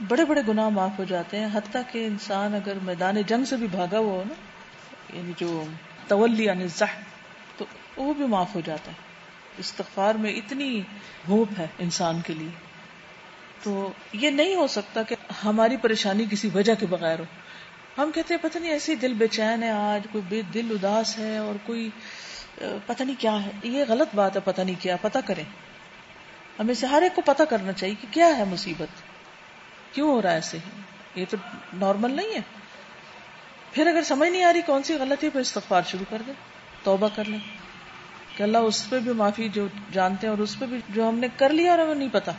بڑے 0.08 0.26
بڑے 0.26 0.42
گناہ 0.48 0.70
معاف 0.70 1.00
ہو 1.00 1.04
جاتے 1.04 1.40
ہیں، 1.40 1.48
حتیٰ 1.54 1.82
کہ 1.92 2.06
انسان 2.06 2.56
اگر 2.56 2.74
میدان 2.82 3.22
جنگ 3.22 3.46
سے 3.46 3.56
بھی 3.56 3.68
بھاگا 3.68 3.98
ہوا 3.98 4.14
ہو 4.14 4.24
نا 4.28 4.34
یعنی 5.18 5.32
جو 5.38 5.64
تولی 6.08 6.44
یعنی 6.44 6.68
زح 6.68 7.00
تو 7.58 7.66
وہ 7.98 8.14
بھی 8.14 8.26
معاف 8.26 8.56
ہو 8.56 8.62
جاتا 8.66 8.92
ہے۔ 8.92 8.96
استغفار 9.58 10.16
میں 10.16 10.34
اتنی 10.34 10.82
ہوپ 11.28 11.60
ہے 11.60 11.68
انسان 11.80 12.22
کے 12.26 12.34
لیے۔ 12.34 12.67
تو 13.64 13.92
یہ 14.14 14.30
نہیں 14.30 14.56
ہو 14.56 14.68
سکتا 14.68 15.04
کہ 15.04 15.16
ہماری 15.46 15.78
پریشانی 15.78 16.26
کسی 16.32 16.50
وجہ 16.54 16.76
کے 16.80 16.86
بغیر 16.86 17.20
ہو۔ 17.20 17.24
ہم 17.98 18.12
کہتے 18.12 18.34
ہیں، 18.34 18.42
پتہ 18.42 18.58
نہیں، 18.58 18.72
ایسی 18.72 18.96
دل 18.96 19.14
بے 19.14 19.28
چین 19.28 19.64
ہے 19.64 19.70
آج، 19.70 20.08
کوئی 20.12 20.24
بے 20.30 20.42
دل 20.42 20.68
اداس 20.72 21.18
ہے 21.18 21.38
اور 21.38 21.56
کوئی 21.66 21.90
پتہ 22.86 23.04
نہیں 23.04 23.16
کیا 23.20 23.46
ہے۔ 23.46 23.50
یہ 23.64 23.84
غلط 23.88 24.16
بات 24.16 24.36
ہے، 24.36 24.42
پتہ 24.42 24.62
نہیں 24.62 24.76
کیا، 24.80 24.96
پتہ 25.02 25.18
کریں۔ 25.26 25.44
ہمیں 26.60 26.74
سے 26.74 26.88
ہر 26.88 27.02
ایک 27.02 27.16
کو 27.16 27.22
پتہ 27.26 27.44
کرنا 27.44 27.72
چاہیے 27.72 27.96
کہ 28.02 28.08
کیا 28.12 28.38
ہے 28.38 28.44
مصیبت۔ 28.44 28.88
کیوں 29.96 30.10
ہو 30.10 30.22
رہا 30.22 30.30
ہے 30.30 30.36
ایسے 30.36 30.58
یہ 31.16 31.26
تو 31.30 31.38
نارمل 31.74 32.12
نہیں 32.12 32.34
ہے۔ 32.36 32.42
پھر 33.72 33.88
اگر 33.88 34.04
سمجھ 34.04 34.30
نہیں 34.30 34.44
آ 34.44 34.54
رہی 34.54 34.62
کون 34.62 34.84
سی 34.84 34.94
غلطی 34.94 35.30
پھر 35.30 35.40
استغفار 35.40 35.82
شروع 35.88 36.06
کر 36.10 36.22
دیں، 36.28 36.34
توبہ 36.84 37.10
کر 37.16 37.26
لیں۔ 37.26 37.40
کہ 38.38 38.44
اللہ 38.44 38.58
اس 38.58 38.90
پہ 38.90 39.00
بھی 39.00 39.14
معافی 39.14 39.50
جو 39.50 39.68
جانتے 39.92 40.28
ہیں 40.28 40.34
اور 40.34 40.44
اس 40.44 40.60
پہ 40.60 40.66
بھی 40.66 40.78
جو 40.90 41.10
ہم 41.10 41.20
نے 41.20 41.28
کر 41.38 41.50
لیا 41.50 41.72
اور 41.72 41.80
ہمیں 41.80 41.96
نہیں 41.96 42.10
پتا 42.12 42.32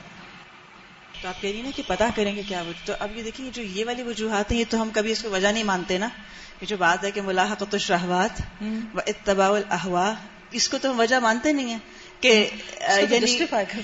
تو 1.22 1.28
آپ 1.28 1.42
کہہ 1.42 1.50
رہی 1.50 1.62
نا 1.62 1.70
کہ 1.76 1.82
پتا 1.86 2.08
کریں 2.14 2.36
گے 2.36 2.42
کیا 2.48 2.62
وجہ 2.62 2.86
تو 2.86 2.92
اب 2.98 3.16
یہ 3.16 3.22
دیکھیں 3.22 3.50
جو 3.52 3.62
یہ 3.62 3.84
والی 3.84 4.02
وجوہات 4.02 4.52
ہیں 4.52 4.58
یہ 4.58 4.64
تو 4.70 4.82
ہم 4.82 4.90
کبھی 4.92 5.12
اس 5.12 5.22
کو 5.22 5.30
وجہ 5.30 5.48
نہیں 5.48 5.64
مانتے 5.64 5.98
نا 5.98 6.08
یہ 6.60 6.66
جو 6.66 6.76
بات 6.76 7.04
ہے 7.04 7.10
کہ 7.10 7.20
ملاحقت 7.22 7.74
الشہوات 7.74 8.42
و 8.94 9.00
اتباع 9.06 9.50
الاحوا 9.50 10.14
اس 10.50 10.68
کو 10.68 10.78
تو 10.78 10.90
ہم 10.90 11.00
وجہ 11.00 11.16
مانتے 11.16 11.52
نہیں 11.52 11.70
ہیں 11.70 11.78
کہ 12.20 12.50
یعنی 13.10 13.38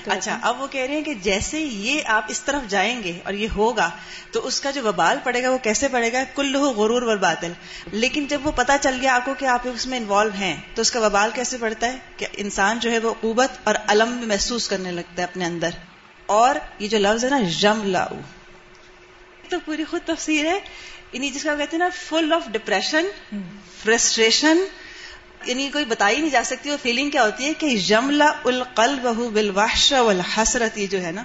اچھا 0.07 0.39
اب 0.43 0.63
وہ 0.63 0.67
کہہ 0.67 0.81
رہے 0.81 0.95
ہیں 0.95 1.03
کہ 1.03 1.15
جیسے 1.15 1.61
یہ 1.61 2.01
آپ 2.07 2.25
اس 2.29 2.41
طرف 2.41 2.71
جائیں 2.71 3.03
گے 3.03 3.19
اور 3.25 3.33
یہ 3.33 3.49
ہوگا 3.57 3.91
تو 4.33 4.47
اس 4.47 4.61
کا 4.61 4.71
جو 4.71 4.83
وبال 4.85 5.19
پڑے 5.25 5.43
گا 5.43 5.51
وہ 5.51 5.59
کیسے 5.59 5.89
پڑے 5.89 6.13
گا؟ 6.13 6.25
کل 6.35 6.55
ہو 6.55 6.71
غرور 6.71 7.03
و 7.03 7.19
باطل 7.19 7.53
لیکن 7.93 8.27
جب 8.27 8.47
وہ 8.47 8.53
پتا 8.53 8.77
چل 8.79 8.99
گیا 9.01 9.15
آپ 9.15 9.25
کو 9.25 9.35
کہ 9.35 9.45
آپ 9.45 9.61
اس 9.75 9.87
میں 9.87 9.99
انوالو 9.99 10.31
ہیں 10.31 10.57
تو 10.75 10.83
اس 10.83 10.91
کا 10.91 11.01
وبال 11.01 11.31
کیسے 11.35 11.57
پڑتا 11.61 11.87
ہے؟ 11.87 11.97
کہ 12.17 12.27
انسان 12.37 12.79
جو 12.79 12.91
ہے 12.91 12.99
وہ 12.99 13.15
قوت 13.21 13.51
اور 13.65 13.75
علم 13.89 14.29
محسوس 14.29 14.69
کرنے 14.69 14.91
لگتا 14.91 15.19
ہے 15.19 15.25
اپنے 15.25 15.45
اندر۔ 15.45 15.71
اور 16.27 16.55
یہ 16.79 16.89
جو 16.89 16.99
لفظ 16.99 17.25
ہے 17.25 17.31
نا 17.31 17.41
جم 17.59 17.83
لاؤ 17.85 18.21
تو 19.49 19.57
پوری 19.65 19.85
خود 19.85 20.01
تفسیر 20.07 20.47
ہے. 20.47 20.59
یعنی 21.13 21.31
جس 21.31 21.43
کا 21.43 21.55
کہتے 21.55 21.77
ہیں 21.77 21.85
نا 21.85 21.89
فل 22.09 22.33
آف 22.33 22.49
ڈپریشن 22.53 23.07
فرسٹریشن 23.83 24.65
یعنی 25.47 25.69
کوئی 25.73 25.85
بتائی 25.85 26.21
نہیں 26.21 26.31
جا 26.31 26.43
سکتی 26.45 26.71
وہ 26.71 26.77
فیلنگ 26.83 27.11
کیا 27.11 27.25
ہوتی 27.25 27.47
ہے 27.47 27.53
کہ 27.59 27.77
جملا 27.87 28.33
القل 28.45 28.99
بہ 29.03 29.29
بالوحش 29.35 29.93
والحسرت 29.93 30.79
یہ 30.79 30.87
جو 30.87 31.03
ہے 31.03 31.13
نا. 31.13 31.25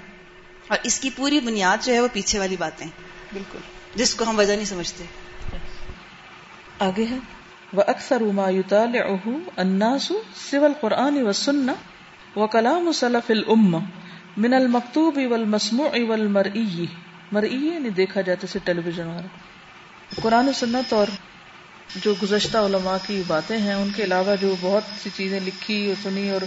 اور 0.68 0.78
اس 0.84 1.00
کی 1.00 1.10
پوری 1.16 1.40
بنیاد 1.40 1.86
جو 1.86 1.94
ہے 1.94 2.00
وہ 2.00 2.08
پیچھے 2.14 2.40
والی 2.40 2.56
باتیں 2.58 2.88
بالکل. 3.34 3.60
جس 3.96 4.16
کو 4.16 4.30
ہم 4.30 4.40
وجہ 4.40 4.54
نہیں 4.54 4.66
سمجھتے. 4.66 5.06
آگے 6.80 7.06
ہے. 7.12 7.18
وہ 7.74 7.84
اکثر 7.88 8.24
ما 8.36 8.50
يطالعه 8.50 9.34
الناس 9.64 10.06
سوى 10.42 10.66
القرآن 10.66 11.18
والسنة 11.24 11.74
وكلام 12.36 12.92
سلف 13.00 13.28
الأمة 13.32 13.82
من 14.40 14.54
المکتوب 14.54 15.18
اول 15.18 15.32
والمسموع 15.32 15.90
والمرئی. 16.08 16.86
مرئی 17.32 17.68
یعنی 17.68 17.90
دیکھا 17.90 18.22
جاتا 18.22 18.48
سے 18.48 18.60
ٹیلی 18.64 18.82
ویژن 18.86 19.08
والا. 19.08 19.28
قرآن 20.22 20.48
و 20.48 20.52
سنت 20.54 20.94
اور 20.94 21.08
جو 21.96 22.14
گزشتہ 22.24 22.58
علماء 22.58 22.98
کی 23.08 23.24
باتیں 23.28 23.58
ہیں، 23.58 23.74
ان 23.74 23.90
کے 23.96 24.04
علاوہ 24.04 24.36
جو 24.42 24.56
بہت 24.62 24.84
سی 25.04 25.10
چیزیں 25.16 25.40
لکھی 25.40 25.88
اور 25.88 25.96
سنی 26.04 26.30
اور 26.30 26.42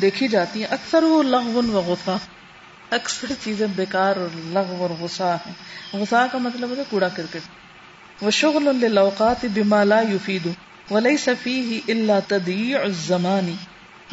دیکھی 0.00 0.28
جاتی 0.28 0.60
ہیں، 0.60 0.66
اکثر 0.70 1.02
وہ 1.02 1.22
لغو 1.22 1.62
و 1.72 1.82
غصہ. 1.86 2.16
اکثر 2.90 3.26
چیزیں 3.44 3.66
بیکار 3.76 4.16
اور 4.16 4.28
لغو 4.34 4.76
اور 4.80 4.90
غصہ 5.00 5.36
ہیں. 5.46 5.52
غصہ 5.92 6.26
کا 6.32 6.38
مطلب 6.38 6.70
ہے 6.78 6.82
کوڑا 6.90 7.08
کرکٹ. 7.08 8.22
وہ 8.22 8.30
شغل 8.30 8.92
لوقات 8.92 9.44
بمالا 9.54 10.00
یفید. 10.00 10.48
ولی 10.90 11.16
صفی 11.16 11.60
ہی 11.60 11.80
اللہ 11.92 12.20
تدیع 12.26 12.78
الزمانی. 12.78 13.54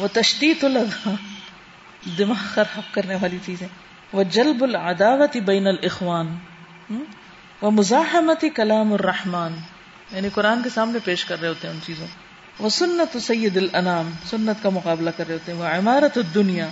وہ 0.00 0.08
تشدید 0.12 0.64
الگا 0.64 1.14
دماغ 2.18 2.54
خراب 2.54 2.94
کرنے 2.94 3.14
والی 3.14 3.38
چیزیں۔ 3.46 3.66
وہ 4.12 4.22
جلب 4.22 4.64
العداوت 4.64 5.36
بین 5.36 5.66
الاخوان 5.66 6.38
وہ 7.62 7.70
مزاحمتی 7.70 8.48
کلام 8.48 8.92
الرحمان 8.92 9.56
یعنی 10.12 10.28
قرآن 10.34 10.62
کے 10.62 10.70
سامنے 10.70 10.98
پیش 11.04 11.24
کر 11.24 11.40
رہے 11.40 11.48
ہوتے 11.48 11.68
ہیں 11.68 11.74
ان 11.74 11.80
چیزوں۔ 11.86 12.06
وہ 12.58 12.68
سنت 12.68 13.16
سید 13.22 13.56
الانام، 13.56 14.10
سنت 14.30 14.62
کا 14.62 14.68
مقابلہ 14.68 15.10
کر 15.16 15.26
رہے 15.26 15.34
ہوتے 15.34 15.52
ہیں۔ 15.52 15.58
وہ 15.58 15.64
عمارت 15.64 16.18
الدنیا 16.18 16.68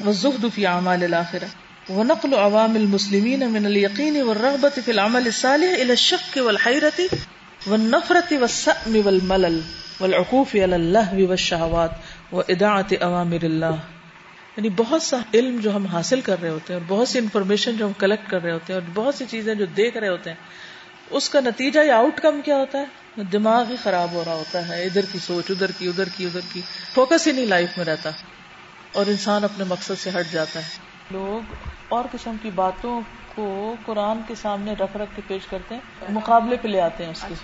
وہ 0.00 0.12
زہد 0.12 0.44
فی 0.54 0.66
اعمال 0.66 1.02
الاخرہ۔ 1.02 1.46
وہ 1.88 2.04
نقل 2.04 2.34
عوام 2.34 2.74
المسلمین 2.74 3.52
من 3.52 3.66
الیقین 3.66 4.22
والرغبت 4.22 4.78
فی 4.84 4.90
العمل 4.92 5.22
الصالح 5.24 5.74
الى 5.74 5.90
الشق 5.90 6.38
والحیرت 6.44 7.00
والنفرت 7.66 8.32
والسأم 8.32 8.96
والملل 9.04 9.60
والعقوف 10.00 10.54
على 10.54 10.74
اللهو 10.74 11.28
والشهوات 11.28 11.90
واداعة 12.32 12.98
اوامر 13.00 13.44
الله 13.44 13.95
یعنی 14.56 14.68
بہت 14.68 15.02
سا 15.02 15.16
علم 15.34 15.60
جو 15.60 15.76
ہم 15.76 15.86
حاصل 15.86 16.20
کر 16.20 16.40
رہے 16.40 16.48
ہوتے 16.48 16.72
ہیں 16.72 16.80
اور 16.80 16.98
بہت 16.98 17.08
سی 17.08 17.18
انفارمیشن 17.18 17.76
جو 17.76 17.86
ہم 17.86 17.92
کلیکٹ 17.92 18.30
کر 18.30 18.42
رہے 18.42 18.52
ہوتے 18.52 18.72
ہیں 18.72 18.80
اور 18.80 18.90
بہت 18.94 19.14
سی 19.14 19.24
چیزیں 19.28 19.54
جو 19.54 19.66
دیکھ 19.66 19.96
رہے 19.96 20.08
ہوتے 20.08 20.30
ہیں، 20.30 20.36
اس 21.10 21.28
کا 21.28 21.40
نتیجہ 21.40 21.80
یا 21.80 21.96
آؤٹ 21.96 22.20
کم 22.20 22.40
کیا 22.40 22.56
ہوتا 22.56 22.78
ہے؟ 22.78 22.84
دماغ 23.32 23.70
ہی 23.70 23.76
خراب 23.82 24.12
ہو 24.12 24.22
رہا 24.26 24.34
ہوتا 24.34 24.68
ہے، 24.68 24.84
ادھر 24.84 25.04
کی 25.12 25.18
سوچ، 25.18 25.50
ادھر 25.50 25.70
کی 25.78 25.88
ادھر 25.88 26.08
کی 26.16 26.24
ادھر 26.24 26.40
کی 26.52 26.60
فوکس 26.94 27.26
ہی 27.26 27.32
نہیں 27.32 27.46
لائف 27.46 27.76
میں 27.76 27.84
رہتا 27.84 28.10
اور 28.92 29.06
انسان 29.06 29.44
اپنے 29.44 29.64
مقصد 29.64 29.92
سے 29.98 30.10
ہٹ 30.10 30.32
جاتا 30.32 30.60
ہے۔ 30.60 30.68
لوگ 31.10 31.54
اور 31.88 32.04
قسم 32.12 32.36
کی 32.42 32.50
باتوں 32.54 33.00
کو 33.34 33.74
قرآن 33.86 34.18
کے 34.28 34.34
سامنے 34.34 34.72
رکھ 34.72 34.96
رکھ 34.96 35.10
کے 35.16 35.22
پیش 35.26 35.46
کرتے 35.46 35.74
ہیں، 35.74 35.80
مقابلے 36.10 36.56
پہ 36.62 36.68
لے 36.68 36.80
آتے 36.80 37.04
ہیں 37.04 37.10
اس 37.10 37.24
کے۔ 37.28 37.34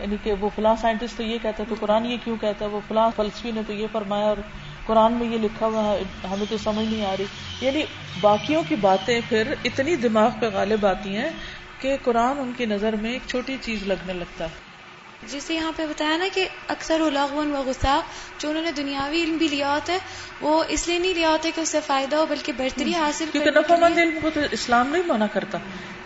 یعنی 0.00 0.16
کہ 0.22 0.32
وہ 0.32 0.48
فلاں 0.56 0.76
سائنٹسٹ 0.80 1.16
تو 1.16 1.22
یہ 1.22 1.38
کہتا 1.42 1.62
ہے 1.62 1.68
تو 1.68 1.74
قرآن 1.80 2.06
یہ 2.06 2.16
کیوں 2.24 2.36
کہتا 2.40 2.64
ہے؟ 2.64 2.70
وہ 2.70 2.80
فلاں 2.88 3.10
فلسفی 3.16 3.50
نے 3.50 3.60
تو 3.66 3.72
یہ 3.72 3.86
فرمایا 3.92 4.24
اور 4.24 4.36
قرآن 4.86 5.12
میں 5.12 5.26
یہ 5.26 5.38
لکھا 5.38 5.66
ہوا 5.66 5.96
ہمیں 6.30 6.46
تو 6.50 6.56
سمجھ 6.58 6.86
نہیں 6.86 7.06
آ 7.06 7.14
رہی۔ 7.18 7.24
یعنی 7.60 7.82
باقیوں 8.20 8.62
کی 8.68 8.76
باتیں 8.76 9.20
پھر 9.28 9.54
اتنی 9.64 9.96
دماغ 9.96 10.30
پہ 10.40 10.46
غالب 10.46 10.86
آتی 10.86 11.16
ہیں 11.16 11.30
کہ 11.80 11.96
قرآن 12.02 12.38
ان 12.38 12.52
کی 12.56 12.66
نظر 12.66 12.96
میں 12.96 13.12
ایک 13.12 13.22
چھوٹی 13.26 13.56
چیز 13.60 13.82
لگنے 13.82 14.12
لگتا 14.12 14.44
ہے۔ 14.44 14.62
جسے 15.28 15.54
یہاں 15.54 15.72
پہ 15.76 15.86
بتایا 15.86 16.16
نا 16.16 16.24
کہ 16.34 16.48
اکثر 16.68 17.00
الاغون 17.00 17.54
و 17.54 17.62
غصہ 17.66 18.00
جو 18.38 18.48
انہوں 18.48 18.62
نے 18.62 18.72
دنیاوی 18.72 19.22
علم 19.22 19.36
بھی 19.36 19.48
لیا 19.48 19.74
ہوتا 19.74 19.92
ہے 19.92 19.98
وہ 20.40 20.64
اس 20.68 20.88
لیے 20.88 20.98
نہیں 20.98 21.14
لیا 21.14 21.30
ہوتا 21.30 21.48
کہ 21.54 21.60
اس 21.60 21.68
سے 21.68 21.80
فائدہ 21.86 22.16
ہو 22.16 22.26
بلکہ 22.26 22.52
بہتری 22.52 22.94
حاصل 22.94 23.24
کیونکہ 23.32 23.50
نفع 23.50 23.76
مند 23.76 23.98
علم 23.98 24.18
کو 24.22 24.30
تو 24.34 24.40
اسلام 24.50 24.88
نہیں 24.88 25.02
مانا 25.06 25.26
کرتا 25.26 25.58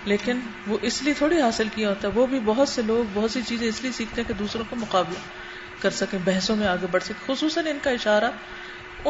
لیکن 0.04 0.40
وہ 0.66 0.78
اس 0.82 1.02
لیے 1.02 1.14
تھوڑی 1.14 1.40
حاصل 1.40 1.68
کیا 1.74 1.88
ہوتا 1.88 2.08
ہے۔ 2.08 2.12
وہ 2.12 2.26
بھی 2.26 2.40
بہت 2.44 2.68
سے 2.68 2.82
لوگ 2.82 3.04
بہت 3.14 3.30
سی 3.30 3.40
چیزیں 3.46 3.68
اس 3.68 3.82
لیے 3.82 3.92
سیکھتے 3.92 4.20
ہیں 4.20 4.28
کہ 4.28 4.34
دوسروں 4.34 4.64
کا 4.70 4.76
مقابلہ 4.76 5.18
کر 5.82 5.90
سکیں 5.90 6.18
بحثوں 6.24 6.56
میں 6.56 6.66
آگے 6.68 6.86
بڑھ 6.90 7.02
سکے 7.02 7.14
خصوصاً 7.26 7.66
ان 7.66 7.78
کا 7.82 7.90
اشارہ 7.90 8.30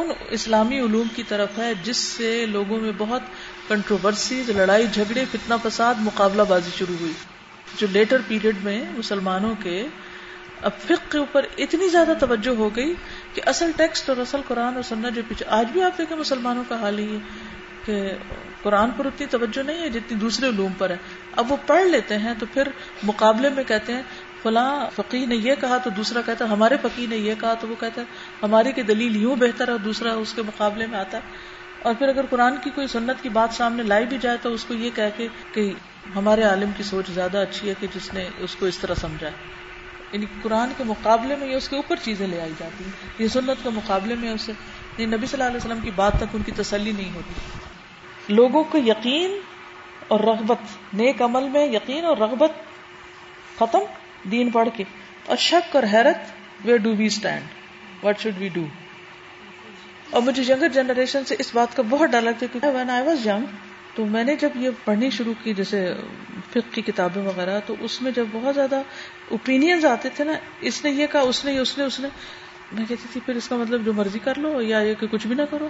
ان 0.00 0.10
اسلامی 0.30 0.80
علوم 0.80 1.08
کی 1.16 1.22
طرف 1.22 1.58
ہے 1.58 1.72
جس 1.82 1.96
سے 1.96 2.46
لوگوں 2.46 2.80
میں 2.80 2.92
بہت 2.98 3.22
کنٹروورسیز 3.68 4.50
لڑائی، 4.50 4.86
جھگڑے، 4.92 5.24
فتنہ، 5.30 5.54
فساد، 5.62 5.94
مقابلہ 5.98 6.42
بازی 6.48 6.70
شروع 6.76 6.94
ہوئی۔ 7.00 7.12
جو 7.76 7.86
لیٹر 7.90 8.16
پیریڈ 8.28 8.56
میں 8.62 8.84
مسلمانوں 8.98 9.54
کے 9.62 9.86
اب 10.62 10.70
فقہ 10.78 11.12
کے 11.12 11.18
اوپر 11.18 11.46
اتنی 11.58 11.88
زیادہ 11.88 12.12
توجہ 12.20 12.56
ہو 12.56 12.76
گئی 12.76 12.94
کہ 13.34 13.42
اصل 13.46 13.70
ٹیکسٹ 13.76 14.08
اور 14.08 14.16
اصل 14.16 14.40
قرآن 14.48 14.74
اور 14.74 14.82
سننا 14.82 15.08
جو 15.08 15.22
پیچھے، 15.28 15.44
آج 15.48 15.66
بھی 15.72 15.82
آپ 15.82 15.98
دیکھیں 15.98 16.16
مسلمانوں 16.16 16.64
کا 16.68 16.80
حال 16.80 16.98
ہی 16.98 17.14
ہے 17.14 17.18
کہ 17.84 18.12
قرآن 18.62 18.90
پر 18.90 19.06
اتنی 19.06 19.26
توجہ 19.26 19.62
نہیں 19.62 19.78
ہے 19.78 19.88
جتنی 19.88 20.18
دوسرے 20.18 20.48
علوم 20.48 20.72
پر 20.78 20.90
ہے۔ 20.90 20.96
اب 21.36 21.52
وہ 21.52 21.56
پڑھ 21.66 21.86
لیتے 21.86 22.18
ہیں 22.18 22.34
تو 22.38 22.46
پھر 22.52 22.68
مقابلے 23.02 23.48
میں 23.48 23.64
کہتے 23.64 23.92
ہیں 23.92 24.02
فلاں 24.42 24.86
فقی 24.96 25.26
نے 25.26 25.36
یہ 25.36 25.54
کہا 25.60 25.78
تو 25.78 25.90
دوسرا 25.90 26.20
کہتا 26.20 26.44
ہے، 26.44 26.50
ہمارے 26.50 26.76
فقی 26.82 27.06
نے 27.06 27.16
یہ 27.16 27.34
کہا 27.40 27.54
تو 27.54 27.68
وہ 27.68 27.74
کہتا 27.80 28.00
ہے، 28.00 28.06
ہماری 28.42 28.72
کی 28.72 28.82
دلیل 28.82 29.16
یوں 29.16 29.36
بہتر 29.36 29.72
ہے 29.72 29.78
دوسرا 29.78 30.12
اس 30.12 30.32
کے 30.34 30.42
مقابلے 30.42 30.86
میں 30.86 30.98
آتا 30.98 31.18
ہے۔ 31.18 31.58
اور 31.82 31.94
پھر 31.98 32.08
اگر 32.08 32.26
قرآن 32.30 32.56
کی 32.64 32.70
کوئی 32.70 32.86
سنت 32.86 33.22
کی 33.22 33.28
بات 33.28 33.54
سامنے 33.54 33.82
لائی 33.82 34.06
بھی 34.06 34.18
جائے 34.20 34.36
تو 34.42 34.52
اس 34.52 34.64
کو 34.64 34.74
یہ 34.74 34.90
کہہ 34.94 35.10
کے 35.16 35.28
کہ 35.52 35.72
ہمارے 36.14 36.42
عالم 36.42 36.70
کی 36.76 36.82
سوچ 36.82 37.06
زیادہ 37.08 37.38
اچھی 37.38 37.68
ہے 37.68 37.74
کہ 37.80 37.86
جس 37.94 38.14
نے 38.14 38.28
اس 38.38 38.56
کو 38.56 38.66
اس 38.66 38.78
طرح 38.78 38.94
سمجھا 38.94 39.28
یعنی 40.12 40.26
قرآن 40.42 40.68
کے 40.76 40.84
مقابلے 40.84 41.36
میں 41.36 41.48
یہ 41.48 41.54
اس 41.54 41.68
کے 41.68 41.76
اوپر 41.76 41.96
چیزیں 42.02 42.26
لے 42.26 42.40
آئی 42.40 42.52
جاتی 42.58 42.84
ہیں۔ 42.84 42.90
یہ 43.18 43.28
سنت 43.28 43.62
کے 43.62 43.70
مقابلے 43.70 44.14
میں 44.14 44.30
اسے 44.30 44.52
یعنی 44.98 45.16
نبی 45.16 45.26
صلی 45.26 45.42
اللہ 45.42 45.56
علیہ 45.56 45.66
وسلم 45.66 45.84
کی 45.84 45.90
بات 45.90 46.12
تک 46.16 46.24
ان 46.32 46.42
کی 46.42 46.52
تسلی 46.52 46.92
نہیں 46.92 47.14
ہوتی۔ 47.14 47.32
لوگوں 48.34 48.64
کو 48.64 48.78
یقین 48.78 49.38
اور 50.08 50.20
رغبت، 50.20 50.94
نیک 50.94 51.22
عمل 51.22 51.48
میں 51.48 51.66
یقین 51.66 52.04
اور 52.04 52.16
رغبت 52.16 52.50
ختم 53.58 53.78
دین 54.30 54.50
پڑھ 54.50 54.68
کے۔ 54.76 54.84
اور 55.26 55.36
شک 55.36 55.76
اور 55.76 55.84
حیرت 55.92 56.18
where 56.64 56.76
do 56.76 56.96
we 56.96 57.06
stand 57.06 57.42
what 58.04 58.18
should 58.18 58.32
we 58.38 58.48
do 58.48 58.66
اور 60.10 60.22
مجھے 60.22 60.42
ینگر 60.48 60.68
جنریشن 60.68 61.24
سے 61.24 61.36
اس 61.38 61.50
بات 61.54 61.76
کا 61.76 61.82
بہت 61.88 62.10
ڈر 62.10 62.20
لگتا 62.20 62.66
ہے 62.66 62.72
وین 62.72 62.90
آئی 62.90 63.06
واز 63.06 63.26
ینگ 63.26 63.44
تو 63.94 64.06
میں 64.06 64.24
نے 64.24 64.36
جب 64.36 64.48
یہ 64.54 64.70
پڑھنی 64.84 65.10
شروع 65.10 65.34
کی، 65.42 65.54
جیسے 65.54 65.94
فقہ 66.50 66.74
کی 66.74 66.82
کتابیں 66.82 67.22
وغیرہ، 67.22 67.60
تو 67.66 67.74
اس 67.80 68.02
میں 68.02 68.12
جب 68.12 68.24
بہت 68.32 68.54
زیادہ 68.54 68.82
اوپینئنز 69.30 69.84
آتے 69.84 70.08
تھے 70.08 70.24
نا، 70.24 70.32
اس 70.60 70.84
نے 70.84 70.90
یہ 70.90 71.06
کہا، 71.12 71.20
اس 71.20 71.44
نے 71.44 71.58
اس 71.58 71.78
نے 71.78 71.84
اس 71.84 72.00
نے۔ 72.00 72.08
میں 72.72 72.84
کہتی 72.88 73.08
تھی، 73.12 73.20
پھر 73.26 73.34
اس 73.34 73.48
کا 73.48 73.56
مطلب 73.56 73.84
جو 73.84 73.92
مرضی 73.92 74.18
کر 74.18 74.38
لو 74.38 74.62
یا 74.62 74.78
یہ 74.78 74.94
کہ 74.94 75.06
کچھ 75.06 75.26
بھی 75.26 75.34
نہ 75.34 75.42
کرو۔ 75.50 75.68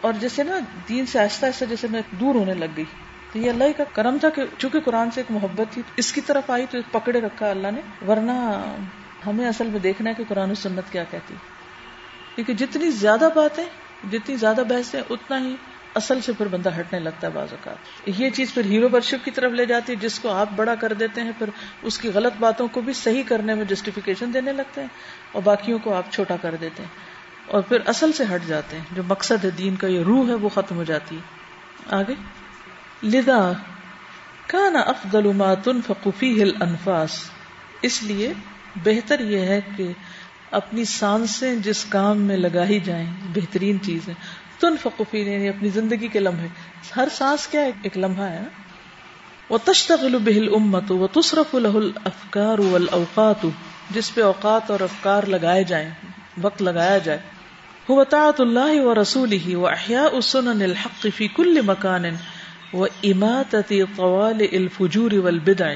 اور 0.00 0.12
جیسے 0.12 0.42
نا، 0.42 0.58
دین 0.88 1.06
سے 1.06 1.18
آہستہ 1.18 1.46
آہستہ 1.46 1.64
جیسے 1.64 1.86
میں 1.90 2.02
دور 2.20 2.34
ہونے 2.34 2.54
لگ 2.54 2.64
گئی۔ 2.76 2.84
تو 3.32 3.38
یہ 3.38 3.50
اللہ 3.50 3.64
کا 3.76 3.84
کرم 3.92 4.16
تھا 4.20 4.30
کہ 4.30 4.42
چونکہ 4.58 4.80
قرآن 4.80 5.10
سے 5.10 5.20
ایک 5.20 5.30
محبت 5.30 5.72
تھی، 5.72 5.82
اس 5.96 6.12
کی 6.12 6.20
طرف 6.20 6.50
آئی 6.50 6.66
تو 6.70 6.78
پکڑے 6.92 7.20
رکھا 7.20 7.50
اللہ 7.50 7.68
نے۔ 7.74 7.80
ورنہ 8.06 8.64
ہمیں 9.26 9.46
اصل 9.46 9.66
میں 9.66 9.78
دیکھنا 9.78 10.10
ہے 10.10 10.14
کہ 10.14 10.24
قرآن 10.28 10.50
و 10.50 10.54
سنت 10.54 10.92
کیا 10.92 11.04
کہتی 11.04 11.34
کیونکہ 12.34 12.54
جتنی 12.54 12.90
زیادہ 12.90 13.28
باتیں، 13.34 13.64
جتنی 14.12 14.36
زیادہ 14.36 14.62
بحث 14.68 14.94
ہے 14.94 15.00
اتنا 15.10 15.40
ہی 15.40 15.56
اصل 15.94 16.20
سے 16.20 16.32
پھر 16.32 16.46
بندہ 16.46 16.70
ہٹنے 16.80 16.98
لگتا 16.98 17.26
ہے 17.26 17.32
بعض 17.32 17.48
اوقات۔ 17.50 17.76
یہ 18.06 18.30
چیز 18.30 18.54
پھر 18.54 18.64
ہیرو 18.64 18.88
برشپ 18.88 19.24
کی 19.24 19.30
طرف 19.30 19.52
لے 19.52 19.66
جاتی 19.66 19.92
ہے 19.92 19.96
جس 19.96 20.18
کو 20.18 20.28
آپ 20.28 20.48
بڑا 20.56 20.74
کر 20.74 20.92
دیتے 20.92 21.20
ہیں، 21.20 21.32
پھر 21.38 21.50
اس 21.82 21.98
کی 21.98 22.10
غلط 22.14 22.32
باتوں 22.38 22.68
کو 22.68 22.80
بھی 22.80 22.92
صحیح 22.92 23.22
کرنے 23.26 23.54
میں 23.54 23.64
جسٹیفیکیشن 23.64 24.34
دینے 24.34 24.52
لگتے 24.52 24.80
ہیں 24.80 24.88
اور 25.32 25.42
باقیوں 25.42 25.78
کو 25.78 25.94
آپ 25.94 26.04
چھوٹا 26.10 26.36
کر 26.42 26.54
دیتے 26.60 26.82
ہیں۔ 26.82 26.90
اور 27.46 27.62
پھر 27.62 27.78
اصل 27.86 28.12
سے 28.12 28.24
ہٹ 28.34 28.42
جاتے 28.46 28.76
ہیں، 28.76 28.84
جو 28.92 29.02
مقصد 29.08 29.44
ہے 29.44 29.50
دین 29.50 29.76
کا، 29.76 29.86
یہ 29.86 30.00
روح 30.00 30.28
ہے، 30.28 30.34
وہ 30.34 30.48
ختم 30.48 30.76
ہو 30.76 30.84
جاتی 30.84 31.16
ہے۔ 31.16 31.20
آگے؟ 31.90 32.14
لدا 33.02 33.52
کان 34.46 34.76
افضل 34.76 35.32
ما 35.32 35.54
تنفق 35.54 36.08
فيه 36.18 36.40
الانفاس۔ 36.40 37.10
اس 37.82 38.02
لیے 38.02 38.32
بہتر 38.76 39.20
یہ 39.20 39.38
ہے 39.38 39.60
کہ 39.76 39.92
اپنی 40.50 40.84
سانسیں 40.84 41.56
جس 41.56 41.84
کام 41.84 42.18
میں 42.18 42.36
لگائی 42.36 42.80
جائیں، 42.80 43.06
بہترین 43.34 43.78
چیز 43.82 44.08
ہے۔ 44.08 44.14
تن 44.60 44.76
فقفی 44.82 45.18
یعنی 45.18 45.48
اپنی 45.48 45.68
زندگی 45.68 46.08
کے 46.08 46.18
لمحے۔ 46.18 46.46
ہر 46.96 47.08
سانس 47.12 47.46
کیا 47.46 47.60
ایک 47.60 47.98
لمحہ 47.98 48.24
ہے۔ 48.24 48.42
وہ 49.48 49.58
تشتغل 49.64 50.18
بہل 50.18 50.54
امت 50.54 50.90
و 50.90 51.06
تصرف 51.06 51.54
الہ 51.54 51.78
افکار 52.04 52.58
جس 53.90 54.14
پہ 54.14 54.22
اوقات 54.22 54.70
اور 54.70 54.80
افکار 54.80 55.22
لگائے 55.22 55.64
جائیں، 55.64 55.90
وقت 56.42 56.62
لگایا 56.62 56.98
جائے۔ 56.98 57.18
هو 57.92 58.04
طاعت 58.04 58.40
اللہ 58.40 58.80
و 58.80 59.02
رسول 59.02 59.32
ہی 59.32 59.54
و 59.54 59.66
احیاء 59.66 60.20
سنن 60.20 60.62
الحق 60.62 61.06
فی 61.16 61.28
کل 61.28 61.60
مکان 61.60 62.04
و 62.72 62.84
اماتت 63.02 63.72
طوال 63.96 64.46
الفجور 64.52 65.12
والبدع 65.12 65.72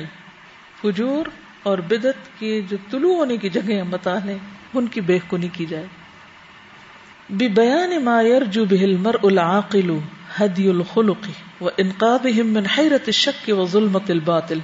فجور 0.82 1.26
اور 1.62 1.78
بدت 1.78 2.38
کے 2.38 2.60
جو 2.68 2.76
طلوع 2.90 3.16
ہونے 3.16 3.36
کی 3.36 3.48
جگہ 3.48 3.82
متانے 3.82 4.36
ان 4.74 4.86
کی 4.86 5.00
بے 5.00 5.18
کنی 5.28 5.48
کی 5.48 5.66
جائے۔ 5.66 5.86
بیان 7.30 8.04
ما 8.04 8.20
يرجو 8.20 8.64
به 8.64 8.82
المرء 8.82 9.18
العاقل 9.22 9.90
هدي 10.40 10.68
الخلق 10.68 11.26
وانقاذهم 11.60 12.46
من 12.46 12.66
حيرة 12.78 13.04
الشك 13.06 13.50
وظلمة 13.50 14.06
الباطل۔ 14.08 14.58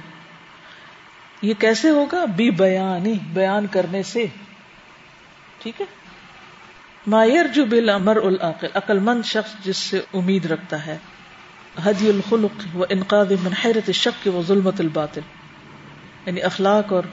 یہ 1.41 1.53
کیسے 1.59 1.89
ہوگا؟ 1.89 2.25
بی 2.25 2.51
بیانی 2.51 3.13
بیان 3.33 3.67
کرنے 3.67 4.03
سے۔ 4.03 4.25
ٹھیک 5.59 5.81
ہے؟ 5.81 5.85
ما 7.07 7.25
يرجو 7.25 7.65
به 7.65 7.77
المرء 7.77 8.23
العاقل 8.23 8.67
عقل 8.73 8.99
مند 8.99 9.25
شخص 9.25 9.65
جس 9.65 9.77
سے 9.77 10.01
امید 10.13 10.45
رکھتا 10.45 10.85
ہے۔ 10.85 10.97
هدي 11.79 12.09
الخلق 12.09 12.77
وانقاذ 12.77 13.35
من 13.43 13.53
حيرة 13.53 13.89
الشك 13.89 14.27
وظلمة 14.27 14.73
الباطل. 14.79 15.21
یعنی 16.25 16.41
اخلاق 16.41 16.93
اور 16.93 17.03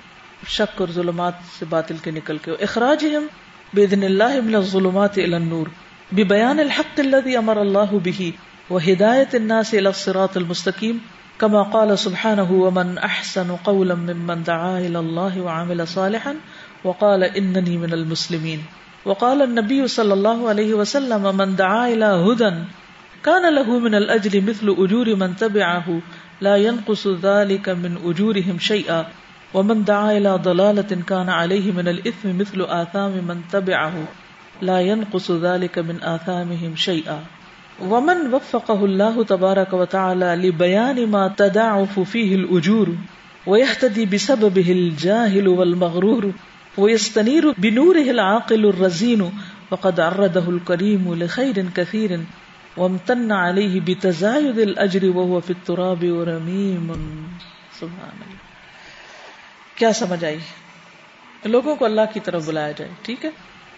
شک 0.48 0.80
اور 0.80 0.88
ظلمات 0.94 1.32
سے 1.58 1.64
باطل 1.64 1.96
کے 2.02 2.10
نکل 2.10 2.38
کے. 2.38 2.50
اخراج 2.60 3.04
ہم 3.04 3.26
بےدن 3.74 4.02
اللہ 4.02 4.40
من 4.44 4.54
الظلمات 4.54 5.18
الى 5.18 5.34
النور. 5.34 5.66
ببیان 6.12 6.58
الحق 6.58 7.00
الذي 7.00 7.36
امر 7.36 7.60
الله 7.60 7.98
به 8.04 8.30
وهدايه 8.70 9.30
الناس 9.34 9.74
الى 9.74 9.88
الصراط 9.88 10.36
المستقيم. 10.36 10.98
كما 11.38 11.62
قال 11.62 11.98
سبحانه 11.98 12.52
ومن 12.52 12.98
احسن 12.98 13.56
قولا 13.64 13.94
ممن 13.94 14.42
دعا 14.42 14.78
الى 14.78 14.98
الله 14.98 15.40
وعمل 15.40 15.88
صالحا 15.88 16.34
وقال 16.84 17.24
انني 17.24 17.76
من 17.76 17.92
المسلمين. 17.92 18.58
وقال 19.04 19.42
النبي 19.42 19.88
صلى 19.88 20.14
الله 20.14 20.48
عليه 20.48 20.74
وسلم 20.74 21.36
من 21.36 21.56
دعا 21.56 21.88
الى 21.88 22.04
هدى 22.04 22.64
كان 23.24 23.54
له 23.54 23.78
من 23.78 23.94
الاجر 23.94 24.40
مثل 24.40 24.76
اجور 24.78 25.14
من 25.14 25.36
تبعه 25.36 26.00
لا 26.40 26.56
ينقص 26.56 27.06
ذلك 27.06 27.68
من 27.68 27.98
اجورهم 28.04 28.58
شيئا 28.58 29.06
ومن 29.54 29.84
دعا 29.84 30.12
الى 30.18 30.36
ضلاله 30.42 31.02
كان 31.06 31.28
عليه 31.28 31.72
من 31.72 31.88
الاثم 31.88 32.38
مثل 32.38 32.62
آثام 32.62 33.10
من 33.28 33.40
تبعه 33.52 34.08
لا 34.62 34.80
ينقص 34.80 35.30
ذلك 35.30 35.78
من 35.78 36.02
آثامهم 36.02 36.76
شيئا 36.76 37.20
ومن 37.80 38.34
وفقه 38.34 38.84
الله 38.84 39.24
تبارك 39.24 39.72
وتعالى 39.72 40.48
لبيان 40.48 41.10
ما 41.10 41.34
تداعف 41.36 42.00
فيه 42.00 42.34
الاجور 42.34 42.88
ويهتدي 43.46 44.06
بسببه 44.06 44.72
الجاهل 44.72 45.48
والمغرور 45.48 46.32
ويستنير 46.78 47.52
بنوره 47.58 48.10
العاقل 48.10 48.66
الرزين 48.66 49.30
وقد 49.70 50.00
عرضه 50.00 50.50
الكريم 50.50 51.14
لخير 51.14 51.68
كثير 51.74 52.20
وامتن 52.78 53.32
علیہ 53.32 53.80
بتزاید 53.80 54.58
الاجر 54.58 55.04
وهو 55.04 55.40
فی 55.40 55.54
التراب 55.56 56.04
رمیم 56.28 56.92
سبحان 57.78 58.10
اللہ. 58.10 58.36
کیا 59.74 59.92
سمجھ 59.92 60.24
آئی؟ 60.24 60.38
لوگوں 61.44 61.76
کو 61.76 61.84
اللہ 61.84 62.00
کی 62.14 62.20
طرف 62.20 62.46
بلایا 62.46 62.70
جائے 62.70 62.90
ٹھیک 63.02 63.24
ہے؟ 63.24 63.30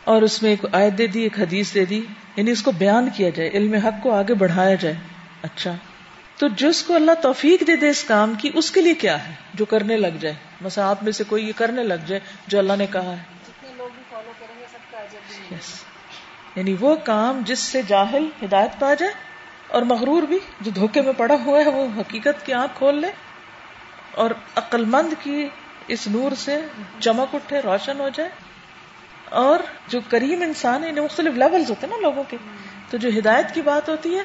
اور 0.04 0.22
اس 0.22 0.42
میں 0.42 0.50
ایک 0.50 0.66
آیت 0.72 0.98
دے 0.98 1.06
دی 1.06 1.20
ایک 1.20 1.40
حدیث 1.40 1.74
دے 1.74 1.84
دی 1.84 2.02
یعنی 2.36 2.50
اس 2.50 2.62
کو 2.62 2.72
بیان 2.72 3.08
کیا 3.16 3.30
جائے 3.30 3.50
علم 3.50 3.74
حق 3.74 4.02
کو 4.02 4.12
آگے 4.12 4.34
بڑھایا 4.34 4.74
جائے۔ 4.74 4.94
اچھا 5.42 5.74
تو 6.38 6.48
جس 6.56 6.82
کو 6.82 6.94
اللہ 6.94 7.10
توفیق 7.22 7.66
دے 7.66 7.76
دے 7.76 7.88
اس 7.88 8.04
کام 8.04 8.34
کی 8.34 8.50
اس 8.54 8.70
کے 8.70 8.80
لیے 8.80 8.94
کیا 8.94 9.28
ہے 9.28 9.34
جو 9.54 9.64
کرنے 9.64 9.96
لگ 9.96 10.16
جائے؟ 10.20 10.34
مثلا 10.60 10.90
آپ 10.90 11.04
میں 11.04 11.12
سے 11.12 11.24
کوئی 11.24 11.46
یہ 11.46 11.52
کرنے 11.56 11.82
لگ 11.82 12.06
جائے 12.06 12.20
جو 12.46 12.58
اللہ 12.58 12.72
نے 12.78 12.86
کہا 12.92 13.12
ہے۔ 13.12 13.22
جتنے 13.48 13.70
لوگ 13.76 13.88
بھی 13.94 14.02
فالو 14.10 14.32
کریں 14.40 14.60
گے 14.60 14.66
سب 14.72 14.92
کا 14.92 14.98
yes. 15.54 15.89
یعنی 16.56 16.76
وہ 16.80 16.96
کام 17.04 17.42
جس 17.44 17.58
سے 17.58 17.82
جاہل 17.82 18.26
ہدایت 18.42 18.80
پا 18.80 18.94
جائے 18.94 19.12
اور 19.68 19.82
مغرور 19.82 20.22
بھی 20.22 20.38
جو 20.60 20.70
دھوکے 20.70 21.00
میں 21.00 21.12
پڑا 21.16 21.34
ہوا 21.44 21.60
ہے 21.60 21.70
وہ 21.70 22.00
حقیقت 22.00 22.46
کی 22.46 22.52
آنکھ 22.52 22.72
کھول 22.78 23.00
لے 23.00 23.10
اور 24.14 24.30
عقل 24.56 24.84
مند 24.84 25.14
کی 25.22 25.48
اس 25.88 26.08
نور 26.08 26.34
سے 26.34 26.60
چمک 27.00 27.34
اٹھے، 27.34 27.60
روشن 27.60 28.00
ہو 28.00 28.08
جائے۔ 28.14 28.30
اور 29.28 29.58
جو 29.88 30.00
کریم 30.08 30.42
انسان 30.42 30.82
ہے 30.82 30.88
یعنی 30.88 31.00
مختلف 31.00 31.34
لیولز 31.34 31.70
ہوتے 31.70 31.86
ہیں 31.86 31.94
نا 31.94 32.00
لوگوں 32.00 32.22
کے، 32.28 32.36
تو 32.90 32.96
جو 32.96 33.08
ہدایت 33.18 33.54
کی 33.54 33.62
بات 33.62 33.88
ہوتی 33.88 34.18
ہے، 34.18 34.22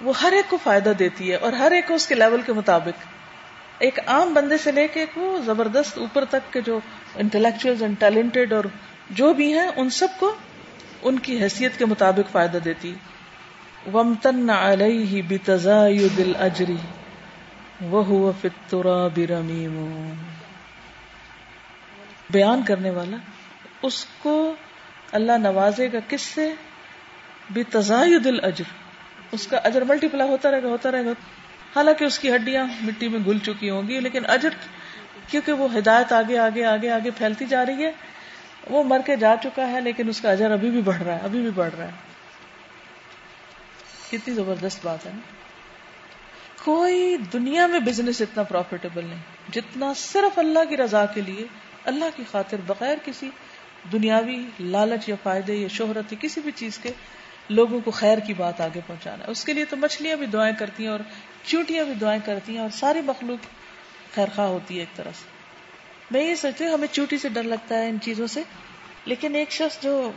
وہ 0.00 0.12
ہر 0.22 0.32
ایک 0.32 0.50
کو 0.50 0.58
فائدہ 0.62 0.92
دیتی 0.98 1.30
ہے 1.30 1.36
اور 1.36 1.52
ہر 1.52 1.70
ایک 1.70 1.88
کو 1.88 1.94
اس 1.94 2.06
کے 2.06 2.14
لیول 2.14 2.42
کے 2.42 2.52
مطابق۔ 2.52 3.04
ایک 3.78 3.98
عام 4.06 4.34
بندے 4.34 4.58
سے 4.58 4.72
لے 4.72 4.88
کے 4.88 5.06
وہ 5.16 5.38
زبردست 5.38 5.98
اوپر 5.98 6.24
تک 6.24 6.52
کے 6.52 6.60
جو 6.60 6.78
انٹلیکچوئل 7.14 7.74
اینڈ 7.80 8.00
ٹیلنٹڈ 8.00 8.52
اور 8.52 8.64
جو 9.10 9.32
بھی 9.32 9.58
ہیں، 9.58 9.68
ان 9.76 9.90
سب 9.90 10.08
کو 10.18 10.34
ان 11.02 11.18
کی 11.18 11.42
حیثیت 11.42 11.78
کے 11.78 11.84
مطابق 11.84 12.32
فائدہ 12.32 12.58
دیتی۔ 12.64 12.94
ومتن 13.92 14.50
علیہ 14.50 15.22
بتزاید 15.28 16.20
الاجر 16.20 16.70
وهو 17.82 18.32
فی 18.40 18.48
التراب 18.48 19.18
رمیم 19.30 20.12
بیان 22.30 22.62
کرنے 22.62 22.90
والا، 22.90 23.16
اس 23.82 24.06
کو 24.18 24.54
اللہ 25.12 25.32
نوازے 25.32 25.92
گا 25.92 25.98
کس 26.08 26.20
سے؟ 26.20 26.54
بتزاید 27.50 28.26
الاجر 28.26 28.64
اس 29.32 29.46
کا 29.46 29.56
اجر 29.56 29.84
ملٹی 29.84 30.08
پلا 30.08 30.24
ہوتا 30.24 30.50
رہے 30.50 30.62
گا، 30.62 30.68
ہوتا 30.68 30.90
رہے 30.92 31.04
گا۔ 31.04 31.12
حالانکہ 31.76 32.04
اس 32.04 32.18
کی 32.18 32.34
ہڈیاں 32.34 32.66
مٹی 32.80 33.08
میں 33.08 33.20
گل 33.26 33.38
چکی 33.38 33.70
ہوں 33.70 33.88
گی، 33.88 34.00
لیکن 34.00 34.30
اجر، 34.30 34.48
کیونکہ 35.28 35.52
وہ 35.52 35.68
ہدایت 35.78 36.12
آگے 36.12 36.38
آگے 36.38 36.64
آگے 36.64 36.90
آگے 36.90 37.10
پھیلتی 37.10 37.46
جا 37.46 37.66
رہی 37.66 37.84
ہے 37.84 37.92
وہ 38.68 38.84
مر 38.84 39.00
کے 39.06 39.16
جا 39.16 39.34
چکا 39.42 39.70
ہے 39.70 39.80
لیکن 39.80 40.08
اس 40.08 40.20
کا 40.20 40.30
اجر 40.30 40.50
ابھی 40.50 40.70
بھی 40.70 40.80
بڑھ 40.80 41.02
رہا 41.02 41.14
ہے، 41.14 41.20
ابھی 41.22 41.40
بھی 41.40 41.50
بڑھ 41.50 41.74
رہا 41.78 41.84
ہے۔ 41.84 41.92
کتنی 44.10 44.34
زبردست 44.34 44.86
بات 44.86 45.06
ہے 45.06 45.10
کوئی 46.64 47.16
دنیا 47.32 47.66
میں 47.66 47.80
بزنس 47.80 48.20
اتنا 48.20 48.42
پروفیٹیبل 48.42 49.04
نہیں، 49.04 49.52
جتنا 49.52 49.92
صرف 49.96 50.38
اللہ 50.38 50.58
کی 50.68 50.76
رضا 50.76 51.06
کے 51.06 51.20
لیے، 51.20 51.46
اللہ 51.84 52.04
کی 52.16 52.22
خاطر 52.30 52.56
بغیر 52.66 52.96
کسی 53.04 53.30
دنیاوی 53.92 54.46
لالچ 54.60 55.08
یا 55.08 55.14
فائدے 55.22 55.54
یا 55.54 55.68
شہرت 55.68 56.12
یا 56.12 56.22
کسی 56.22 56.40
بھی 56.40 56.50
چیز 56.50 56.78
کے 56.78 56.92
لوگوں 57.50 57.80
کو 57.80 57.90
خیر 57.90 58.18
کی 58.18 58.34
بات 58.34 58.60
آگے 58.60 58.80
پہنچانا 58.86 59.24
ہے۔ 59.24 59.30
اس 59.30 59.44
کے 59.44 59.52
لیے 59.52 59.64
تو 59.64 59.76
مچھلیاں 59.76 60.16
بھی 60.16 60.26
دعائیں 60.26 60.54
کرتی 60.58 60.82
ہیں 60.82 60.90
اور 60.90 61.00
چوٹیاں 61.44 61.84
بھی 61.84 61.94
دعائیں 61.94 62.20
کرتی 62.24 62.52
ہیں 62.52 62.60
اور 62.60 62.70
ساری 62.70 63.00
مخلوق 63.00 63.46
خیر 64.14 64.26
خواہ 64.34 64.48
ہوتی 64.48 64.74
ہے 64.74 64.80
ایک 64.80 64.96
طرح 64.96 65.10
سے۔ 65.10 65.37
میں 66.10 66.24
یہ 66.24 66.34
سوچتی 66.34 66.64
ہوں، 66.64 66.72
ہمیں 66.72 66.88
چوٹی 66.92 67.18
سے 67.18 67.28
ڈر 67.28 67.42
لگتا 67.42 67.78
ہے 67.78 67.88
ان 67.88 68.00
چیزوں 68.02 68.26
سے۔ 68.26 68.42
لیکن 69.04 69.34
ایک 69.34 69.50
شخص 69.50 69.82
جو 69.82 70.12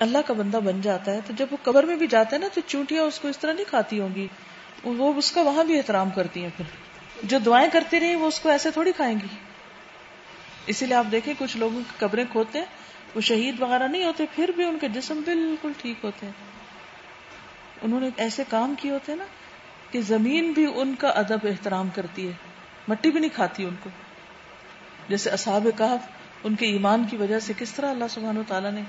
اللہ 0.00 0.18
کا 0.26 0.34
بندہ 0.34 0.56
بن 0.56 0.80
جاتا 0.80 1.12
ہے، 1.12 1.20
تو 1.26 1.32
جب 1.36 1.46
وہ 1.50 1.56
قبر 1.62 1.84
میں 1.84 1.96
بھی 1.96 2.06
جاتا 2.06 2.36
ہے 2.36 2.40
نا، 2.40 2.46
تو 2.54 2.60
چونٹیاں 2.66 3.02
اس 3.02 3.20
کو 3.20 3.28
اس 3.28 3.38
طرح 3.38 3.52
نہیں 3.52 3.64
کھاتی 3.68 4.00
ہوں 4.00 4.14
گی۔ 4.14 4.26
وہ 4.84 5.12
اس 5.16 5.32
کا 5.32 5.42
وہاں 5.42 5.64
بھی 5.64 5.76
احترام 5.76 6.10
کرتی 6.10 6.42
ہیں 6.42 6.50
پھر۔ 6.56 6.64
جو 7.22 7.38
دعائیں 7.38 7.70
کرتی 7.72 8.00
رہی، 8.00 8.14
وہ 8.14 8.26
اس 8.26 8.40
کو 8.40 8.48
ایسے 8.48 8.70
تھوڑی 8.70 8.92
کھائیں 8.92 9.14
گی۔ 9.14 9.36
اسی 10.66 10.86
لیے 10.86 10.96
آپ 10.96 11.04
دیکھیں، 11.12 11.34
کچھ 11.38 11.56
لوگوں 11.56 11.80
کی 11.80 11.92
قبریں 11.98 12.24
کھوتے 12.32 12.58
ہیں۔ 12.58 12.66
وہ 13.14 13.20
شہید 13.20 13.60
وغیرہ 13.60 13.88
نہیں 13.88 14.04
ہوتے، 14.04 14.24
پھر 14.34 14.50
بھی 14.56 14.64
ان 14.64 14.78
کے 14.78 14.88
جسم 14.88 15.20
بالکل 15.24 15.72
ٹھیک 15.78 16.04
ہوتے 16.04 16.26
ہیں۔ 16.26 16.32
انہوں 17.82 18.00
نے 18.00 18.08
ایسے 18.16 18.42
کام 18.48 18.74
کیے 18.78 18.90
ہوتے 18.90 19.12
ہیں 19.12 19.18
نا، 19.18 19.24
کہ 19.90 20.00
زمین 20.00 20.52
بھی 20.52 20.66
ان 20.74 20.94
کا 20.94 21.08
ادب 21.08 21.38
احترام 21.42 21.88
کرتی 21.94 22.26
ہے۔ 22.26 22.32
مٹی 22.88 23.10
بھی 23.10 23.20
نہیں 23.20 23.34
کھاتی 23.34 23.64
ان 23.64 23.74
کو۔ 23.82 23.90
جیسے 25.08 25.30
اصحاب 25.30 25.68
کہف، 25.78 26.08
ان 26.44 26.54
کے 26.54 26.66
ایمان 26.66 27.04
کی 27.10 27.16
وجہ 27.16 27.38
سے 27.38 27.52
کس 27.58 27.72
طرح 27.72 27.90
اللہ 27.90 28.04
سبحانہ 28.10 28.38
و 28.38 28.42
تعالیٰ 28.48 28.72
نے 28.72 28.82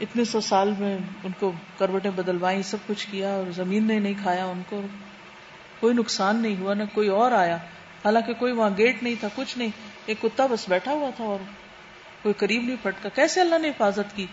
اتنے 0.00 0.24
سو 0.24 0.40
سال 0.40 0.74
میں 0.78 0.98
ان 1.24 1.32
کو 1.38 1.52
کروٹیں 1.78 2.10
بدلوائی 2.10 2.62
سب 2.62 2.76
کچھ 2.86 3.06
کیا 3.10 3.28
اور 3.28 3.50
زمین 3.50 3.86
نے 3.86 3.98
نہیں 3.98 4.14
کھایا 4.22 4.44
ان 4.44 4.62
کو، 4.68 4.82
کوئی 5.80 5.94
نقصان 5.94 6.36
نہیں 6.36 6.56
ہوا، 6.60 6.74
نہ 6.74 6.82
کوئی 6.94 7.08
اور 7.08 7.32
آیا۔ 7.32 7.56
حالانکہ 8.04 8.32
کوئی 8.32 8.52
وہاں 8.52 8.70
گیٹ 8.78 9.02
نہیں 9.02 9.14
تھا، 9.20 9.28
کچھ 9.34 9.58
نہیں۔ 9.58 9.68
ایک 10.06 10.20
کتا 10.22 10.46
بس 10.46 10.68
بیٹھا 10.68 10.92
ہوا 10.92 11.10
تھا 11.16 11.24
اور 11.24 11.38
کوئی 12.22 12.32
قریب 12.32 12.62
نہیں 12.62 12.76
پھٹکا۔ 12.82 13.08
کیسے 13.08 13.40
اللہ 13.40 13.58
نے 13.58 13.68
حفاظت 13.68 14.16
کی؟ 14.16 14.26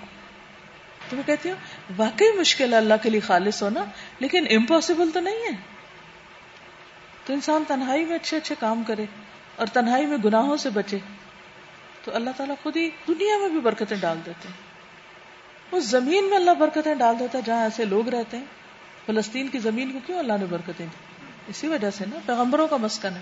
تو 1.09 1.15
میں 1.15 1.23
کہتی 1.25 1.49
ہوں 1.49 1.55
واقعی 1.97 2.39
مشکل 2.39 2.73
ہے 2.73 2.77
اللہ 2.77 2.93
کے 3.03 3.09
لیے 3.09 3.19
خالص 3.19 3.63
ہونا، 3.63 3.85
لیکن 4.19 4.45
امپاسبل 4.49 5.11
تو 5.13 5.19
نہیں 5.19 5.35
ہے۔ 5.35 5.55
تو 7.25 7.33
انسان 7.33 7.63
تنہائی 7.67 8.05
میں 8.05 8.15
اچھے 8.15 8.37
اچھے 8.37 8.55
کام 8.59 8.83
کرے۔ 8.87 9.05
اور 9.55 9.67
تنہائی 9.67 10.05
میں 10.05 10.17
گناہوں 10.25 10.57
سے 10.57 10.69
بچے، 10.69 10.97
تو 12.03 12.15
اللہ 12.15 12.29
تعالیٰ 12.37 12.55
خود 12.63 12.77
ہی 12.77 12.89
دنیا 13.07 13.37
میں 13.41 13.49
بھی 13.49 13.59
برکتیں 13.59 13.97
ڈال 13.97 14.17
دیتے 14.25 14.47
ہیں۔ 14.47 14.75
اس 15.71 15.83
زمین 15.83 16.29
میں 16.29 16.37
اللہ 16.37 16.51
برکتیں 16.51 16.95
ڈال 16.95 17.19
دیتا 17.19 17.37
ہے، 17.37 17.43
جہاں 17.45 17.63
ایسے 17.63 17.85
لوگ 17.85 18.09
رہتے 18.09 18.37
ہیں۔ 18.37 18.45
فلسطین 19.05 19.47
کی 19.47 19.59
زمین 19.59 19.91
کو 19.91 19.99
کیوں 20.05 20.19
اللہ 20.19 20.33
نے 20.39 20.45
برکتیں 20.45 20.85
دی؟ 20.85 21.15
اسی 21.47 21.67
وجہ 21.67 21.89
سے 21.89 22.05
نا، 22.05 22.19
پیغمبروں 22.25 22.67
کا 22.67 22.77
مسکن 22.77 23.15
ہے۔ 23.15 23.21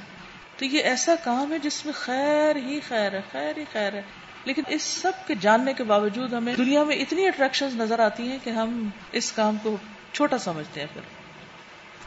تو 0.58 0.66
یہ 0.66 0.84
ایسا 0.84 1.16
کام 1.24 1.52
ہے 1.54 1.60
جس 1.60 1.86
میں 1.86 1.94
خیر 1.94 2.56
ہی 2.56 2.80
خیر 2.80 3.14
ہے، 3.14 3.22
خیر 3.32 3.58
ہی 3.58 3.64
خیر 3.72 3.94
ہے۔ 3.94 4.02
لیکن 4.46 4.62
اس 4.68 4.82
سب 4.82 5.12
کے 5.28 5.36
جاننے 5.36 5.74
کے 5.74 5.84
باوجود 5.84 6.34
ہمیں 6.34 6.56
دنیا 6.56 6.84
میں 6.84 6.96
اتنی 6.96 7.28
اٹریکشن 7.28 7.70
نظر 7.74 8.00
آتی 8.00 8.32
ہیں 8.32 8.38
کہ 8.44 8.50
ہم 8.50 8.90
اس 9.12 9.32
کام 9.32 9.58
کو 9.64 9.78
چھوٹا 10.14 10.38
سمجھتے 10.38 10.80
ہیں 10.80 10.88
پھر۔ 10.94 11.23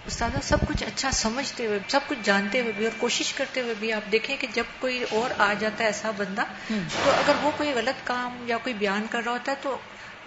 استاد 0.06 0.30
سب 0.42 0.56
کچھ 0.68 0.82
اچھا 0.82 1.10
سمجھتے 1.10 1.66
ہوئے 1.66 1.78
سب 1.88 2.00
کچھ 2.06 2.18
جانتے 2.22 2.60
ہوئے 2.60 2.72
بھی 2.72 2.84
اور 2.84 2.92
کوشش 2.98 3.32
کرتے 3.32 3.60
ہوئے 3.60 3.74
بھی 3.78 3.92
آپ 3.92 4.12
دیکھیں 4.12 4.36
کہ 4.36 4.46
جب 4.54 4.64
کوئی 4.80 5.04
اور 5.10 5.30
آ 5.38 5.52
جاتا 5.52 5.80
ہے 5.80 5.88
ایسا 5.88 6.10
بندہ 6.16 6.44
تو 6.68 7.10
اگر 7.10 7.32
وہ 7.42 7.50
کوئی 7.56 7.72
غلط 7.72 8.06
کام 8.06 8.44
یا 8.46 8.56
کوئی 8.58 8.74
بیان 8.74 9.06
کر 9.10 9.22
رہا 9.24 9.32
ہوتا 9.32 9.52
ہے 9.52 9.56
تو 9.62 9.78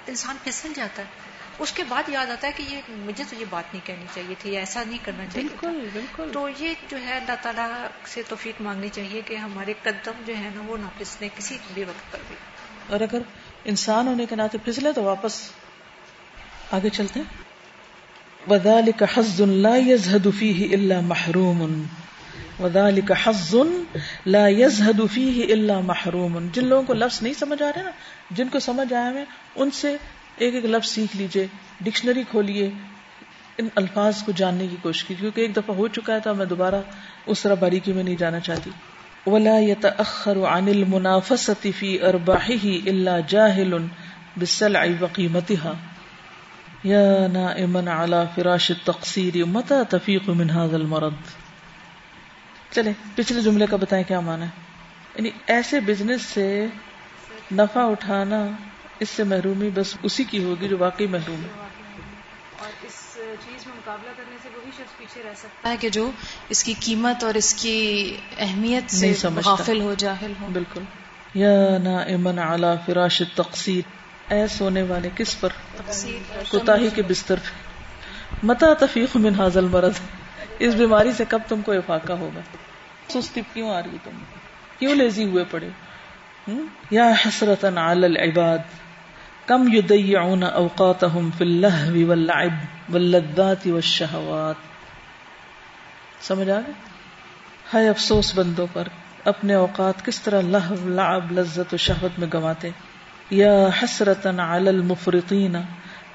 انسان 0.08 0.38
پھسل 0.44 0.74
جاتا 0.76 1.02
ہے۔ 1.02 1.08
اس 1.60 1.72
کے 1.72 1.84
بعد 1.84 2.10
یاد 2.10 2.28
آتا 2.28 2.48
ہے 2.48 2.52
کہ 2.58 2.64
یہ 2.70 2.82
مجھے 2.90 3.24
تو 3.30 3.36
یہ 3.40 3.46
بات 3.50 3.64
نہیں 3.74 3.88
کہنی 3.88 4.06
چاہیے 4.16 4.36
تھی 4.40 4.58
ایسا 4.58 4.84
نہیں 4.88 5.00
کرنا 5.04 5.26
چاہیے 5.34 5.48
بالکل 5.50 5.90
بالکل۔ 5.94 6.30
تو 6.34 6.50
یہ 6.60 6.74
جو 6.90 6.98
ہے 7.06 7.18
اللہ 7.18 7.36
تعالیٰ 7.42 7.70
سے 8.06 8.22
توفیق 8.28 8.62
مانگنی 8.62 8.90
چاہیے 8.90 9.22
کہ 9.26 9.36
ہمارے 9.36 9.74
قدم 9.84 10.12
جو 10.26 10.38
ہے 10.38 10.50
نا 10.56 10.62
وہ 10.66 10.78
نہ 10.78 10.86
پھسلے 10.98 11.30
کسی 11.38 11.58
بھی 11.74 11.84
وقت 11.84 12.12
پر 12.12 12.20
بھی۔ 12.28 12.36
اور 12.90 13.02
اگر 13.02 13.20
انسان 13.66 14.08
ہونے 14.08 14.26
کے 14.26 14.36
ناطے 14.36 14.58
پھسلے 14.58 14.94
تو 14.94 15.04
واپس 15.04 15.52
آگے 16.72 16.90
چلتے 16.90 17.20
وذلك 18.48 19.04
حظ 19.16 19.42
لا 19.42 19.76
يزهد 19.76 20.28
فيه 20.38 20.66
الا 20.72 21.00
محروم. 21.00 21.84
وذلك 22.60 23.12
حظ 23.24 23.56
لا 24.26 24.48
يزهد 24.48 25.02
فيه 25.14 25.44
الا 25.50 25.80
محروم. 25.80 26.48
جن 26.54 26.66
لوگوں 26.66 26.84
کو 26.84 26.94
لفظ 26.94 27.24
نہیں 27.24 27.34
سمجھ 27.34 27.64
آ 27.64 27.70
رہے 27.76 27.84
نا، 27.84 27.92
جن 28.32 28.48
کو 28.48 28.60
سمجھ 28.60 28.94
آیا 28.94 29.12
میں، 29.12 29.26
ان 29.56 29.72
سے 29.72 29.98
ایک 30.38 30.56
ایک 30.56 30.66
لفظ 30.66 30.90
سیکھ 30.90 31.18
لیجیے، 31.18 31.48
ڈکشنری 31.82 32.24
کھولیے، 32.32 32.70
ان 33.58 33.68
الفاظ 33.76 34.24
کو 34.24 34.32
جاننے 34.32 34.68
کی 34.68 34.76
کوشش 34.82 35.04
کی 35.04 35.16
کیونکہ 35.20 35.42
ایک 35.42 35.56
دفعہ 35.56 35.76
ہو 35.76 35.88
چکا 35.88 36.14
ہے 36.14 36.20
تو 36.20 36.36
میں 36.36 36.46
دوبارہ 36.46 36.76
اس 37.26 37.42
طرح 37.42 37.54
باریکی 37.54 37.94
میں 37.94 38.04
نہیں 38.04 38.16
جانا 38.16 38.40
چاہتی۔ 38.40 38.70
ولا 39.28 39.60
يتأخر 39.60 40.38
عن 40.44 40.68
المنافسة 40.68 41.70
في 41.80 42.02
ارباحه 42.02 42.70
الا 42.86 43.20
جاهل 43.20 43.78
بالسلع 44.38 44.86
وقيمتها۔ 45.00 45.74
يا 46.86 47.28
نائما 47.28 48.04
على 48.04 48.18
فراش 48.36 48.72
التقصير 48.72 49.46
متى 49.46 49.76
تفيق 49.90 50.30
من 50.30 50.50
هذا 50.50 50.76
المرض؟ 50.76 51.14
چلے 52.72 52.92
پچھلے 53.16 53.42
جملے 53.42 53.66
کا 53.70 53.78
بتائیں 53.78 54.04
کیا 54.08 54.20
مانا 54.20 54.46
ہے؟ 54.46 54.50
یعنی 55.16 55.30
ایسے 55.48 55.80
بزنس 55.80 56.22
سے 56.22 56.66
نفع 57.52 57.80
اٹھانا 57.80 58.48
اس 59.00 59.10
سے 59.10 59.24
محرومی 59.24 59.70
بس 59.74 59.96
اسی 60.04 60.24
کی 60.24 60.44
ہوگی 60.44 60.68
جو 60.68 60.78
واقعی 60.80 61.08
محروم 61.08 61.42
ہے۔ 61.44 61.50
اور 62.60 62.86
اس 62.86 63.14
چیز 63.16 63.68
میں 63.68 63.76
مقابلہ 63.78 64.10
کرنے 64.18 64.36
سے 64.44 64.50
وہی 64.56 64.72
شخص 64.72 64.98
پیچھے 64.98 65.22
رہ 65.24 65.34
سکتا 65.38 65.70
ہے۔ 65.70 65.78
کہ 65.78 65.90
جو 65.90 66.12
اس 66.50 66.64
کی 66.64 66.74
قیمت 66.80 67.24
اور 67.24 67.34
اس 67.34 67.54
کی 67.54 68.18
اہمیت 68.38 68.92
سے 68.92 69.14
غافل 69.46 69.82
ہو 69.82 69.94
جاہل 69.98 70.34
ہو۔ 70.42 70.48
بالکل۔ 70.54 70.82
یا 71.34 71.78
نائمن 71.84 72.40
علی 72.40 72.76
فراش 72.86 73.22
التقصیر 73.22 73.99
اے 74.30 74.48
سونے 74.48 74.82
والے 74.82 75.10
کس 75.16 75.40
پر؟ 75.40 75.50
کوتاہی 76.52 76.90
کے 76.96 77.02
بستر 77.02 77.36
پہ۔ 77.36 78.46
متا 78.46 78.74
تفیق 78.80 79.16
من 79.16 79.36
حاضل 79.36 79.68
مرض 79.68 79.94
اس 80.60 80.74
بیماری 80.76 81.12
سے 81.12 81.24
کب 81.30 81.40
تم 81.48 81.62
کو 81.62 81.72
افاقہ 81.72 82.14
ہوگا؟ 82.14 82.42
سستی 83.08 83.42
کیوں 83.54 83.70
آ 83.70 83.80
رہی 83.80 83.98
تم؟ 84.04 84.12
کیوں 84.80 84.96
لیزی 84.96 85.24
ہوئے 85.24 85.44
پڑے 85.52 85.70
یا 86.92 87.12
حسرت 87.26 87.66
علی 87.66 88.06
العباد 88.06 88.58
کم 89.46 89.68
یضیعون 89.74 90.44
اوقاتهم 90.44 91.30
فی 91.38 91.44
اللہو 91.44 92.08
واللعب 92.08 92.94
واللذات 92.94 93.68
والشہوات۔ 93.68 94.56
سمجھ 96.22 96.50
آگے 96.50 96.72
ہے 97.74 97.90
افسوس 97.90 98.36
بندوں 98.36 98.68
پر 98.74 98.88
اپنے 99.26 99.54
اوقات 99.54 100.06
کس 100.06 100.22
طرح 100.22 100.42
لہو 100.42 100.76
لعب 100.90 101.32
لذت 101.32 101.74
و 101.74 101.78
شہوت 101.78 102.20
میں 102.20 102.28
گواتے 102.34 102.70
یا 103.30 103.70
حسرت 103.84 104.26
علی 104.26 104.68
المفرطین 104.68 105.56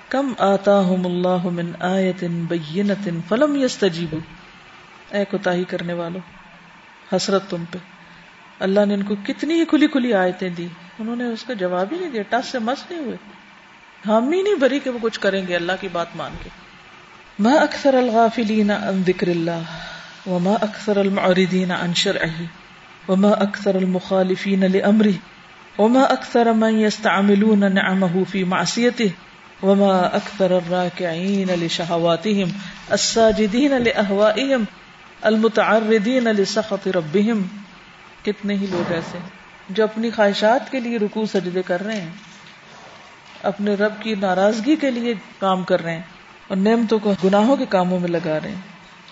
کم 0.08 0.32
آتاہم 0.38 1.06
اللہ 1.06 1.46
من 1.46 1.72
آیت 1.80 2.24
بینت 2.24 3.08
فلم 3.28 3.64
یستجیبوا 3.64 4.20
اے 5.16 5.24
کوتاہی 5.24 5.64
کرنے 5.64 5.92
والو، 5.92 6.18
حسرت 7.16 7.50
تم 7.50 7.64
پہ۔ 7.70 7.78
اللہ 8.60 8.84
نے 8.84 8.94
ان 8.94 9.02
کو 9.02 9.14
کتنی 9.26 9.54
ہی 9.54 9.64
کھلی 9.64 9.86
کھلی 9.86 10.14
آیتیں 10.14 10.48
دی 10.48 10.66
انہوں 10.98 11.16
نے 11.16 11.24
اس 11.24 11.44
کا 11.44 11.54
جواب 11.54 11.86
ہی 11.92 11.98
نہیں 11.98 12.10
دیا، 12.10 12.22
ٹس 12.28 12.46
سے 12.46 12.58
مس 12.58 12.90
نہیں 12.90 13.00
ہوئے۔ 13.00 13.16
ہم 14.06 14.32
ہی 14.32 14.42
نہیں 14.42 14.54
بری 14.54 14.78
کہ 14.78 14.90
وہ 14.90 14.98
کچھ 15.02 15.20
کریں 15.20 15.46
گے، 15.48 15.56
اللہ 15.56 15.72
کی 15.80 15.88
بات 15.92 16.06
مان 16.16 16.32
کے۔ 16.42 16.50
ما 17.38 17.50
اکثر 17.50 17.94
الغافلین 17.94 18.70
عن 18.70 19.02
ذکر 19.06 19.26
اللہ 19.26 19.62
وما 20.26 20.52
اکثر 20.52 20.96
المعرضین 20.96 21.70
عن 21.70 21.94
شرعه 21.94 22.44
وما 23.08 23.30
اکثر 23.30 23.74
المخالفین 23.74 24.60
لامره 24.60 25.12
وما 25.78 26.02
اکثر 26.06 26.52
من 26.54 26.80
يستعملون 26.80 27.64
نعمه 27.72 28.24
في 28.32 28.44
معصيته 28.44 29.10
وما 29.62 29.94
اکثر 30.16 30.52
الراکعین 30.56 31.50
لشهواتهم 31.52 32.50
الساجدین 32.90 33.78
لاهوائهم 33.78 34.66
المتعرضین 35.22 36.30
لسخط 36.34 36.86
ربهم 36.90 37.42
کتنے 38.24 38.58
ہی 38.60 38.66
لوگ 38.70 38.92
ایسے 38.92 39.18
ہیں 39.18 39.32
جو 39.70 39.84
اپنی 39.84 40.10
خواہشات 40.10 40.70
کے 40.70 40.80
لیے 40.80 40.98
رکو 40.98 41.24
سجدے 41.32 41.62
کر 41.66 41.84
رہے 41.84 42.00
ہیں، 42.00 42.14
اپنے 43.42 43.74
رب 43.74 43.98
کی 44.02 44.14
ناراضگی 44.20 44.76
کے 44.76 44.90
لیے 44.90 45.14
کام 45.38 45.62
کر 45.64 45.82
رہے 45.82 45.92
ہیں 45.92 46.48
اور 46.48 46.56
نعمتوں 46.56 46.98
کو 46.98 47.14
گناہوں 47.24 47.56
کے 47.56 47.66
کاموں 47.68 47.98
میں 48.00 48.08
لگا 48.08 48.38
رہے 48.42 48.50
ہیں، 48.50 48.62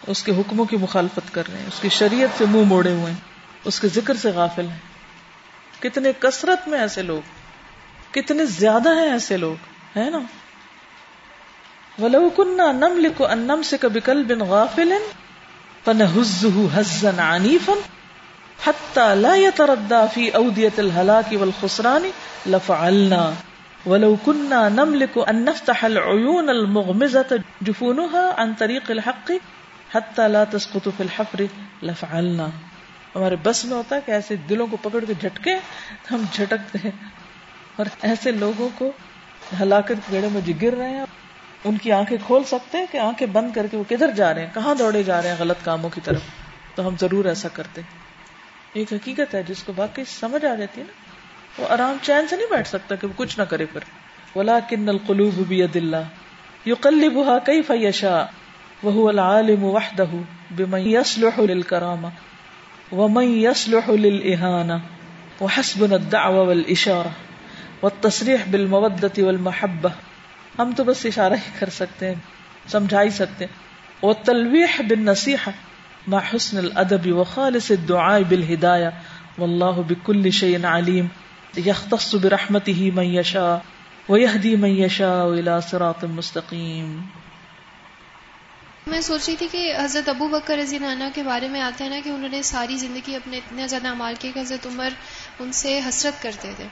اس 0.07 0.23
کے 0.23 0.33
حکموں 0.39 0.65
کی 0.65 0.77
مخالفت 0.77 1.35
کر 1.35 1.53
رہے 1.53 1.59
ہیں، 1.59 1.67
اس 1.67 1.81
کی 1.81 1.89
شریعت 1.99 2.39
سے 2.39 2.45
منہ 2.51 2.65
موڑے 2.69 2.93
ہوئے 2.93 3.13
ہیں، 3.13 3.21
اس 3.65 3.81
کے 3.81 3.89
ذکر 3.95 4.15
سے 4.23 4.31
غافل 4.35 4.67
ہیں۔ 4.67 4.92
کتنے 5.83 6.13
کثرت 6.19 6.69
میں 6.69 6.79
ایسے 6.79 7.03
لوگ، 7.03 7.31
کتنے 8.13 8.45
زیادہ 8.45 8.95
ہیں 8.95 9.11
ایسے 9.11 9.37
لوگ، 9.37 9.55
ہے 9.99 10.11
نا؟ 10.11 10.19
ولو 12.03 12.31
کنہ 12.37 12.73
نم 12.73 12.99
لکھو 12.99 13.27
انم 13.27 13.63
سے 13.63 13.77
کبھی 13.81 14.01
کل 14.01 14.23
بن 14.25 14.41
غافل 14.41 14.93
پن 15.85 16.03
حزن 16.03 17.21
عنیفن 17.21 17.81
حتى 18.65 19.15
لا 19.15 19.37
يتردى 19.37 20.09
في 20.09 20.37
أودية 20.37 20.73
الهلاك 20.79 21.33
والخسران 21.33 22.03
لفعلنا 22.47 23.35
ولو 23.87 24.17
كنا 24.27 24.69
نملك 24.69 25.19
أن 25.29 25.45
نفتح 25.45 25.85
العيون 25.85 26.51
المغمزة 26.51 27.43
جفونها 27.63 28.41
عن 28.41 28.55
طريق 28.55 28.91
الحق 28.91 29.33
حتى 29.91 30.29
لا 30.29 30.45
تسقط 30.45 30.89
في 30.89 31.03
الحفر 31.03 31.49
لفعلنا 31.83 32.51
ہمارے 33.15 33.37
بس 33.43 33.65
میں 33.65 33.77
ہوتا 33.77 33.97
ہے 33.97 34.01
کہ 34.07 34.11
ایسے 34.11 34.37
دلوں 34.37 34.67
کو 34.67 34.77
پکڑ 34.83 35.05
کے 35.05 35.15
جھٹکے، 35.21 35.55
ہم 36.11 36.23
جھٹکتے 36.33 36.79
ہیں۔ 36.85 36.91
اور 37.77 37.87
ایسے 38.03 38.31
لوگوں 38.31 38.69
کو 38.79 38.93
ہلاکت 39.61 39.89
کے 39.89 40.21
گڑے 40.21 40.29
میں 40.33 40.41
جو 40.41 40.53
گر 40.63 40.77
رہے 40.77 40.91
ہیں، 40.91 41.05
ان 41.65 41.77
کی 41.77 41.93
آنکھیں 41.93 42.19
کھول 42.27 42.45
سکتے 42.45 42.79
ہیں 42.79 42.87
کہ 42.93 42.99
آنکھیں 42.99 43.27
بند 43.27 43.53
کر 43.55 43.67
کے 43.71 43.77
وہ 43.77 43.85
کدھر 43.89 44.11
جا 44.11 44.35
رہے 44.35 44.41
ہیں، 44.41 44.55
کہاں 44.55 44.75
دوڑے 44.75 45.03
جا 45.03 45.23
رہے 45.23 45.29
ہیں 45.29 45.37
غلط 45.39 45.57
کاموں 45.65 45.91
کی 45.91 46.01
طرف۔ 46.05 46.21
تو 46.75 46.89
ہم 46.89 46.95
ضرور 47.01 47.25
ایسا 47.25 47.49
کرتے 47.49 47.81
ہیں۔ 47.81 47.99
ایک 48.73 48.93
حقیقت 48.93 49.35
ہے، 49.35 49.43
جس 49.43 49.63
کو 49.63 49.73
واقعی 49.77 50.05
سمجھ 50.05 50.45
آ 50.45 50.55
جاتی 50.55 50.81
ہے 50.81 50.87
نا، 50.87 50.93
وہ 51.63 51.69
آرام 51.69 51.97
چین 52.03 52.29
سے 52.29 52.37
نہیں 52.37 52.47
بیٹھ 52.51 52.69
سکتا 52.69 52.95
کہ 52.95 53.07
وہ 53.07 53.13
کچھ 53.17 53.39
نہ 53.39 53.45
کرے 53.45 53.67
پھر 53.67 53.81
ولا 54.39 54.59
کن 54.61 54.89
القلوب 54.89 55.35
بید 55.49 55.77
اللہ 55.77 55.97
یو 56.65 56.77
کل 56.77 57.09
بہا 57.09 57.39
کئی 57.39 57.63
فیشا 57.63 58.27
وہ 58.83 59.09
العالم 59.09 59.65
وحدہ 59.65 60.05
بمن 60.51 60.81
يصلح 60.81 61.41
للكرامة۔ 61.41 62.09
ومن 62.93 63.29
يصلح 63.41 63.89
للإهانة 63.89 64.81
وحسبنا 65.41 65.97
الدعوة 65.97 66.43
والإشارة 66.43 67.13
والتصريح 67.83 68.49
بالمودة 68.51 69.13
والمحبة 69.19 69.93
ہم 70.59 70.73
تو 70.77 70.85
بس 70.85 71.07
اشارہ 71.07 71.35
ہی 71.35 71.51
کر 71.59 71.71
سکتے 71.71 72.09
ہیں، 72.09 72.15
سمجھا 72.69 73.03
ہی 73.03 73.11
سکتے 73.11 73.45
ہیں۔ 73.45 73.61
وہ 74.03 74.13
تلویح 74.25 74.81
بن 74.89 75.05
نصیحہ 75.05 75.51
ما 76.09 76.19
حسن 76.19 76.59
الادب 76.59 77.07
وخالص 77.17 77.71
الدعاء 77.71 78.19
بالہدایہ 78.29 78.91
واللہ 79.39 79.81
بكل 79.89 80.31
شيء 80.31 80.57
علیم 80.65 81.07
یختص 81.67 82.15
برحمته 82.15 82.91
من 82.95 83.15
یشاء 83.15 83.57
ویہدی 84.09 84.55
من 84.57 84.79
یشاء 84.79 85.25
الى 85.25 85.59
صراط 85.69 86.05
مستقیم 86.05 86.97
میں 88.87 89.01
سوچ 89.01 89.29
رہی 89.29 89.37
تھی 89.37 89.47
کہ 89.53 89.73
حضرت 89.79 90.09
ابو 90.09 90.27
بکر 90.29 90.57
رضی 90.59 90.77
اللہ 90.77 90.93
عنہ 90.93 91.05
کے 91.15 91.23
بارے 91.23 91.49
میں 91.49 91.61
آتا 91.61 91.85
ہے 91.85 91.89
نا 91.91 91.99
کہ 92.05 92.09
انہوں 92.09 92.29
نے 92.29 92.43
ساری 92.43 92.77
زندگی 92.77 93.15
اپنے 93.17 93.37
اتنے 93.37 93.69
زیادہ 93.69 93.89
امال 93.89 94.15
کیے 94.19 94.33
کہ 94.35 94.41
حضرت 94.41 94.67
عمر 94.67 94.89
ان 95.41 95.53
سے 95.53 95.81
حسرت 95.89 96.23
کرتے 96.23 96.53
تھے۔ 96.57 96.65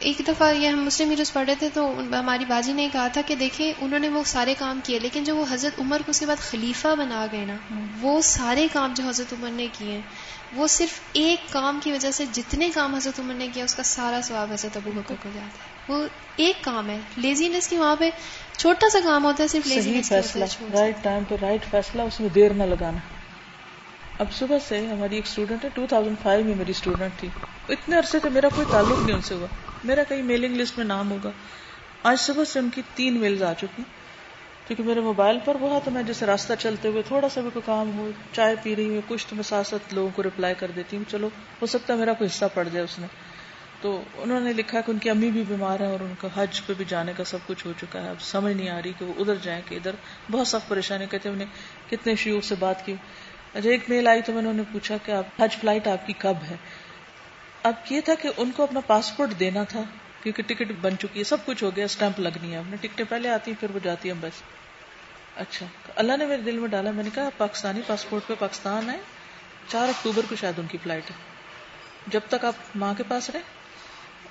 ایک 0.00 0.20
دفعہ 0.28 0.52
یہ 0.52 0.68
ہم 0.68 0.84
مسلم 0.84 1.08
میروز 1.08 1.32
پڑھ 1.32 1.46
رہے 1.46 1.54
تھے 1.58 1.68
تو 1.74 1.86
ہماری 2.12 2.44
باجی 2.44 2.72
نے 2.72 2.88
کہا 2.92 3.06
تھا 3.08 3.20
کہ 3.26 3.34
دیکھیں 3.34 3.72
انہوں 3.80 3.98
نے 3.98 4.08
وہ 4.08 4.22
سارے 4.26 4.54
کام 4.58 4.80
کیے، 4.84 4.98
لیکن 4.98 5.24
جو 5.24 5.36
وہ 5.36 5.44
حضرت 5.50 5.80
عمر 5.80 6.02
کو 6.06 6.10
اس 6.10 6.20
کے 6.20 6.26
بعد 6.26 6.40
خلیفہ 6.40 6.94
بنا 6.98 7.26
گئے 7.32 7.44
نا، 7.44 7.56
وہ 8.00 8.20
سارے 8.24 8.66
کام 8.72 8.92
جو 8.96 9.08
حضرت 9.08 9.32
عمر 9.32 9.50
نے 9.50 9.66
کیے 9.78 9.92
ہیں، 9.92 10.00
وہ 10.52 10.66
صرف 10.66 11.00
ایک 11.12 11.52
کام 11.52 11.80
کی 11.82 11.92
وجہ 11.92 12.10
سے 12.10 12.24
جتنے 12.32 12.70
کام 12.74 12.94
حضرت 12.94 13.20
عمر 13.20 13.34
نے 13.34 13.48
کیا 13.54 13.64
اس 13.64 13.74
کا 13.74 13.82
سارا 13.82 14.20
سواب 14.24 14.52
حضرت 14.52 14.76
ابو 14.76 14.90
بکر 14.94 15.14
کو 15.22 15.28
جاتا 15.34 15.64
ہے۔ 15.64 15.76
وہ 15.88 16.06
ایک 16.36 16.64
کام 16.64 16.88
ہے 16.90 16.98
لیزینس 17.16 17.68
کی 17.68 17.76
وہاں 17.76 17.96
پہ 17.98 18.10
چھوٹا 18.58 18.88
سا 18.92 18.98
کام 19.04 19.24
ہوتا 19.24 19.42
ہے 19.42 19.48
صرف 19.48 19.68
فیصلہ 20.08 20.44
رائٹ 20.74 20.96
ٹائم 21.02 21.24
پہ 21.28 21.36
رائٹ 21.42 21.70
فیصلہ 21.70 22.02
اس 22.02 22.20
میں 22.20 22.28
دیر 22.28 22.50
نہ 22.50 22.62
لگانا۔ 22.62 22.98
اب 24.18 24.26
صبح 24.32 24.58
سے 24.68 24.86
ہماری 24.86 25.14
ایک 25.14 25.24
اسٹوڈنٹ 25.26 25.64
ہے 25.64 25.70
ٹو 25.74 25.86
تھاؤزینڈ 25.88 26.16
فائیو 26.22 26.44
میں 26.44 26.54
میری 26.54 26.70
اسٹوڈنٹ 26.70 27.20
تھی۔ 27.20 27.28
اتنے 27.68 27.96
عرصے 27.96 28.18
سے 28.22 28.28
میرا 28.28 28.48
کوئی 28.54 28.66
تعلق 28.70 28.98
نہیں 29.02 29.16
ان 29.16 29.22
سے 29.22 29.34
ہوا۔ 29.34 29.46
میرا 29.84 30.02
کہیں 30.02 30.22
میلنگ 30.22 30.56
لسٹ 30.56 30.78
میں 30.78 30.86
نام 30.86 31.10
ہوگا۔ 31.10 31.30
آج 32.02 32.20
صبح 32.20 32.44
سے 32.44 32.58
ان 32.58 32.70
کی 32.74 32.82
تین 32.94 33.20
میلز 33.20 33.42
آ 33.42 33.52
چکی۔ 33.54 33.82
کیونکہ 34.66 34.82
میرے 34.82 35.00
موبائل 35.00 35.38
پر 35.44 35.56
وہ 35.60 35.80
تو 35.84 35.90
میں 35.90 36.02
جیسے 36.02 36.26
راستہ 36.26 36.52
چلتے 36.58 36.88
ہوئے 36.88 37.02
تھوڑا 37.02 37.28
سا 37.28 37.40
بھی 37.40 37.50
کوئی 37.52 37.62
کام 37.66 37.98
ہو 37.98 38.10
چائے 38.32 38.54
پی 38.62 38.76
رہی 38.76 38.88
ہوں 38.88 39.00
کچھ 39.08 39.26
تو 39.26 39.36
میں 39.36 39.44
ساتھ 39.44 39.66
ساتھ 39.66 39.94
لوگوں 39.94 40.10
کو 40.14 40.22
ریپلائی 40.22 40.54
کر 40.58 40.70
دیتی 40.76 40.96
ہوں 40.96 41.04
چلو 41.10 41.28
ہو 41.62 41.66
سکتا 41.66 41.92
ہے 41.92 41.98
میرا 41.98 42.12
کوئی 42.12 42.30
حصہ 42.30 42.44
پڑ 42.54 42.68
جائے 42.72 42.84
اس 42.84 42.98
میں۔ 42.98 43.08
تو 43.80 44.02
انہوں 44.14 44.40
نے 44.40 44.52
لکھا 44.52 44.80
کہ 44.80 44.90
ان 44.90 44.98
کی 44.98 45.10
امی 45.10 45.30
بھی 45.30 45.44
بیمار 45.48 45.80
ہے 45.80 45.86
اور 45.86 46.00
ان 46.00 46.14
کا 46.20 46.28
حج 46.34 46.66
پہ 46.66 46.72
بھی 46.76 46.84
جانے 46.88 47.12
کا 47.16 47.24
سب 47.24 47.38
کچھ 47.46 47.66
ہو 47.66 47.72
چکا 47.80 48.02
ہے۔ 48.02 48.08
اب 48.08 48.20
سمجھ 48.20 48.54
نہیں 48.54 48.68
آ 48.68 48.80
رہی 48.82 48.92
کہ 48.98 49.04
وہ 49.04 49.12
ادھر 49.18 49.34
جائیں 49.42 49.62
کہ 49.68 49.74
ادھر۔ 49.74 49.90
بہت 50.30 50.46
سخت 50.46 50.68
پریشانی، 50.68 51.06
کہتے 51.06 51.28
انہیں 51.28 51.46
کتنے 51.90 52.14
شیوخ 52.14 52.44
سے 52.44 52.54
بات 52.58 52.86
کی۔ 52.86 52.94
اچھا 53.54 53.70
ایک 53.70 53.80
میل 53.88 54.06
آئی 54.06 54.22
تو 54.22 54.32
میں 54.32 54.52
نے 54.52 54.62
پوچھا 54.72 54.96
کہ 55.04 55.12
آپ 55.12 55.24
حج 55.38 55.56
فلائٹ 55.56 55.86
آپ 55.86 56.06
کی 56.06 56.12
کب 56.18 56.34
ہے؟ 56.50 56.56
اب 57.62 57.72
یہ 57.90 58.00
تھا 58.00 58.14
کہ 58.14 58.28
ان 58.36 58.50
کو 58.56 58.62
اپنا 58.62 58.80
پاسپورٹ 58.80 59.40
دینا 59.40 59.64
تھا، 59.64 59.82
کیونکہ 60.22 60.42
ٹکٹ 60.42 60.72
بن 60.80 60.98
چکی 60.98 61.18
ہے، 61.18 61.24
سب 61.24 61.46
کچھ 61.46 61.64
ہو 61.64 61.76
گیا، 61.76 61.84
اسٹمپ 61.84 62.20
لگنی 62.20 62.54
ہے۔ 62.54 62.60
ٹکٹیں 62.80 63.04
پہلے 63.08 63.28
آتی 63.28 63.50
ہیں، 63.50 63.60
پھر 63.60 63.74
وہ 63.74 63.78
جاتی 63.82 64.10
ہیں، 64.10 64.16
بس۔ 64.20 64.42
اچھا 65.36 65.66
اللہ 65.96 66.16
نے 66.16 66.26
میرے 66.26 66.42
دل 66.42 66.58
میں 66.58 66.68
ڈالا، 66.68 66.90
میں 66.90 67.04
نے 67.04 67.10
کہا، 67.14 67.28
پاکستانی 67.36 67.80
پاسپورٹ 67.86 68.26
پہ 68.26 68.34
پاکستان 68.38 68.90
ہے۔ 68.90 68.98
چار 69.68 69.88
اکتوبر 69.88 70.22
کو 70.28 70.36
شاید 70.36 70.58
ان 70.58 70.66
کی 70.66 70.78
فلائٹ 70.82 71.10
ہے۔ 71.10 71.16
جب 72.06 72.20
تک 72.28 72.44
آپ 72.44 72.54
ماں 72.74 72.94
کے 72.96 73.02
پاس 73.08 73.30
رہے 73.30 73.40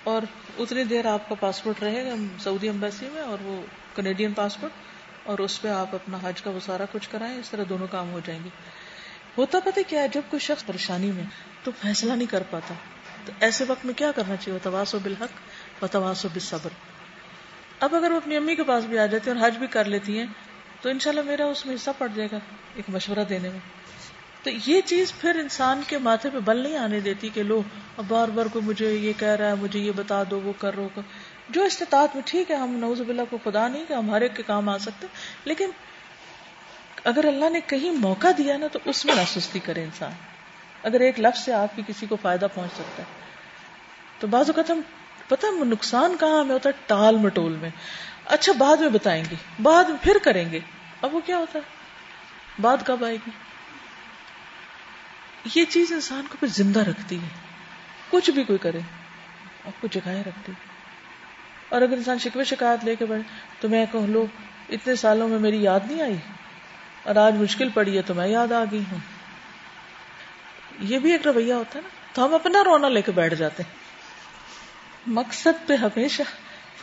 اور 0.08 0.22
اتنی 0.60 0.84
دیر 0.84 1.06
آپ 1.06 1.30
کا 1.30 1.36
پاسپورٹ 1.40 1.84
رہے 1.84 2.06
گا 2.06 2.16
سعودی 2.40 2.70
امبیسی 2.70 3.08
میں 3.14 3.22
اور 3.22 3.38
وہ 3.42 3.62
کینیڈین 3.96 4.34
پاسپورٹ 4.34 4.72
اور 5.24 5.40
اس 5.40 5.62
پہ 5.62 5.68
آپ 5.68 5.96
اپنا 5.96 6.18
حج 6.24 6.42
کا 6.42 6.52
وہ 6.52 6.60
سارا 6.60 6.84
کچھ 6.92 7.10
کرائیں، 7.12 7.40
اس 7.40 7.50
طرح 7.50 7.64
دونوں 7.70 7.88
کام 7.92 8.12
ہو 8.12 8.20
جائیں 8.26 8.44
گے۔ 8.44 8.50
ہوتا 9.38 9.60
پتہ 9.60 9.80
کیا 9.88 10.02
ہے، 10.02 10.08
جب 10.08 10.22
کوئی 10.30 10.40
شخص 10.40 10.66
پریشانی 10.66 11.12
میں 11.12 11.24
تو 11.64 11.72
فیصلہ 11.82 12.14
نہیں 12.14 12.32
کر 12.32 12.44
پاتا۔ 12.50 12.74
تو 13.26 13.32
ایسے 13.40 13.66
وقت 13.68 13.86
میں 13.86 13.94
کیا 13.94 14.12
کرنا 14.12 14.36
چاہیے؟ 14.36 14.60
تواس 14.64 14.96
و 14.96 15.00
بالحق 15.00 15.84
و 15.84 15.88
تواس 15.88 16.26
و 16.26 16.28
بالصبر۔ 16.28 16.70
اب 17.80 17.96
اگر 17.96 18.12
وہ 18.12 18.18
اپنی 18.18 18.36
امی 18.36 18.56
کے 18.56 18.64
پاس 18.64 18.84
بھی 18.84 19.00
آ 19.00 19.06
جاتی 19.06 19.32
ہیں 19.32 19.38
اور 19.38 19.48
حج 19.48 19.58
بھی 19.58 19.68
کر 19.68 19.86
لیتی 19.86 20.20
ہیں، 20.20 20.26
تو 20.82 20.90
انشاءاللہ 20.90 21.22
میرا 21.22 21.46
اس 21.46 21.66
میں 21.66 21.76
حصہ 21.76 21.90
پڑ 21.98 22.08
جائے 22.16 22.30
گا 22.32 22.38
ایک 22.76 22.86
مشورہ 22.90 23.24
دینے 23.30 23.50
میں۔ 23.50 23.77
تو 24.48 24.70
یہ 24.70 24.82
چیز 24.82 25.14
پھر 25.22 25.36
انسان 25.36 25.82
کے 25.88 25.98
ماتھے 25.98 26.30
پہ 26.30 26.40
بل 26.40 26.58
نہیں 26.58 26.78
آنے 26.78 27.00
دیتی 27.00 27.30
کہ 27.30 27.44
لو، 27.44 27.62
اب 27.98 28.06
بار 28.08 28.28
بار 28.28 28.46
کو 28.46 28.62
مجھے 28.62 28.94
یہ 28.94 29.14
کہہ 29.18 29.28
رہا 29.28 29.48
ہے، 29.48 29.56
مجھے 29.56 29.80
یہ 29.80 29.92
بتا 29.96 30.24
دو، 30.32 30.40
وہ 30.40 30.54
کر 30.58 30.76
جو 31.50 31.64
استطاعت 31.64 32.16
میں 32.16 32.24
ٹھیک 32.26 32.52
ہے، 32.52 32.56
ہم 32.56 32.76
نوز 32.76 33.02
باللہ 33.02 33.22
کو 33.30 33.38
خدا 33.44 33.68
نہیں 33.68 33.86
کہ 33.88 33.94
ہم 33.94 34.12
ہر 34.12 34.22
ایک 34.22 34.36
کے 34.36 34.44
کام 34.44 34.70
آ 34.70 34.78
سکتے، 34.78 35.08
لیکن 35.46 35.70
اگر 37.04 37.26
اللہ 37.28 37.50
نے 37.50 37.60
کہیں 37.68 37.92
موقع 37.92 38.28
دیا 38.38 38.58
نا 38.58 38.68
تو 38.68 38.80
اس 38.86 39.06
میں 39.06 39.16
نہ 39.16 39.40
سستی 39.40 39.60
کرے 39.60 39.84
انسان۔ 39.84 40.12
اگر 40.84 41.00
ایک 41.00 41.20
لفظ 41.20 41.40
سے 41.40 41.54
آپ 41.54 41.76
کی 41.76 41.82
کسی 41.88 42.06
کو 42.06 42.18
فائدہ 42.22 42.48
پہنچ 42.54 42.72
سکتا 42.74 43.04
ہے۔ 43.04 43.08
تو 44.20 44.28
بعض 44.28 44.50
اوقات 44.50 44.70
ہم 44.70 44.82
پتا 45.28 45.48
نقصان 45.64 46.16
کہاں 46.20 46.40
ہمیں 46.40 46.54
ہوتا 46.54 46.70
ہے؟ 46.70 46.80
ٹال 46.86 47.16
مٹول 47.16 47.56
میں۔ 47.62 47.70
اچھا 48.26 48.54
بعد 48.58 48.78
میں 48.78 48.90
بتائیں 48.90 49.24
گے، 49.32 49.36
بعد 49.62 49.84
میں 49.84 49.98
پھر 50.02 50.18
کریں 50.24 50.52
گے۔ 50.52 50.60
اب 51.02 51.16
وہ 51.16 51.20
کیا 51.26 51.38
ہوتا 51.38 51.60
ہے؟ 51.60 51.64
بعد 52.62 52.78
کب 52.86 53.06
آئے 53.06 53.16
گی؟ 53.16 53.32
یہ 55.56 55.66
چیز 55.66 55.94
انسان 55.94 56.24
کو 56.30 56.38
پھر 56.40 56.48
زندہ 56.48 56.80
رکھتی 56.80 57.22
ہے۔ 57.22 57.28
کچھ 58.10 58.30
بھی 58.30 58.44
کوئی 58.44 58.60
کرے، 58.60 58.80
آپ 59.66 59.82
کو 59.82 59.88
جگائے 59.92 60.22
رکھتی۔ 60.22 60.52
اور 61.70 61.82
اگر 61.82 61.94
انسان 61.94 62.20
شکوے 62.20 62.44
شکایت 62.44 62.86
لے 62.86 62.96
کے 62.96 63.06
بڑھے، 63.06 63.22
تو 63.60 63.70
میں 63.70 63.86
کہوں، 63.92 64.08
لو، 64.08 64.26
اتنے 64.70 64.96
سالوں 64.96 65.28
میں 65.28 65.40
میری 65.40 65.64
یاد 65.64 65.80
نہیں 65.92 66.02
آئی، 66.02 66.16
اور 67.04 67.16
آج 67.16 67.34
مشکل 67.34 67.70
پڑی 67.70 67.98
ہے 67.98 68.02
تو 68.02 68.14
میں 68.14 68.28
یاد 68.28 68.52
آ 68.52 68.64
گئی 68.72 68.84
ہوں۔ 68.92 68.98
یہ 70.80 71.00
بھی 71.00 71.12
ایک 71.12 71.28
رویہ 71.28 71.54
ہوتا 71.54 71.80
ہے 71.80 71.84
نا، 71.84 71.90
تو 72.14 72.26
ہم 72.26 72.34
اپنا 72.34 72.64
رونا 72.64 72.90
لے 72.90 73.02
کے 73.02 73.12
بیٹھ 73.12 73.36
جاتے 73.36 73.64
ہیں۔ 73.64 73.72
مقصد 75.08 75.68
پہ 75.68 75.76
ہمیشہ 75.76 76.24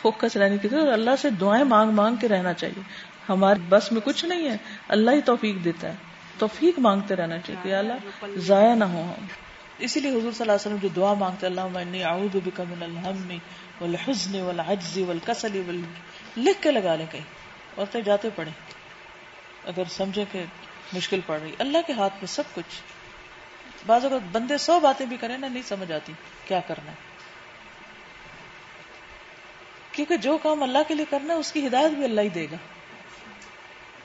فوکس 0.01 0.37
رہنے 0.37 0.57
کی 0.57 0.67
ضرورت، 0.67 0.93
اللہ 0.93 1.11
سے 1.21 1.29
دعائیں 1.29 1.63
مانگ 1.63 1.91
مانگ 1.91 2.15
کے 2.15 2.27
رہنا 2.27 2.53
چاہیے۔ 2.53 2.83
ہمارے 3.29 3.59
بس 3.69 3.91
میں 3.91 4.01
کچھ 4.01 4.25
نہیں 4.25 4.49
ہے، 4.49 4.57
اللہ 4.87 5.11
ہی 5.11 5.21
توفیق 5.21 5.65
دیتا 5.65 5.87
ہے۔ 5.87 6.14
توفیق 6.37 6.79
مانگتے 6.79 7.15
رہنا 7.15 7.37
چاہیے 7.37 7.61
کہ 7.63 7.75
اللہ، 7.75 8.25
ضائع 8.35 8.75
نہ 8.75 8.83
ہو 8.83 9.13
ہم۔ 9.19 9.25
اسی 9.77 9.99
لیے 9.99 10.11
حضور 10.11 10.21
صلی 10.21 10.39
اللہ 10.39 10.51
علیہ 10.51 10.65
وسلم 10.65 10.77
جو 10.81 10.87
دعا 10.87 11.13
مانگتے 11.13 11.45
اللہ 11.45 11.61
انی 11.61 12.03
اعوذ 12.03 12.37
بک 12.45 12.61
من 12.69 12.83
الہم 12.83 13.37
والحزن 13.81 14.41
والعجز 14.41 14.97
والکسل 14.97 15.61
وال، 15.67 15.81
لکھ 16.37 16.61
کے 16.61 16.71
لگا 16.71 16.95
لیں 16.95 17.05
کہیں۔ 17.11 17.45
اور 17.75 17.97
جاتے 18.05 18.29
پڑھیں۔ 18.35 18.53
اگر 19.65 19.83
سمجھے 19.89 20.25
کہ 20.31 20.43
مشکل 20.93 21.19
پڑ 21.25 21.39
رہی، 21.39 21.51
اللہ 21.59 21.77
کے 21.87 21.93
ہاتھ 21.93 22.13
میں 22.13 22.27
سب 22.27 22.43
کچھ۔ 22.53 22.81
بعض 23.85 24.05
اگر 24.05 24.17
بندے 24.31 24.57
سو 24.57 24.79
باتیں 24.79 25.05
بھی 25.05 25.17
کریں 25.17 25.37
نا، 25.37 25.47
نہیں 25.47 25.63
سمجھ 25.63 25.91
آتی 25.91 26.13
کیا 26.47 26.59
کرنا 26.67 26.91
ہے۔ 26.91 26.95
کیونکہ 29.91 30.17
جو 30.17 30.37
کام 30.37 30.63
اللہ 30.63 30.77
کے 30.87 30.93
لیے 30.93 31.05
کرنا 31.09 31.33
ہے، 31.33 31.39
اس 31.39 31.51
کی 31.51 31.67
ہدایت 31.67 31.91
بھی 31.91 32.03
اللہ 32.03 32.21
ہی 32.21 32.29
دے 32.29 32.47
گا۔ 32.51 32.55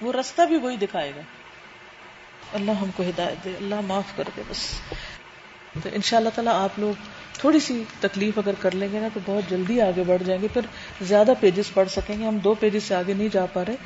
وہ 0.03 0.12
رستہ 0.12 0.43
بھی 0.43 0.57
وہی 0.57 0.76
دکھائے 0.76 1.12
گا۔ 1.16 1.20
اللہ 2.53 2.70
ہم 2.70 2.90
کو 2.96 3.03
ہدایت 3.03 3.44
دے، 3.44 3.53
اللہ 3.57 3.74
معاف 3.86 4.16
کر 4.16 4.24
دے 4.36 4.42
بس۔ 4.48 4.80
تو 5.82 5.88
ان 5.92 6.03
شاء 6.03 6.16
اللہ 6.16 6.28
تعالیٰ 6.34 6.64
آپ 6.64 6.78
لوگ 6.78 6.92
تھوڑی 7.32 7.61
سی 7.61 7.84
تکلیف 8.01 8.38
اگر 8.38 8.53
کر 8.61 8.74
لیں 8.74 8.88
گے 8.92 9.01
نا 9.01 9.09
تو 9.14 9.20
بہت 9.26 9.51
جلدی 9.51 9.80
آگے 9.80 10.03
بڑھ 10.07 10.22
جائیں 10.22 10.42
گے 10.42 10.48
پھر 10.53 10.61
زیادہ 11.03 11.32
پیجز 11.40 11.74
پڑھ 11.74 11.88
سکیں 11.88 12.18
گے۔ 12.18 12.24
ہم 12.24 12.38
دو 12.38 12.55
پیجز 12.55 12.82
سے 12.82 12.94
آگے 12.94 13.14
نہیں 13.14 13.28
جا 13.32 13.46
پا 13.46 13.64
رہے۔ 13.64 13.76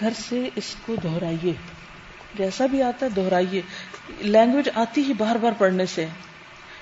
گھر 0.00 0.10
سے 0.28 0.48
اس 0.56 0.76
کو 0.86 0.96
دہرائیے۔ 0.96 1.52
جیسا 2.34 2.66
بھی 2.66 2.82
آتا 2.82 3.06
ہے 3.06 3.10
دہرائیے۔ 3.10 3.62
لینگویج 4.18 4.68
آتی 4.74 5.02
ہی 5.08 5.12
بار 5.12 5.36
بار 5.36 5.52
پڑھنے 5.58 5.86
سے۔ 5.86 6.06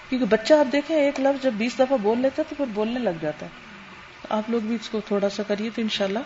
کیونکہ 0.08 0.26
بچہ 0.26 0.54
آپ 0.54 0.72
دیکھیں 0.72 0.96
ایک 0.96 1.20
لفظ 1.20 1.42
جب 1.44 1.52
بیس 1.52 1.78
دفعہ 1.78 1.96
بول 2.02 2.18
لیتا 2.18 2.42
ہے 2.42 2.46
تو 2.48 2.54
پھر 2.54 2.72
بولنے 2.74 2.98
لگ 2.98 3.10
جاتا 3.20 3.46
ہے۔ 3.46 3.50
آپ 4.28 4.50
لوگ 4.50 4.60
بھی 4.60 4.74
اس 4.74 4.88
کو 4.88 5.00
تھوڑا 5.00 5.28
سا 5.28 5.42
کریے 5.42 5.70
تو 5.74 5.82
انشاءاللہ۔ 5.82 6.18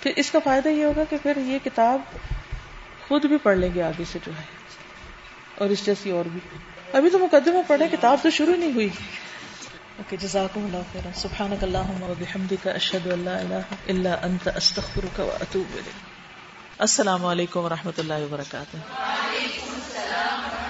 پھر 0.00 0.12
اس 0.16 0.30
کا 0.30 0.38
فائدہ 0.44 0.68
یہ 0.68 0.84
ہوگا 0.84 1.02
کہ 1.10 1.16
پھر 1.22 1.32
یہ 1.36 1.58
کتاب 1.64 2.00
خود 3.08 3.24
بھی 3.24 3.36
پڑھ 3.36 3.58
لیں 3.58 3.70
گے 3.74 3.82
آگے 3.82 4.04
سے 4.12 4.18
جو 4.26 4.32
ہے۔ 4.32 4.44
اور 5.54 5.70
اس 5.70 5.86
جیسی 5.86 6.10
اور 6.10 6.24
بھی۔ 6.24 6.40
ابھی 6.92 7.10
تو 7.10 7.18
مقدمہ 7.18 7.58
پڑھے 7.66 7.88
کتاب 7.88 8.18
تو 8.22 8.30
شروع 8.30 8.56
نہیں 8.56 8.72
ہوئی۔ 8.72 8.88
اوکے، 9.98 10.16
جزاکم 10.16 10.64
اللہ 10.64 10.76
خیر 10.92 11.08
سبحانک 11.14 11.64
اللہم 11.64 12.02
و 12.02 12.14
بحمدک، 12.18 12.68
اشہد 12.68 13.06
ان 13.06 13.18
لا 13.18 13.38
الہ 13.38 13.74
الا 13.88 14.16
انت، 14.22 14.48
استغفرک 14.56 15.20
و 15.20 15.36
اتوب 15.40 15.72
الیک۔ 15.72 16.14
السلام 16.78 17.24
علیکم 17.24 17.60
و 17.60 17.68
رحمۃ 17.68 17.98
اللہ 17.98 18.14
وبرکاتہ۔ 18.14 18.76
وعلیکم 18.76 19.74
السلام 19.74 20.63